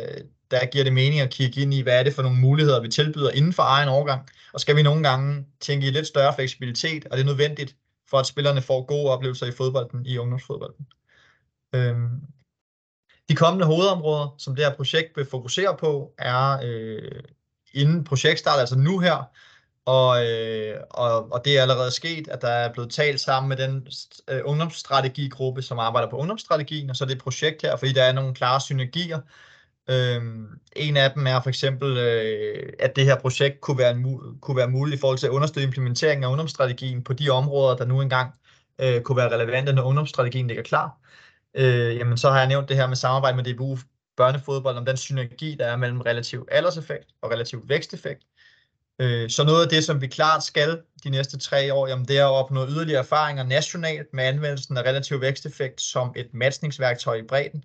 der 0.51 0.67
giver 0.67 0.85
det 0.85 0.93
mening 0.93 1.21
at 1.21 1.31
kigge 1.31 1.61
ind 1.61 1.75
i, 1.75 1.81
hvad 1.81 1.99
er 1.99 2.03
det 2.03 2.15
for 2.15 2.23
nogle 2.23 2.39
muligheder, 2.39 2.81
vi 2.81 2.89
tilbyder 2.89 3.31
inden 3.31 3.53
for 3.53 3.63
egen 3.63 3.89
overgang. 3.89 4.29
Og 4.53 4.61
skal 4.61 4.77
vi 4.77 4.83
nogle 4.83 5.09
gange 5.09 5.47
tænke 5.61 5.87
i 5.87 5.91
lidt 5.91 6.07
større 6.07 6.35
fleksibilitet, 6.35 7.05
og 7.05 7.17
det 7.17 7.23
er 7.23 7.27
nødvendigt 7.27 7.77
for, 8.11 8.19
at 8.19 8.27
spillerne 8.27 8.63
får 8.63 8.85
gode 8.85 9.11
oplevelser 9.11 9.47
i 9.47 9.53
fodbolden, 9.53 10.07
i 10.07 10.19
ungdomsfodbolden. 10.19 10.87
Øhm, 11.75 12.21
de 13.29 13.35
kommende 13.35 13.67
hovedområder, 13.67 14.35
som 14.39 14.57
det 14.57 14.65
her 14.65 14.75
projekt 14.77 15.17
vil 15.17 15.27
fokusere 15.31 15.77
på, 15.77 16.15
er 16.19 16.59
øh, 16.65 17.23
inden 17.75 18.05
projektstart, 18.05 18.61
altså 18.61 18.79
nu 18.79 18.99
her, 18.99 19.25
og, 19.87 20.27
øh, 20.27 20.81
og, 20.91 21.33
og 21.33 21.45
det 21.45 21.59
er 21.59 21.63
allerede 21.63 21.91
sket, 21.91 22.29
at 22.29 22.43
der 22.43 22.49
er 22.49 22.73
blevet 22.73 22.91
talt 22.91 23.21
sammen 23.21 23.49
med 23.49 23.57
den 23.57 23.89
øh, 24.29 24.41
ungdomsstrategigruppe, 24.45 25.63
som 25.63 25.79
arbejder 25.79 26.11
på 26.11 26.17
ungdomsstrategien, 26.17 26.91
og 26.91 26.97
så 26.97 27.05
det 27.05 27.19
projekt 27.19 27.63
her, 27.63 27.77
fordi 27.77 27.93
der 27.93 28.03
er 28.03 28.13
nogle 28.13 28.35
klare 28.35 28.61
synergier. 28.61 29.21
Øhm, 29.89 30.47
en 30.77 30.97
af 30.97 31.11
dem 31.13 31.27
er 31.27 31.41
for 31.41 31.49
eksempel, 31.49 31.99
øh, 31.99 32.73
at 32.79 32.97
det 32.97 33.05
her 33.05 33.17
projekt 33.21 33.61
kunne 33.61 33.79
være, 33.79 33.91
en, 33.91 34.39
kunne 34.41 34.57
være 34.57 34.71
muligt 34.71 34.99
i 34.99 35.01
forhold 35.01 35.19
til 35.19 35.27
at 35.27 35.31
understøtte 35.31 35.67
implementeringen 35.67 36.25
af 36.25 36.29
ungdomsstrategien 36.29 37.05
på 37.05 37.13
de 37.13 37.31
områder, 37.31 37.77
der 37.77 37.85
nu 37.85 38.01
engang 38.01 38.35
øh, 38.79 39.03
kunne 39.03 39.17
være 39.17 39.35
relevante, 39.35 39.73
når 39.73 39.83
ungdomsstrategien 39.83 40.47
ligger 40.47 40.63
klar 40.63 40.99
øh, 41.55 41.97
jamen 41.97 42.19
så 42.19 42.31
har 42.31 42.39
jeg 42.39 42.49
nævnt 42.49 42.69
det 42.69 42.77
her 42.77 42.87
med 42.87 42.97
samarbejde 42.97 43.37
med 43.37 43.45
DBU 43.45 43.79
børnefodbold, 44.17 44.77
om 44.77 44.85
den 44.85 44.97
synergi, 44.97 45.57
der 45.59 45.67
er 45.67 45.77
mellem 45.77 46.01
relativ 46.01 46.49
alderseffekt 46.51 47.07
og 47.23 47.31
relativ 47.31 47.69
væksteffekt. 47.69 48.23
Øh, 48.99 49.31
så 49.31 49.45
noget 49.45 49.63
af 49.63 49.69
det, 49.69 49.85
som 49.85 50.01
vi 50.01 50.07
klart 50.07 50.45
skal 50.45 50.81
de 51.05 51.11
næste 51.11 51.39
tre 51.39 51.75
år, 51.75 51.89
jamen 51.89 52.09
det 52.09 52.19
er 52.19 52.27
at 52.27 52.33
opnå 52.33 52.67
yderligere 52.69 53.01
erfaringer 53.01 53.45
nationalt 53.45 54.09
med 54.13 54.25
anvendelsen 54.25 54.77
af 54.77 54.83
relativ 54.83 55.21
væksteffekt 55.21 55.81
som 55.81 56.13
et 56.17 56.35
matchningsværktøj 56.35 57.15
i 57.15 57.23
bredden. 57.23 57.65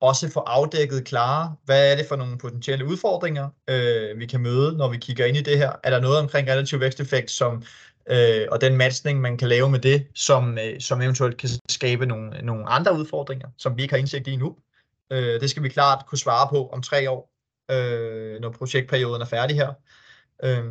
Også 0.00 0.30
få 0.30 0.40
afdækket 0.40 1.04
klare, 1.04 1.56
hvad 1.64 1.92
er 1.92 1.96
det 1.96 2.06
for 2.08 2.16
nogle 2.16 2.38
potentielle 2.38 2.84
udfordringer, 2.84 3.48
øh, 3.68 4.18
vi 4.18 4.26
kan 4.26 4.40
møde, 4.40 4.76
når 4.76 4.88
vi 4.88 4.96
kigger 4.96 5.24
ind 5.24 5.36
i 5.36 5.42
det 5.42 5.58
her. 5.58 5.72
Er 5.84 5.90
der 5.90 6.00
noget 6.00 6.18
omkring 6.18 6.48
relativ 6.48 6.80
væksteffekt, 6.80 7.30
som 7.30 7.62
øh, 8.06 8.46
og 8.50 8.60
den 8.60 8.76
matchning, 8.76 9.20
man 9.20 9.36
kan 9.36 9.48
lave 9.48 9.70
med 9.70 9.78
det, 9.78 10.06
som, 10.14 10.58
øh, 10.58 10.80
som 10.80 11.02
eventuelt 11.02 11.36
kan 11.36 11.48
skabe 11.68 12.06
nogle, 12.06 12.42
nogle 12.42 12.68
andre 12.68 12.98
udfordringer, 12.98 13.48
som 13.58 13.76
vi 13.76 13.82
ikke 13.82 13.94
har 13.94 13.98
indsigt 13.98 14.28
i 14.28 14.36
nu. 14.36 14.56
Øh, 15.10 15.40
det 15.40 15.50
skal 15.50 15.62
vi 15.62 15.68
klart 15.68 16.06
kunne 16.06 16.18
svare 16.18 16.48
på 16.50 16.68
om 16.68 16.82
tre 16.82 17.10
år, 17.10 17.32
øh, 17.70 18.40
når 18.40 18.50
projektperioden 18.50 19.22
er 19.22 19.26
færdig 19.26 19.56
her. 19.56 19.72
Øh, 20.42 20.64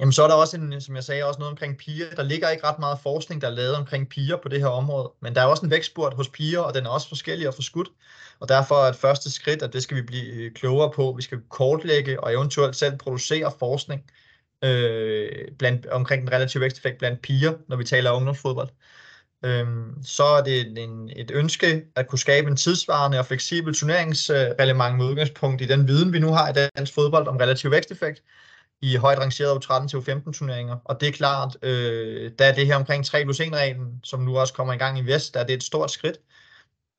jamen 0.00 0.12
så 0.12 0.22
er 0.22 0.28
der 0.28 0.34
også, 0.34 0.56
en, 0.56 0.80
som 0.80 0.96
jeg 0.96 1.04
sagde, 1.04 1.24
også 1.24 1.38
noget 1.38 1.50
omkring 1.50 1.78
piger. 1.78 2.10
Der 2.16 2.22
ligger 2.22 2.48
ikke 2.48 2.66
ret 2.66 2.78
meget 2.78 2.98
forskning, 3.02 3.40
der 3.40 3.48
er 3.48 3.52
lavet 3.52 3.76
omkring 3.76 4.08
piger 4.08 4.36
på 4.36 4.48
det 4.48 4.60
her 4.60 4.68
område, 4.68 5.12
men 5.20 5.34
der 5.34 5.40
er 5.40 5.46
også 5.46 5.66
en 5.66 5.70
vækstspurt 5.70 6.14
hos 6.14 6.28
piger, 6.28 6.60
og 6.60 6.74
den 6.74 6.86
er 6.86 6.90
også 6.90 7.08
forskellig 7.08 7.48
og 7.48 7.54
forskudt. 7.54 7.88
Og 8.40 8.48
derfor 8.48 8.74
er 8.74 8.88
et 8.88 8.96
første 8.96 9.30
skridt, 9.30 9.62
at 9.62 9.72
det 9.72 9.82
skal 9.82 9.96
vi 9.96 10.02
blive 10.02 10.26
øh, 10.26 10.52
klogere 10.52 10.90
på. 10.90 11.14
Vi 11.16 11.22
skal 11.22 11.40
kortlægge 11.48 12.20
og 12.20 12.32
eventuelt 12.32 12.76
selv 12.76 12.98
producere 12.98 13.52
forskning, 13.58 14.04
øh, 14.06 14.23
øh, 14.64 15.28
blandt, 15.58 15.86
omkring 15.86 16.22
den 16.22 16.32
relative 16.32 16.60
væksteffekt 16.60 16.98
blandt 16.98 17.22
piger, 17.22 17.52
når 17.68 17.76
vi 17.76 17.84
taler 17.84 18.10
om 18.10 18.16
ungdomsfodbold. 18.16 18.68
Øhm, 19.44 20.02
så 20.04 20.24
er 20.24 20.42
det 20.42 20.78
en, 20.78 21.10
et 21.16 21.30
ønske 21.30 21.84
at 21.96 22.08
kunne 22.08 22.18
skabe 22.18 22.48
en 22.48 22.56
tidsvarende 22.56 23.18
og 23.18 23.26
fleksibel 23.26 23.74
turneringsreglement 23.74 24.96
med 24.96 25.04
udgangspunkt 25.04 25.62
i 25.62 25.66
den 25.66 25.88
viden, 25.88 26.12
vi 26.12 26.18
nu 26.18 26.32
har 26.32 26.48
i 26.48 26.68
dansk 26.76 26.94
fodbold 26.94 27.28
om 27.28 27.36
relativ 27.36 27.70
væksteffekt 27.70 28.22
i 28.82 28.96
højt 28.96 29.18
rangerede 29.18 29.60
U13 29.64 29.88
til 29.88 29.96
U15 29.96 30.32
turneringer. 30.32 30.76
Og 30.84 31.00
det 31.00 31.08
er 31.08 31.12
klart, 31.12 31.56
øh, 31.62 32.32
da 32.38 32.52
det 32.52 32.66
her 32.66 32.76
omkring 32.76 33.06
3 33.06 33.24
plus 33.24 33.40
1 33.40 33.52
reglen, 33.52 34.00
som 34.04 34.20
nu 34.20 34.38
også 34.38 34.54
kommer 34.54 34.72
i 34.72 34.76
gang 34.76 34.98
i 34.98 35.02
Vest, 35.02 35.34
der 35.34 35.40
er 35.40 35.44
det 35.44 35.54
et 35.54 35.62
stort 35.62 35.90
skridt 35.90 36.16
øh, 36.16 36.43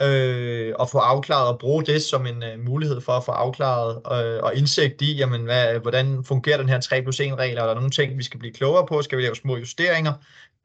øh, 0.01 0.73
og 0.79 0.89
få 0.89 0.97
afklaret 0.97 1.47
og 1.47 1.59
bruge 1.59 1.85
det 1.85 2.03
som 2.03 2.25
en 2.25 2.43
øh, 2.43 2.59
mulighed 2.59 3.01
for 3.01 3.11
at 3.11 3.25
få 3.25 3.31
afklaret 3.31 3.95
øh, 3.95 4.43
og 4.43 4.55
indsigt 4.55 5.01
i, 5.01 5.15
jamen, 5.15 5.43
hvad, 5.43 5.79
hvordan 5.79 6.23
fungerer 6.23 6.57
den 6.57 6.69
her 6.69 6.79
3 6.81 7.01
plus 7.01 7.19
1 7.19 7.37
regel, 7.37 7.57
er 7.57 7.65
der 7.65 7.73
nogle 7.73 7.89
ting, 7.89 8.17
vi 8.17 8.23
skal 8.23 8.39
blive 8.39 8.53
klogere 8.53 8.87
på, 8.87 9.01
skal 9.01 9.17
vi 9.17 9.23
lave 9.23 9.35
små 9.35 9.57
justeringer, 9.57 10.13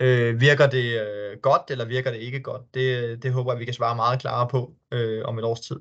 øh, 0.00 0.40
virker 0.40 0.66
det 0.66 1.00
øh, 1.00 1.38
godt, 1.42 1.62
eller 1.70 1.84
virker 1.84 2.10
det 2.10 2.18
ikke 2.18 2.40
godt, 2.40 2.62
det, 2.74 2.98
øh, 2.98 3.22
det 3.22 3.32
håber 3.32 3.52
jeg, 3.52 3.60
vi 3.60 3.64
kan 3.64 3.74
svare 3.74 3.96
meget 3.96 4.20
klarere 4.20 4.48
på 4.48 4.74
øh, 4.92 5.24
om 5.24 5.38
et 5.38 5.44
års 5.44 5.60
tid. 5.60 5.76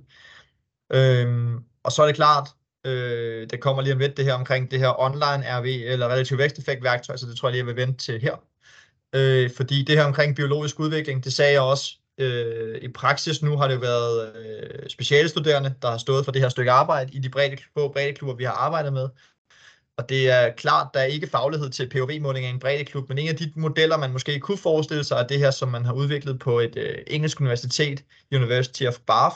Øh, 0.94 1.54
og 1.84 1.92
så 1.92 2.02
er 2.02 2.06
det 2.06 2.16
klart, 2.16 2.50
øh, 2.86 3.50
det 3.50 3.60
kommer 3.60 3.82
lige 3.82 3.94
om 3.94 4.00
lidt 4.00 4.18
det 4.18 4.26
her 4.26 4.34
omkring 4.34 4.72
det 4.72 4.80
her 4.80 5.02
online 5.02 5.60
RV, 5.60 5.66
eller 5.66 6.08
relativ 6.08 6.38
væksteffekt 6.38 6.84
værktøj, 6.84 7.18
så 7.18 7.26
det 7.26 7.38
tror 7.38 7.48
jeg 7.50 7.52
lige, 7.52 7.60
jeg 7.60 7.76
vil 7.76 7.88
vente 7.88 8.06
til 8.06 8.22
her. 8.22 8.36
Øh, 9.16 9.50
fordi 9.58 9.84
det 9.84 9.98
her 9.98 10.06
omkring 10.06 10.36
biologisk 10.36 10.80
udvikling, 10.80 11.24
det 11.24 11.34
sagde 11.34 11.54
jeg 11.54 11.62
også 11.62 12.00
Øh, 12.20 12.82
I 12.82 12.88
praksis 12.88 13.42
nu 13.42 13.58
har 13.58 13.68
det 13.68 13.82
været 13.82 14.36
øh, 14.36 14.90
specialstuderende, 14.90 15.74
der 15.82 15.92
har 15.92 15.98
stået 15.98 16.26
for 16.26 16.32
det 16.32 16.42
her 16.42 16.50
stykke 16.50 16.72
arbejde 16.72 17.14
i 17.14 17.20
de 17.20 17.30
brede, 17.30 17.58
få 17.78 17.92
breddeklubber, 17.92 18.36
vi 18.36 18.44
har 18.44 18.52
arbejdet 18.52 18.94
med. 18.94 19.10
Og 19.98 20.10
det 20.10 20.30
er 20.30 20.52
klart, 20.52 20.88
der 20.94 21.00
er 21.00 21.06
ikke 21.06 21.28
faglighed 21.28 21.70
til 21.70 21.90
POV-måling 21.90 22.46
af 22.46 22.50
en 22.50 22.60
breddeklub, 22.60 23.10
men 23.10 23.18
en 23.18 23.28
af 23.28 23.36
de 23.36 23.54
modeller, 23.56 23.98
man 23.98 24.12
måske 24.12 24.40
kunne 24.40 24.58
forestille 24.58 25.04
sig, 25.04 25.16
er 25.16 25.28
det 25.28 25.40
her, 25.40 25.52
som 25.52 25.70
man 25.70 25.86
har 25.86 25.94
udviklet 25.94 26.40
på 26.40 26.60
et 26.60 26.78
øh, 26.78 26.98
engelsk 27.08 27.42
universitet, 27.42 28.04
University 28.32 28.84
of 28.84 29.00
Bath, 29.08 29.36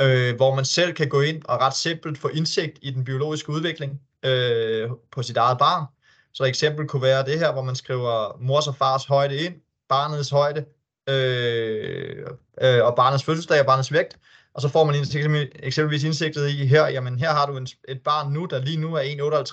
øh, 0.00 0.36
hvor 0.36 0.54
man 0.54 0.64
selv 0.64 0.92
kan 0.92 1.08
gå 1.08 1.20
ind 1.20 1.42
og 1.44 1.60
ret 1.60 1.76
simpelt 1.76 2.18
få 2.18 2.28
indsigt 2.28 2.78
i 2.82 2.90
den 2.90 3.04
biologiske 3.04 3.50
udvikling 3.50 4.00
øh, 4.24 4.90
på 5.12 5.22
sit 5.22 5.36
eget 5.36 5.58
barn. 5.58 5.86
Så 6.32 6.42
et 6.42 6.48
eksempel 6.48 6.88
kunne 6.88 7.02
være 7.02 7.24
det 7.24 7.38
her, 7.38 7.52
hvor 7.52 7.62
man 7.62 7.76
skriver 7.76 8.38
mors 8.40 8.66
og 8.66 8.76
fars 8.76 9.04
højde 9.04 9.36
ind, 9.36 9.54
barnets 9.88 10.30
højde, 10.30 10.64
øh, 11.08 12.26
øh, 12.62 12.84
og 12.84 12.96
barnets 12.96 13.24
fødselsdag 13.24 13.60
og 13.60 13.66
barnets 13.66 13.92
vægt, 13.92 14.18
og 14.54 14.62
så 14.62 14.68
får 14.68 14.84
man 14.84 14.94
eksempelvis 15.62 16.04
indsigtet 16.04 16.48
i 16.48 16.66
her, 16.66 16.86
jamen 16.86 17.18
her 17.18 17.30
har 17.30 17.46
du 17.46 17.56
en, 17.56 17.66
et 17.88 18.00
barn 18.00 18.32
nu, 18.32 18.44
der 18.44 18.58
lige 18.58 18.76
nu 18.76 18.94
er 18.94 19.02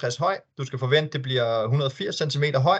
1,58 0.10 0.20
høj, 0.20 0.39
du 0.58 0.66
skal 0.66 0.80
forvente, 0.80 1.13
det 1.13 1.22
bliver 1.22 1.63
180 1.63 2.16
cm 2.16 2.44
høj, 2.56 2.80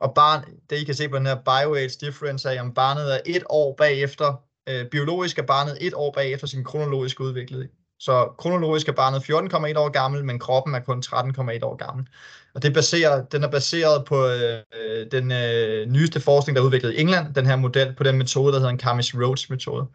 og 0.00 0.14
barn, 0.14 0.44
det 0.70 0.76
I 0.76 0.84
kan 0.84 0.94
se 0.94 1.08
på 1.08 1.16
den 1.16 1.26
her 1.26 1.34
bioage 1.34 1.90
difference, 2.00 2.48
er, 2.48 2.62
at 2.62 2.74
barnet 2.74 3.14
er 3.14 3.20
et 3.26 3.42
år 3.48 3.74
bagefter, 3.78 4.42
øh, 4.68 4.86
biologisk 4.86 5.38
er 5.38 5.42
barnet 5.42 5.78
et 5.80 5.94
år 5.94 6.12
bagefter 6.12 6.46
sin 6.46 6.64
kronologiske 6.64 7.24
udvikling. 7.24 7.70
Så 7.98 8.34
kronologisk 8.38 8.88
er 8.88 8.92
barnet 8.92 9.20
14,1 9.20 9.78
år 9.78 9.88
gammel, 9.88 10.24
men 10.24 10.38
kroppen 10.38 10.74
er 10.74 10.80
kun 10.80 11.02
13,1 11.06 11.64
år 11.64 11.76
gammel. 11.76 12.06
Og 12.54 12.62
det 12.62 12.74
baserer, 12.74 13.24
den 13.24 13.44
er 13.44 13.50
baseret 13.50 14.04
på 14.04 14.26
øh, 14.26 15.10
den 15.12 15.32
øh, 15.32 15.86
nyeste 15.86 16.20
forskning, 16.20 16.56
der 16.56 16.62
er 16.62 16.66
udviklet 16.66 16.94
i 16.94 17.00
England, 17.00 17.34
den 17.34 17.46
her 17.46 17.56
model, 17.56 17.94
på 17.96 18.02
den 18.02 18.18
metode, 18.18 18.52
der 18.52 18.58
hedder 18.58 18.72
en 18.72 18.80
Camis-Rhodes 18.80 19.46
metode. 19.50 19.86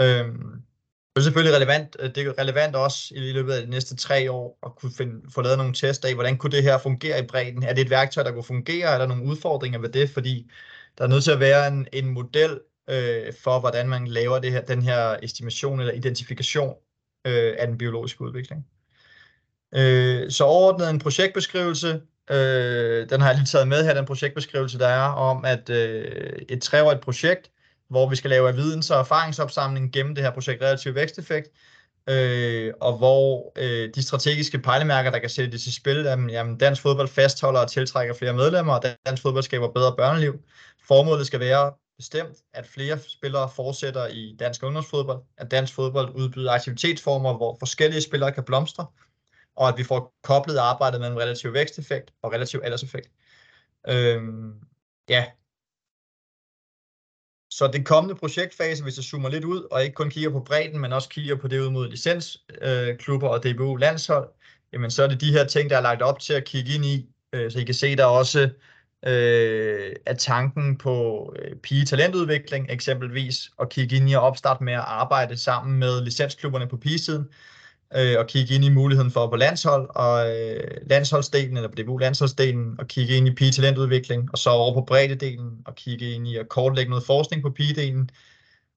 Øhm, 0.00 0.62
det 1.14 1.20
er 1.20 1.24
selvfølgelig 1.24 1.56
relevant, 1.56 1.96
øh, 2.00 2.14
det 2.14 2.26
er 2.26 2.38
relevant 2.38 2.76
også 2.76 3.14
i 3.14 3.32
løbet 3.32 3.52
af 3.52 3.64
de 3.64 3.70
næste 3.70 3.96
tre 3.96 4.30
år 4.32 4.58
at 4.66 4.76
kunne 4.76 4.92
finde, 4.96 5.30
få 5.34 5.42
lavet 5.42 5.58
nogle 5.58 5.74
tests 5.74 6.04
af, 6.04 6.14
hvordan 6.14 6.38
kunne 6.38 6.52
det 6.52 6.62
her 6.62 6.78
fungere 6.78 7.20
i 7.24 7.26
bredden? 7.26 7.62
Er 7.62 7.72
det 7.74 7.82
et 7.82 7.90
værktøj, 7.90 8.22
der 8.22 8.32
kunne 8.32 8.44
fungere? 8.44 8.88
Er 8.88 8.98
der 8.98 9.06
nogle 9.06 9.24
udfordringer 9.24 9.78
ved 9.78 9.88
det? 9.88 10.10
Fordi 10.10 10.50
der 10.98 11.04
er 11.04 11.08
nødt 11.08 11.24
til 11.24 11.30
at 11.30 11.40
være 11.40 11.68
en, 11.68 11.88
en 11.92 12.08
model 12.10 12.60
øh, 12.90 13.32
for, 13.42 13.60
hvordan 13.60 13.88
man 13.88 14.06
laver 14.06 14.38
det 14.38 14.52
her, 14.52 14.60
den 14.60 14.82
her 14.82 15.16
estimation 15.22 15.80
eller 15.80 15.92
identifikation 15.92 16.74
øh, 17.28 17.54
af 17.58 17.66
den 17.66 17.78
biologiske 17.78 18.22
udvikling. 18.22 18.66
Øh, 19.74 20.30
så 20.30 20.44
overordnet 20.44 20.90
en 20.90 20.98
projektbeskrivelse, 20.98 22.00
øh, 22.30 23.10
den 23.10 23.20
har 23.20 23.28
jeg 23.28 23.36
lige 23.36 23.46
taget 23.46 23.68
med 23.68 23.84
her, 23.84 23.94
den 23.94 24.06
projektbeskrivelse, 24.06 24.78
der 24.78 24.86
er 24.86 25.08
om, 25.08 25.44
at 25.44 25.70
øh, 25.70 26.32
et 26.48 26.62
treårigt 26.62 27.00
projekt, 27.00 27.50
hvor 27.90 28.08
vi 28.08 28.16
skal 28.16 28.30
lave 28.30 28.54
videns- 28.54 28.90
og 28.90 29.00
erfaringsopsamling 29.00 29.92
gennem 29.92 30.14
det 30.14 30.24
her 30.24 30.30
projekt 30.30 30.62
Relativ 30.62 30.94
Væksteffekt, 30.94 31.48
øh, 32.08 32.72
og 32.80 32.98
hvor 32.98 33.52
øh, 33.58 33.90
de 33.94 34.02
strategiske 34.02 34.58
pejlemærker, 34.58 35.10
der 35.10 35.18
kan 35.18 35.30
sættes 35.30 35.66
i 35.66 35.74
spil, 35.74 35.96
jamen, 35.96 36.30
jamen 36.30 36.58
dansk 36.58 36.82
fodbold 36.82 37.08
fastholder 37.08 37.60
og 37.60 37.70
tiltrækker 37.70 38.14
flere 38.14 38.32
medlemmer, 38.32 38.74
og 38.74 38.82
dansk 39.06 39.22
fodbold 39.22 39.44
skaber 39.44 39.72
bedre 39.72 39.96
børneliv. 39.96 40.40
Formålet 40.88 41.26
skal 41.26 41.40
være 41.40 41.72
bestemt, 41.98 42.36
at 42.52 42.66
flere 42.66 42.98
spillere 42.98 43.50
fortsætter 43.56 44.06
i 44.06 44.36
dansk 44.38 44.62
ungdomsfodbold, 44.62 45.22
at 45.36 45.50
dansk 45.50 45.74
fodbold 45.74 46.14
udbyder 46.14 46.52
aktivitetsformer, 46.52 47.36
hvor 47.36 47.56
forskellige 47.58 48.02
spillere 48.02 48.32
kan 48.32 48.44
blomstre, 48.44 48.86
og 49.56 49.68
at 49.68 49.78
vi 49.78 49.84
får 49.84 50.14
koblet 50.22 50.56
arbejdet 50.58 51.00
mellem 51.00 51.16
relativ 51.16 51.52
væksteffekt 51.52 52.12
og 52.22 52.32
relativ 52.32 52.60
alderseffekt. 52.64 53.10
Øhm, 53.88 54.54
ja. 55.08 55.26
Så 57.50 57.70
den 57.72 57.84
kommende 57.84 58.14
projektfase, 58.14 58.82
hvis 58.82 58.96
jeg 58.96 59.04
zoomer 59.04 59.28
lidt 59.28 59.44
ud, 59.44 59.62
og 59.70 59.82
ikke 59.82 59.94
kun 59.94 60.10
kigger 60.10 60.30
på 60.30 60.40
bredden, 60.40 60.80
men 60.80 60.92
også 60.92 61.08
kigger 61.08 61.36
på 61.36 61.48
det 61.48 61.60
ud 61.60 61.70
mod 61.70 61.88
licensklubber 61.88 63.30
øh, 63.30 63.34
og 63.34 63.44
DBU 63.44 63.76
landshold, 63.76 64.30
jamen 64.72 64.90
så 64.90 65.02
er 65.02 65.08
det 65.08 65.20
de 65.20 65.32
her 65.32 65.44
ting, 65.46 65.70
der 65.70 65.76
er 65.76 65.80
lagt 65.80 66.02
op 66.02 66.20
til 66.20 66.32
at 66.32 66.44
kigge 66.44 66.74
ind 66.74 66.84
i. 66.84 67.08
Øh, 67.32 67.52
så 67.52 67.58
I 67.58 67.64
kan 67.64 67.74
se, 67.74 67.96
der 67.96 68.04
også 68.04 68.50
øh, 69.06 69.92
er 70.06 70.14
tanken 70.14 70.78
på 70.78 71.26
øh, 71.38 71.56
pige-talentudvikling 71.56 72.66
eksempelvis, 72.70 73.50
og 73.56 73.68
kigge 73.68 73.96
ind 73.96 74.10
i 74.10 74.12
at 74.12 74.20
opstarte 74.20 74.64
med 74.64 74.72
at 74.72 74.84
arbejde 74.86 75.36
sammen 75.36 75.78
med 75.78 76.02
licensklubberne 76.04 76.66
på 76.68 76.76
pigesiden, 76.76 77.26
øh, 77.96 78.18
og 78.18 78.26
kigge 78.26 78.54
ind 78.54 78.64
i 78.64 78.68
muligheden 78.68 79.10
for 79.10 79.26
på 79.26 79.36
landshold 79.36 79.90
og 79.94 80.36
øh, 80.36 80.80
landsholdsdelen, 80.86 81.56
eller 81.56 81.68
på 81.68 81.82
DBU 81.82 81.98
landsholdsdelen, 81.98 82.76
og 82.78 82.88
kigge 82.88 83.16
ind 83.16 83.28
i 83.28 83.34
pige-talentudvikling, 83.34 84.28
og 84.32 84.38
så 84.38 84.50
over 84.50 84.74
på 84.74 84.84
breddedelen, 84.84 85.62
og 85.64 85.74
kigge 85.74 86.10
ind 86.10 86.28
i 86.28 86.36
at 86.36 86.48
kortlægge 86.48 86.90
noget 86.90 87.04
forskning 87.04 87.42
på 87.42 87.50
pigedelen, 87.50 88.10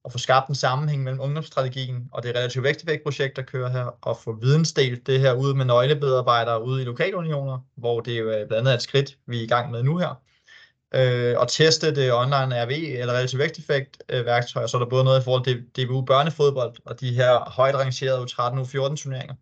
at 0.04 0.12
få 0.12 0.18
skabt 0.18 0.48
en 0.48 0.54
sammenhæng 0.54 1.02
mellem 1.02 1.20
ungdomsstrategien 1.20 2.08
og 2.12 2.22
det 2.22 2.34
relative 2.36 2.62
væksteffektprojekt, 2.62 3.36
der 3.36 3.42
kører 3.42 3.70
her, 3.70 3.98
og 4.00 4.16
få 4.16 4.32
vidensdelt 4.32 5.06
det 5.06 5.20
her 5.20 5.32
ud 5.32 5.54
med 5.54 5.64
nøglebedarbejdere 5.64 6.64
ude 6.64 6.82
i 6.82 6.84
lokalunioner, 6.84 7.58
hvor 7.74 8.00
det 8.00 8.18
jo 8.18 8.24
blandt 8.24 8.52
andet 8.52 8.70
er 8.70 8.76
et 8.76 8.82
skridt, 8.82 9.18
vi 9.26 9.38
er 9.38 9.44
i 9.44 9.46
gang 9.46 9.70
med 9.70 9.82
nu 9.82 9.98
her. 9.98 10.22
Øh, 10.94 11.38
og 11.38 11.48
teste 11.48 11.94
det 11.94 12.12
online 12.12 12.64
RV 12.64 12.70
eller 12.70 13.14
relativ 13.14 13.38
væksteffekt 13.38 14.02
øh, 14.08 14.26
værktøjer, 14.26 14.66
så 14.66 14.76
er 14.76 14.82
der 14.82 14.88
både 14.88 15.04
noget 15.04 15.20
i 15.20 15.24
forhold 15.24 15.44
til 15.44 15.62
DBU 15.62 16.02
børnefodbold 16.02 16.74
og 16.84 17.00
de 17.00 17.14
her 17.14 17.50
højt 17.50 17.74
rangerede 17.74 18.22
U13 18.22 18.60
U14 18.60 18.96
turneringer, 18.96 19.34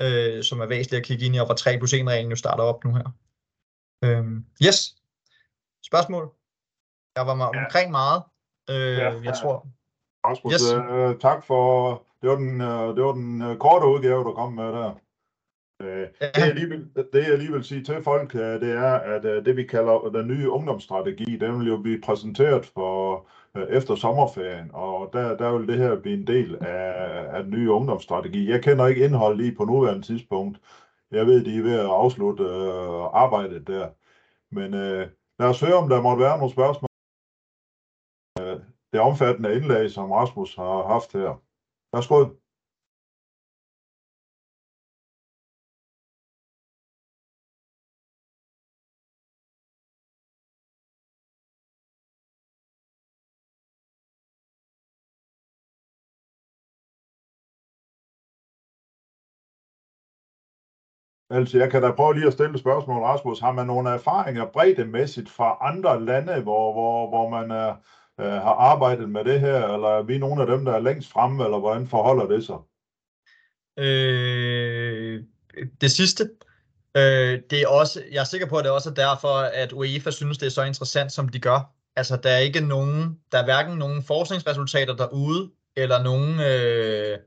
øh, 0.00 0.44
som 0.44 0.60
er 0.60 0.66
væsentligt 0.66 1.00
at 1.00 1.06
kigge 1.06 1.26
ind 1.26 1.34
i, 1.36 1.38
og 1.38 1.46
hvor 1.46 1.54
3 1.54 1.78
plus 1.78 1.92
1 1.92 2.06
reglen 2.06 2.30
jo 2.30 2.36
starter 2.36 2.64
op 2.64 2.84
nu 2.84 2.94
her. 2.94 3.12
Øh, 4.04 4.24
yes. 4.66 4.96
Spørgsmål? 5.86 6.32
Jeg 7.16 7.26
var 7.26 7.46
omkring 7.46 7.90
meget. 7.90 8.22
Øh, 8.70 8.98
ja, 8.98 9.20
jeg 9.24 9.34
tror. 9.42 9.66
Rasmus, 10.24 10.52
yes. 10.52 10.72
øh, 10.72 11.18
tak 11.18 11.44
for, 11.44 11.92
det 12.22 12.30
var 12.30 12.36
den, 12.36 12.60
øh, 12.60 12.96
det 12.96 13.04
var 13.04 13.12
den 13.12 13.42
øh, 13.42 13.56
korte 13.58 13.86
udgave, 13.86 14.24
du 14.24 14.32
kom 14.32 14.52
med 14.52 14.64
der. 14.64 14.92
Øh, 15.82 16.06
ja. 16.20 16.26
det, 16.26 16.46
jeg 16.46 16.54
lige 16.54 16.68
vil, 16.68 16.88
det 17.12 17.28
jeg 17.28 17.38
lige 17.38 17.52
vil 17.52 17.64
sige 17.64 17.84
til 17.84 18.02
folk, 18.02 18.34
øh, 18.34 18.60
det 18.60 18.72
er, 18.72 18.94
at 18.94 19.24
øh, 19.24 19.44
det 19.44 19.56
vi 19.56 19.64
kalder 19.64 20.10
den 20.14 20.28
nye 20.28 20.50
ungdomsstrategi, 20.50 21.36
den 21.36 21.58
vil 21.58 21.68
jo 21.68 21.76
blive 21.76 22.00
præsenteret 22.00 22.66
for 22.66 23.26
øh, 23.56 23.66
efter 23.68 23.94
sommerferien, 23.94 24.70
og 24.72 25.10
der, 25.12 25.36
der 25.36 25.58
vil 25.58 25.68
det 25.68 25.78
her 25.78 26.00
blive 26.00 26.18
en 26.18 26.26
del 26.26 26.56
af, 26.60 27.36
af 27.36 27.42
den 27.42 27.52
nye 27.52 27.70
ungdomsstrategi. 27.70 28.50
Jeg 28.50 28.62
kender 28.62 28.86
ikke 28.86 29.04
indhold 29.04 29.36
lige 29.36 29.54
på 29.54 29.64
nuværende 29.64 30.06
tidspunkt. 30.06 30.58
Jeg 31.10 31.26
ved, 31.26 31.44
de 31.44 31.58
er 31.58 31.62
ved 31.62 31.78
at 31.78 31.86
afslutte 31.86 32.44
øh, 32.44 33.04
arbejdet 33.12 33.66
der. 33.66 33.88
Men 34.54 34.74
øh, 34.74 35.06
lad 35.38 35.48
os 35.48 35.60
høre, 35.60 35.74
om 35.74 35.88
der 35.88 36.02
måtte 36.02 36.22
være 36.22 36.38
nogle 36.38 36.52
spørgsmål. 36.52 36.91
Det 38.92 39.00
omfattende 39.00 39.54
indlæg, 39.56 39.90
som 39.90 40.10
Rasmus 40.12 40.54
har 40.54 40.82
haft 40.92 41.12
her. 41.12 41.40
Værsgo. 41.92 42.18
Altså, 61.30 61.58
jeg 61.58 61.70
kan 61.70 61.82
da 61.82 61.90
prøve 61.90 62.14
lige 62.14 62.26
at 62.26 62.32
stille 62.32 62.54
et 62.54 62.60
spørgsmål, 62.60 63.02
Rasmus. 63.02 63.38
Har 63.40 63.52
man 63.52 63.66
nogle 63.66 63.90
erfaringer 63.90 64.44
breddemæssigt 64.44 65.28
fra 65.28 65.56
andre 65.60 66.04
lande, 66.04 66.42
hvor, 66.42 66.72
hvor, 66.72 67.08
hvor 67.08 67.28
man 67.28 67.50
er, 67.50 67.74
øh, 68.20 68.26
har 68.26 68.54
arbejdet 68.54 69.08
med 69.08 69.24
det 69.24 69.40
her, 69.40 69.68
eller 69.68 69.88
er 69.88 70.02
vi 70.02 70.18
nogle 70.18 70.42
af 70.42 70.46
dem, 70.46 70.64
der 70.64 70.72
er 70.72 70.80
længst 70.80 71.12
fremme, 71.12 71.44
eller 71.44 71.58
hvordan 71.58 71.88
forholder 71.88 72.26
det 72.26 72.46
sig? 72.46 72.56
Øh, 73.78 75.22
det 75.80 75.90
sidste. 75.90 76.30
Øh, 76.96 77.40
det 77.50 77.62
er 77.62 77.68
også, 77.68 78.02
jeg 78.12 78.20
er 78.20 78.24
sikker 78.24 78.46
på, 78.46 78.56
at 78.56 78.64
det 78.64 78.72
også 78.72 78.90
er 78.90 78.94
derfor, 78.94 79.34
at 79.38 79.72
UEFA 79.72 80.10
synes, 80.10 80.38
det 80.38 80.46
er 80.46 80.50
så 80.50 80.62
interessant, 80.62 81.12
som 81.12 81.28
de 81.28 81.38
gør. 81.40 81.72
Altså, 81.96 82.16
der 82.16 82.30
er 82.30 82.38
ikke 82.38 82.60
nogen, 82.60 83.18
der 83.32 83.38
er 83.38 83.44
hverken 83.44 83.78
nogen 83.78 84.02
forskningsresultater 84.02 84.96
derude, 84.96 85.50
eller 85.76 86.02
nogen 86.02 86.40
øh, 86.40 87.18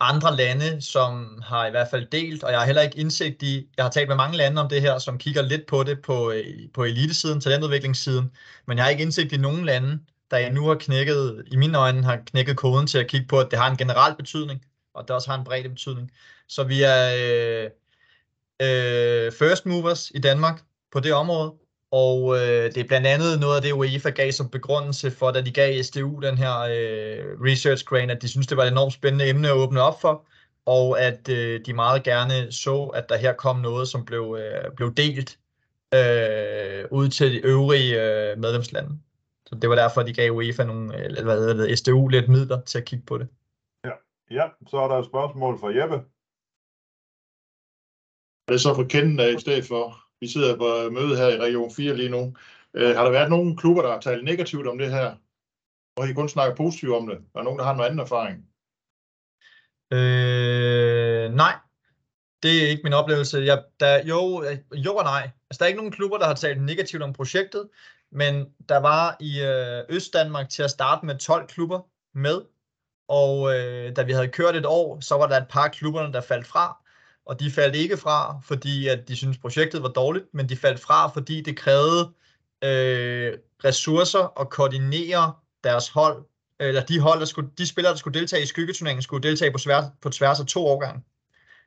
andre 0.00 0.36
lande, 0.36 0.82
som 0.82 1.42
har 1.42 1.66
i 1.66 1.70
hvert 1.70 1.88
fald 1.90 2.06
delt, 2.06 2.44
og 2.44 2.50
jeg 2.50 2.58
har 2.58 2.66
heller 2.66 2.82
ikke 2.82 2.98
indsigt 2.98 3.42
i, 3.42 3.70
jeg 3.76 3.84
har 3.84 3.90
talt 3.90 4.08
med 4.08 4.16
mange 4.16 4.36
lande 4.36 4.62
om 4.62 4.68
det 4.68 4.80
her, 4.80 4.98
som 4.98 5.18
kigger 5.18 5.42
lidt 5.42 5.66
på 5.66 5.82
det 5.82 6.02
på, 6.02 6.30
øh, 6.30 6.44
på 6.74 6.84
elitesiden, 6.84 7.40
talentudviklingssiden, 7.40 8.30
men 8.66 8.78
jeg 8.78 8.84
har 8.84 8.90
ikke 8.90 9.02
indsigt 9.02 9.32
i 9.32 9.36
nogen 9.36 9.64
lande, 9.64 10.00
der 10.30 10.50
nu 10.52 10.66
har 10.66 10.74
knækket, 10.74 11.44
i 11.46 11.56
mine 11.56 11.78
øjne 11.78 12.04
har 12.04 12.16
knækket 12.26 12.56
koden 12.56 12.86
til 12.86 12.98
at 12.98 13.06
kigge 13.06 13.26
på, 13.26 13.40
at 13.40 13.50
det 13.50 13.58
har 13.58 13.70
en 13.70 13.76
generel 13.76 14.16
betydning, 14.16 14.64
og 14.94 15.08
det 15.08 15.10
også 15.10 15.30
har 15.30 15.38
en 15.38 15.44
bred 15.44 15.68
betydning. 15.68 16.10
Så 16.48 16.64
vi 16.64 16.82
er 16.82 17.14
øh, 17.16 17.70
øh, 18.62 19.32
first 19.32 19.66
movers 19.66 20.10
i 20.14 20.18
Danmark 20.18 20.62
på 20.92 21.00
det 21.00 21.12
område, 21.12 21.54
og 21.90 22.36
øh, 22.36 22.64
det 22.64 22.76
er 22.76 22.84
blandt 22.88 23.06
andet 23.06 23.40
noget 23.40 23.56
af 23.56 23.62
det, 23.62 23.72
UEFA 23.72 24.10
gav 24.10 24.32
som 24.32 24.48
begrundelse 24.48 25.10
for, 25.10 25.30
da 25.30 25.40
de 25.40 25.50
gav 25.50 25.82
SDU 25.82 26.20
den 26.20 26.38
her 26.38 26.58
øh, 26.58 27.40
research 27.44 27.84
grant, 27.84 28.10
at 28.10 28.22
de 28.22 28.28
synes 28.28 28.46
det 28.46 28.56
var 28.56 28.64
et 28.64 28.72
enormt 28.72 28.92
spændende 28.92 29.28
emne 29.28 29.48
at 29.48 29.54
åbne 29.54 29.82
op 29.82 30.00
for, 30.00 30.26
og 30.66 31.00
at 31.00 31.28
øh, 31.28 31.60
de 31.66 31.72
meget 31.72 32.02
gerne 32.02 32.52
så, 32.52 32.84
at 32.84 33.08
der 33.08 33.16
her 33.16 33.32
kom 33.32 33.56
noget, 33.60 33.88
som 33.88 34.04
blev, 34.04 34.38
øh, 34.40 34.72
blev 34.76 34.94
delt 34.94 35.38
øh, 35.94 36.84
ud 36.90 37.08
til 37.08 37.32
de 37.32 37.38
øvrige 37.38 38.02
øh, 38.02 38.38
medlemslande. 38.38 38.98
Så 39.48 39.54
det 39.54 39.70
var 39.70 39.76
derfor, 39.76 40.02
de 40.02 40.14
gav 40.14 40.32
UEFA 40.32 40.64
nogle, 40.64 41.04
eller 41.04 41.24
hvad 41.24 41.38
hedder 41.38 41.66
det, 41.66 41.78
SDU 41.78 42.08
lidt 42.08 42.28
midler 42.28 42.60
til 42.60 42.78
at 42.78 42.84
kigge 42.84 43.06
på 43.06 43.18
det. 43.18 43.28
Ja, 43.84 43.94
ja 44.30 44.48
så 44.66 44.76
er 44.76 44.88
der 44.88 44.98
et 44.98 45.06
spørgsmål 45.06 45.58
fra 45.60 45.74
Jeppe. 45.76 45.96
Det 48.48 48.54
er 48.54 48.58
så 48.58 48.74
for 48.74 48.84
kendt 48.84 49.20
i 49.20 49.40
stedet 49.40 49.64
for 49.64 50.08
vi 50.20 50.26
sidder 50.26 50.56
på 50.56 50.90
møde 50.90 51.16
her 51.16 51.28
i 51.28 51.38
Region 51.38 51.70
4 51.70 51.96
lige 51.96 52.08
nu. 52.08 52.36
Øh, 52.74 52.96
har 52.96 53.04
der 53.04 53.10
været 53.10 53.30
nogle 53.30 53.56
klubber, 53.56 53.82
der 53.82 53.92
har 53.92 54.00
talt 54.00 54.24
negativt 54.24 54.66
om 54.66 54.78
det 54.78 54.90
her? 54.90 55.16
Og 55.96 56.04
har 56.04 56.10
I 56.10 56.14
kun 56.14 56.28
snakket 56.28 56.56
positivt 56.56 56.92
om 56.92 57.06
det? 57.06 57.16
Er 57.16 57.38
der 57.38 57.42
nogen, 57.42 57.58
der 57.58 57.64
har 57.64 57.74
noget 57.74 57.88
anden 57.88 58.00
erfaring? 58.06 58.38
Øh, 59.92 61.34
nej, 61.34 61.54
det 62.42 62.64
er 62.64 62.68
ikke 62.68 62.84
min 62.84 62.92
oplevelse. 62.92 63.38
Jeg, 63.38 63.64
der, 63.80 64.04
jo, 64.04 64.44
jo 64.74 64.94
og 64.94 65.04
nej. 65.04 65.30
Altså, 65.50 65.58
der 65.58 65.64
er 65.64 65.68
ikke 65.68 65.80
nogen 65.82 65.92
klubber, 65.92 66.18
der 66.18 66.26
har 66.26 66.34
talt 66.34 66.62
negativt 66.62 67.02
om 67.02 67.12
projektet, 67.12 67.68
men 68.12 68.46
der 68.68 68.76
var 68.76 69.16
i 69.20 69.40
øh, 69.40 69.96
Østdanmark 69.96 70.48
til 70.48 70.62
at 70.62 70.70
starte 70.70 71.06
med 71.06 71.18
12 71.18 71.48
klubber 71.48 71.80
med, 72.14 72.42
og 73.08 73.54
øh, 73.54 73.96
da 73.96 74.02
vi 74.02 74.12
havde 74.12 74.28
kørt 74.28 74.56
et 74.56 74.66
år, 74.66 75.00
så 75.00 75.14
var 75.14 75.26
der 75.26 75.36
et 75.36 75.48
par 75.48 75.68
klubberne, 75.68 76.12
der 76.12 76.20
faldt 76.20 76.46
fra, 76.46 76.84
og 77.26 77.40
de 77.40 77.50
faldt 77.50 77.76
ikke 77.76 77.96
fra, 77.96 78.40
fordi 78.44 78.88
at 78.88 79.08
de 79.08 79.16
syntes 79.16 79.38
projektet 79.38 79.82
var 79.82 79.88
dårligt, 79.88 80.24
men 80.32 80.48
de 80.48 80.56
faldt 80.56 80.80
fra, 80.80 81.08
fordi 81.08 81.40
det 81.40 81.56
krævede 81.56 82.12
øh, 82.64 83.38
ressourcer 83.64 84.40
at 84.40 84.50
koordinere 84.50 85.32
deres 85.64 85.88
hold, 85.88 86.24
eller 86.60 86.84
de 86.84 87.00
hold, 87.00 87.20
der 87.20 87.26
skulle, 87.26 87.50
de 87.58 87.66
spillere, 87.66 87.92
der 87.92 87.98
skulle 87.98 88.20
deltage 88.20 88.42
i 88.42 88.46
skyggeturneringen, 88.46 89.02
skulle 89.02 89.28
deltage 89.28 89.52
på, 89.52 89.58
svær, 89.58 89.82
på 90.02 90.10
tværs 90.10 90.40
af 90.40 90.46
to 90.46 90.66
årgange. 90.66 91.02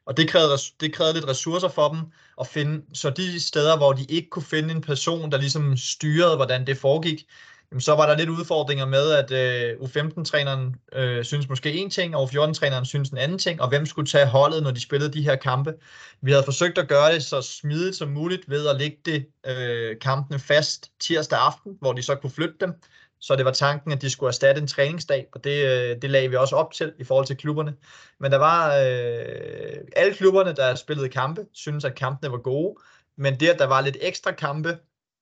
Og 0.06 0.18
det 0.18 0.30
krævede, 0.30 0.58
det 0.80 0.94
krævede 0.94 1.14
lidt 1.14 1.28
ressourcer 1.28 1.68
for 1.70 1.90
dem 1.90 2.00
at 2.40 2.48
finde, 2.48 2.86
så 2.94 3.10
de 3.10 3.40
steder, 3.40 3.78
hvor 3.78 3.94
de 3.94 4.06
ikke 4.06 4.30
kunne 4.30 4.44
finde 4.44 4.74
en 4.74 4.82
person, 4.82 5.32
der 5.32 5.38
ligesom 5.38 5.78
styrede, 5.78 6.36
hvordan 6.36 6.68
det 6.68 6.78
foregik, 6.78 7.26
jamen, 7.72 7.82
så 7.82 7.96
var 7.96 8.06
der 8.06 8.18
lidt 8.18 8.30
udfordringer 8.30 8.86
med, 8.86 9.12
at 9.12 9.32
øh, 9.32 9.80
U15-træneren 9.80 10.76
øh, 10.94 11.26
synes 11.26 11.50
måske 11.50 11.74
en 11.74 11.90
ting, 11.90 12.16
og 12.16 12.24
U14-træneren 12.24 12.86
synes 12.86 13.10
en 13.10 13.18
anden 13.18 13.38
ting, 13.38 13.62
og 13.62 13.70
hvem 13.70 13.86
skulle 13.86 14.08
tage 14.08 14.26
holdet, 14.26 14.64
når 14.64 14.72
de 14.72 14.82
spillede 14.82 15.14
de 15.14 15.24
her 15.24 15.36
kampe. 15.36 15.74
Vi 16.22 16.32
havde 16.32 16.44
forsøgt 16.44 16.78
at 16.78 16.88
gøre 16.88 17.14
det 17.14 17.24
så 17.24 17.42
smidigt 17.42 17.96
som 17.96 18.10
muligt 18.10 18.50
ved 18.50 18.68
at 18.68 18.76
lægge 18.76 18.98
det, 19.06 19.26
øh, 19.46 20.00
kampene 20.00 20.40
fast 20.40 20.92
tirsdag 21.00 21.40
aften, 21.40 21.78
hvor 21.80 21.94
de 21.94 22.02
så 22.02 22.16
kunne 22.16 22.32
flytte 22.32 22.56
dem. 22.62 22.74
Så 23.22 23.36
det 23.36 23.46
var 23.46 23.52
tanken, 23.52 23.92
at 23.92 24.02
de 24.02 24.10
skulle 24.10 24.28
erstatte 24.28 24.62
en 24.62 24.68
træningsdag, 24.68 25.28
og 25.34 25.44
det, 25.44 25.66
øh, 25.66 26.02
det 26.02 26.10
lagde 26.10 26.30
vi 26.30 26.36
også 26.36 26.56
op 26.56 26.74
til 26.74 26.94
i 27.00 27.04
forhold 27.04 27.26
til 27.26 27.38
klubberne. 27.38 27.76
Men 28.20 28.32
der 28.32 28.38
var 28.38 28.68
øh, 28.68 29.78
alle 29.96 30.14
klubberne, 30.14 30.56
der 30.56 30.76
spillede 30.76 31.10
kampe, 31.10 31.46
synes 31.54 31.86
at 31.86 31.96
kampene 31.96 32.32
var 32.32 32.38
gode, 32.38 32.76
men 33.18 33.40
det, 33.40 33.50
at 33.50 33.60
der 33.60 33.66
var 33.66 33.82
lidt 33.82 33.98
ekstra 34.02 34.32
kampe, 34.32 34.80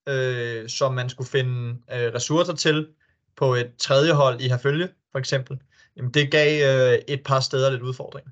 øh, 0.08 0.68
som 0.68 0.94
man 0.94 1.08
skulle 1.10 1.30
finde 1.30 1.70
øh, 1.92 2.14
ressourcer 2.14 2.54
til 2.54 2.88
på 3.36 3.54
et 3.54 3.72
tredje 3.78 4.12
hold 4.12 4.40
i 4.40 4.48
Herfølge, 4.48 4.88
for 5.12 5.18
eksempel, 5.18 5.60
jamen 5.96 6.10
det 6.14 6.30
gav 6.30 6.50
øh, 6.70 6.98
et 7.08 7.22
par 7.24 7.40
steder 7.40 7.70
lidt 7.70 7.82
udfordringer. 7.82 8.30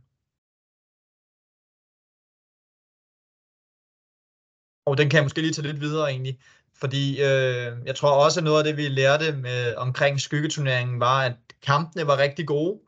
Og 4.87 4.99
den 4.99 5.11
kan 5.11 5.17
jeg 5.17 5.25
måske 5.25 5.41
lige 5.41 5.53
tage 5.53 5.67
lidt 5.67 5.81
videre 5.81 6.11
egentlig, 6.11 6.39
fordi 6.81 7.23
øh, 7.23 7.73
jeg 7.87 7.97
tror 7.97 8.25
også, 8.25 8.41
at 8.41 8.45
noget 8.45 8.59
af 8.59 8.65
det, 8.65 8.77
vi 8.77 8.89
lærte 8.89 9.33
med, 9.33 9.75
omkring 9.75 10.21
skyggeturneringen, 10.21 11.01
var, 11.01 11.23
at 11.23 11.33
kampene 11.67 12.07
var 12.07 12.19
rigtig 12.19 12.47
gode, 12.47 12.79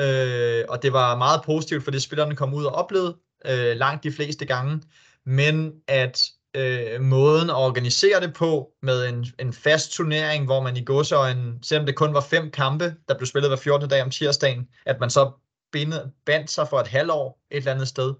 øh, 0.00 0.64
og 0.68 0.82
det 0.82 0.92
var 0.92 1.16
meget 1.16 1.40
positivt, 1.44 1.84
for 1.84 1.90
det 1.90 2.02
spillerne 2.02 2.36
kom 2.36 2.54
ud 2.54 2.64
og 2.64 2.74
oplevede 2.74 3.16
øh, 3.46 3.76
langt 3.76 4.04
de 4.04 4.12
fleste 4.12 4.46
gange, 4.46 4.82
men 5.26 5.72
at 5.86 6.30
øh, 6.56 7.00
måden 7.00 7.50
at 7.50 7.56
organisere 7.56 8.20
det 8.20 8.34
på 8.34 8.70
med 8.82 9.08
en, 9.08 9.26
en 9.38 9.52
fast 9.52 9.92
turnering, 9.92 10.44
hvor 10.44 10.62
man 10.62 10.76
i 10.76 10.84
godsøjen, 10.84 11.58
selvom 11.62 11.86
det 11.86 11.96
kun 11.96 12.14
var 12.14 12.20
fem 12.20 12.50
kampe, 12.50 12.94
der 13.08 13.16
blev 13.16 13.26
spillet 13.26 13.50
hver 13.50 13.56
14. 13.56 13.88
dag 13.88 14.02
om 14.02 14.10
tirsdagen, 14.10 14.68
at 14.86 15.00
man 15.00 15.10
så 15.10 15.30
bindet, 15.72 16.12
bandt 16.26 16.50
sig 16.50 16.68
for 16.68 16.80
et 16.80 16.88
halvår 16.88 17.40
et 17.50 17.56
eller 17.56 17.72
andet 17.72 17.88
sted. 17.88 18.14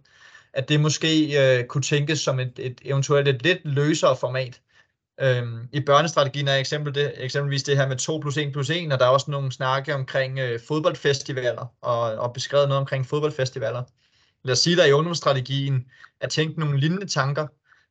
At 0.53 0.69
det 0.69 0.81
måske 0.81 1.41
øh, 1.59 1.65
kunne 1.65 1.83
tænkes 1.83 2.21
som 2.21 2.41
et, 2.41 2.53
et 2.59 2.81
eventuelt 2.85 3.29
et 3.29 3.43
lidt 3.43 3.59
løsere 3.65 4.17
format. 4.17 4.61
Øhm, 5.21 5.69
I 5.73 5.81
børnestrategien 5.81 6.49
er 6.49 6.57
eksempel 6.57 6.95
det, 6.95 7.12
eksempelvis 7.16 7.62
det 7.62 7.77
her 7.77 7.89
med 7.89 7.97
2 7.97 8.19
plus 8.19 8.37
1 8.37 8.53
plus 8.53 8.71
1, 8.71 8.93
og 8.93 8.99
der 8.99 9.05
er 9.05 9.11
også 9.11 9.31
nogle 9.31 9.53
snakke 9.53 9.95
omkring 9.95 10.39
øh, 10.39 10.61
fodboldfestivaler, 10.69 11.66
og, 11.83 12.01
og 12.01 12.33
beskrevet 12.33 12.69
noget 12.69 12.81
omkring 12.81 13.07
fodboldfestivaler. 13.07 13.83
Lad 14.45 14.53
os 14.53 14.59
sige, 14.59 14.77
der 14.77 14.85
i 14.85 14.93
ungdomsstrategien 14.93 15.87
er 16.21 16.29
tænkt 16.29 16.59
nogle 16.59 16.81
lignende 16.81 17.07
tanker, 17.07 17.47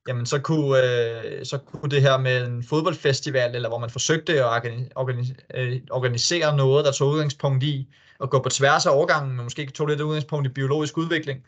jamen 0.07 0.25
så 0.25 0.39
kunne, 0.39 0.83
øh, 0.83 1.45
så 1.45 1.57
kunne 1.57 1.91
det 1.91 2.01
her 2.01 2.17
med 2.17 2.45
en 2.47 2.63
fodboldfestival, 2.63 3.55
eller 3.55 3.69
hvor 3.69 3.77
man 3.77 3.89
forsøgte 3.89 4.43
at 4.43 4.57
organi- 4.57 4.89
organi- 4.95 5.57
øh, 5.59 5.81
organisere 5.91 6.57
noget, 6.57 6.85
der 6.85 6.91
tog 6.91 7.09
udgangspunkt 7.09 7.63
i 7.63 7.93
at 8.21 8.29
gå 8.29 8.39
på 8.39 8.49
tværs 8.49 8.85
af 8.85 8.95
overgangen, 8.95 9.35
men 9.35 9.43
måske 9.43 9.65
tog 9.65 9.87
lidt 9.87 10.01
udgangspunkt 10.01 10.47
i 10.47 10.49
biologisk 10.49 10.97
udvikling, 10.97 11.45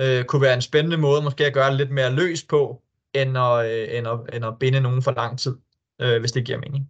øh, 0.00 0.24
kunne 0.24 0.42
være 0.42 0.54
en 0.54 0.62
spændende 0.62 0.96
måde 0.96 1.22
måske 1.22 1.46
at 1.46 1.54
gøre 1.54 1.68
det 1.68 1.76
lidt 1.76 1.90
mere 1.90 2.10
løs 2.10 2.42
på, 2.42 2.83
end 3.20 3.38
at, 3.38 3.56
øh, 3.70 3.98
end 3.98 4.06
at, 4.12 4.18
end 4.34 4.44
at 4.44 4.58
binde 4.60 4.80
nogen 4.80 5.02
for 5.02 5.10
lang 5.10 5.38
tid, 5.38 5.54
øh, 6.02 6.20
hvis 6.20 6.32
det 6.32 6.46
giver 6.46 6.58
mening. 6.58 6.84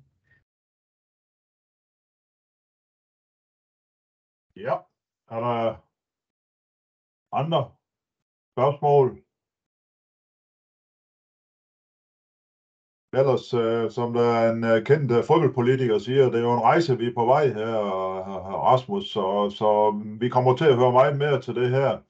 Ja, 4.57 4.75
er 5.35 5.41
der 5.41 5.85
andre 7.33 7.61
spørgsmål? 8.55 9.25
Ellers, 13.20 13.55
øh, 13.55 13.91
som 13.91 14.12
der 14.12 14.22
er 14.22 14.53
en 14.53 14.64
øh, 14.64 14.85
kendt 14.87 15.12
øh, 15.12 15.25
fodboldpolitiker 15.25 15.99
siger, 15.99 16.25
det 16.25 16.35
er 16.35 16.49
jo 16.49 16.53
en 16.53 16.66
rejse, 16.70 16.99
vi 16.99 17.07
er 17.07 17.14
på 17.14 17.25
vej 17.25 17.45
her, 17.49 17.75
Rasmus, 18.70 19.05
så, 19.14 19.51
så 19.59 19.68
vi 20.20 20.29
kommer 20.29 20.57
til 20.57 20.64
at 20.64 20.77
høre 20.77 20.93
meget 20.93 21.16
mere 21.18 21.41
til 21.41 21.55
det 21.55 21.70
her. 21.70 22.01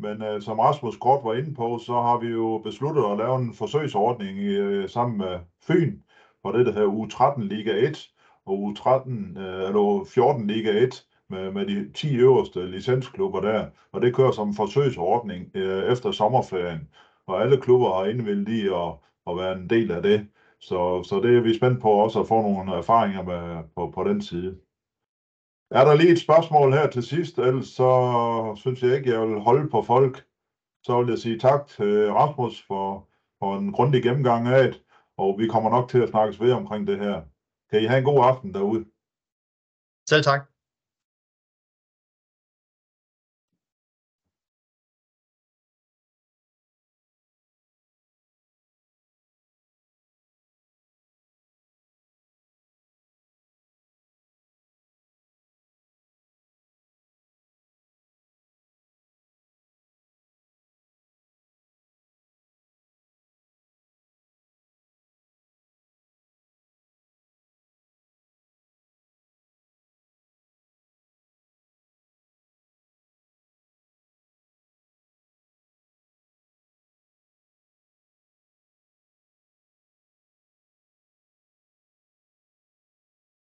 Men 0.00 0.22
øh, 0.22 0.42
som 0.42 0.58
Rasmus 0.58 0.96
kort 0.96 1.24
var 1.24 1.34
inde 1.34 1.54
på, 1.54 1.78
så 1.78 1.92
har 1.92 2.18
vi 2.18 2.26
jo 2.26 2.60
besluttet 2.64 3.04
at 3.04 3.18
lave 3.18 3.36
en 3.36 3.54
forsøgsordning 3.54 4.38
øh, 4.38 4.88
sammen 4.88 5.18
med 5.18 5.38
Fyn 5.62 5.98
for 6.42 6.52
det, 6.52 6.66
der 6.66 6.72
hedder 6.72 6.88
U13 6.88 7.42
Liga 7.42 7.88
1 7.88 8.10
og 8.46 8.68
U13, 8.68 9.10
øh, 9.40 9.68
eller 9.68 10.04
14 10.14 10.46
Liga 10.46 10.84
1 10.84 11.04
med, 11.28 11.52
med 11.52 11.66
de 11.66 11.92
10 11.92 12.16
øverste 12.16 12.70
licensklubber 12.70 13.40
der. 13.40 13.66
Og 13.92 14.02
det 14.02 14.14
kører 14.14 14.32
som 14.32 14.48
en 14.48 14.54
forsøgsordning 14.54 15.50
øh, 15.54 15.92
efter 15.92 16.10
sommerferien. 16.10 16.88
Og 17.26 17.42
alle 17.42 17.60
klubber 17.60 17.94
har 17.94 18.04
indvildt 18.04 18.48
i 18.48 18.66
at, 18.66 18.92
at 19.26 19.36
være 19.36 19.52
en 19.58 19.70
del 19.70 19.90
af 19.90 20.02
det. 20.02 20.26
Så, 20.60 21.02
så 21.02 21.20
det 21.20 21.36
er 21.36 21.40
vi 21.40 21.56
spændt 21.56 21.82
på 21.82 21.90
også 21.90 22.20
at 22.20 22.28
få 22.28 22.42
nogle 22.42 22.72
erfaringer 22.72 23.22
med, 23.22 23.64
på, 23.76 23.90
på 23.94 24.04
den 24.04 24.22
side. 24.22 24.56
Er 25.70 25.84
der 25.84 25.94
lige 25.94 26.12
et 26.12 26.18
spørgsmål 26.18 26.72
her 26.72 26.90
til 26.90 27.02
sidst, 27.02 27.38
ellers 27.38 27.66
så 27.66 27.90
synes 28.56 28.82
jeg 28.82 28.96
ikke, 28.96 29.10
jeg 29.10 29.28
vil 29.28 29.38
holde 29.38 29.70
på 29.70 29.82
folk. 29.82 30.26
Så 30.82 31.00
vil 31.00 31.08
jeg 31.08 31.18
sige 31.18 31.38
tak 31.38 31.66
til 31.66 32.12
Rasmus 32.12 32.62
for, 32.66 33.08
for 33.38 33.58
en 33.58 33.72
grundig 33.72 34.02
gennemgang 34.02 34.48
af 34.48 34.72
det, 34.72 34.82
og 35.16 35.38
vi 35.38 35.46
kommer 35.46 35.70
nok 35.70 35.88
til 35.88 35.98
at 35.98 36.08
snakkes 36.08 36.40
ved 36.40 36.52
omkring 36.52 36.86
det 36.86 36.98
her. 36.98 37.22
Kan 37.70 37.82
I 37.82 37.86
have 37.86 37.98
en 37.98 38.04
god 38.04 38.24
aften 38.24 38.54
derude? 38.54 38.84
Selv 40.08 40.22
tak. 40.22 40.49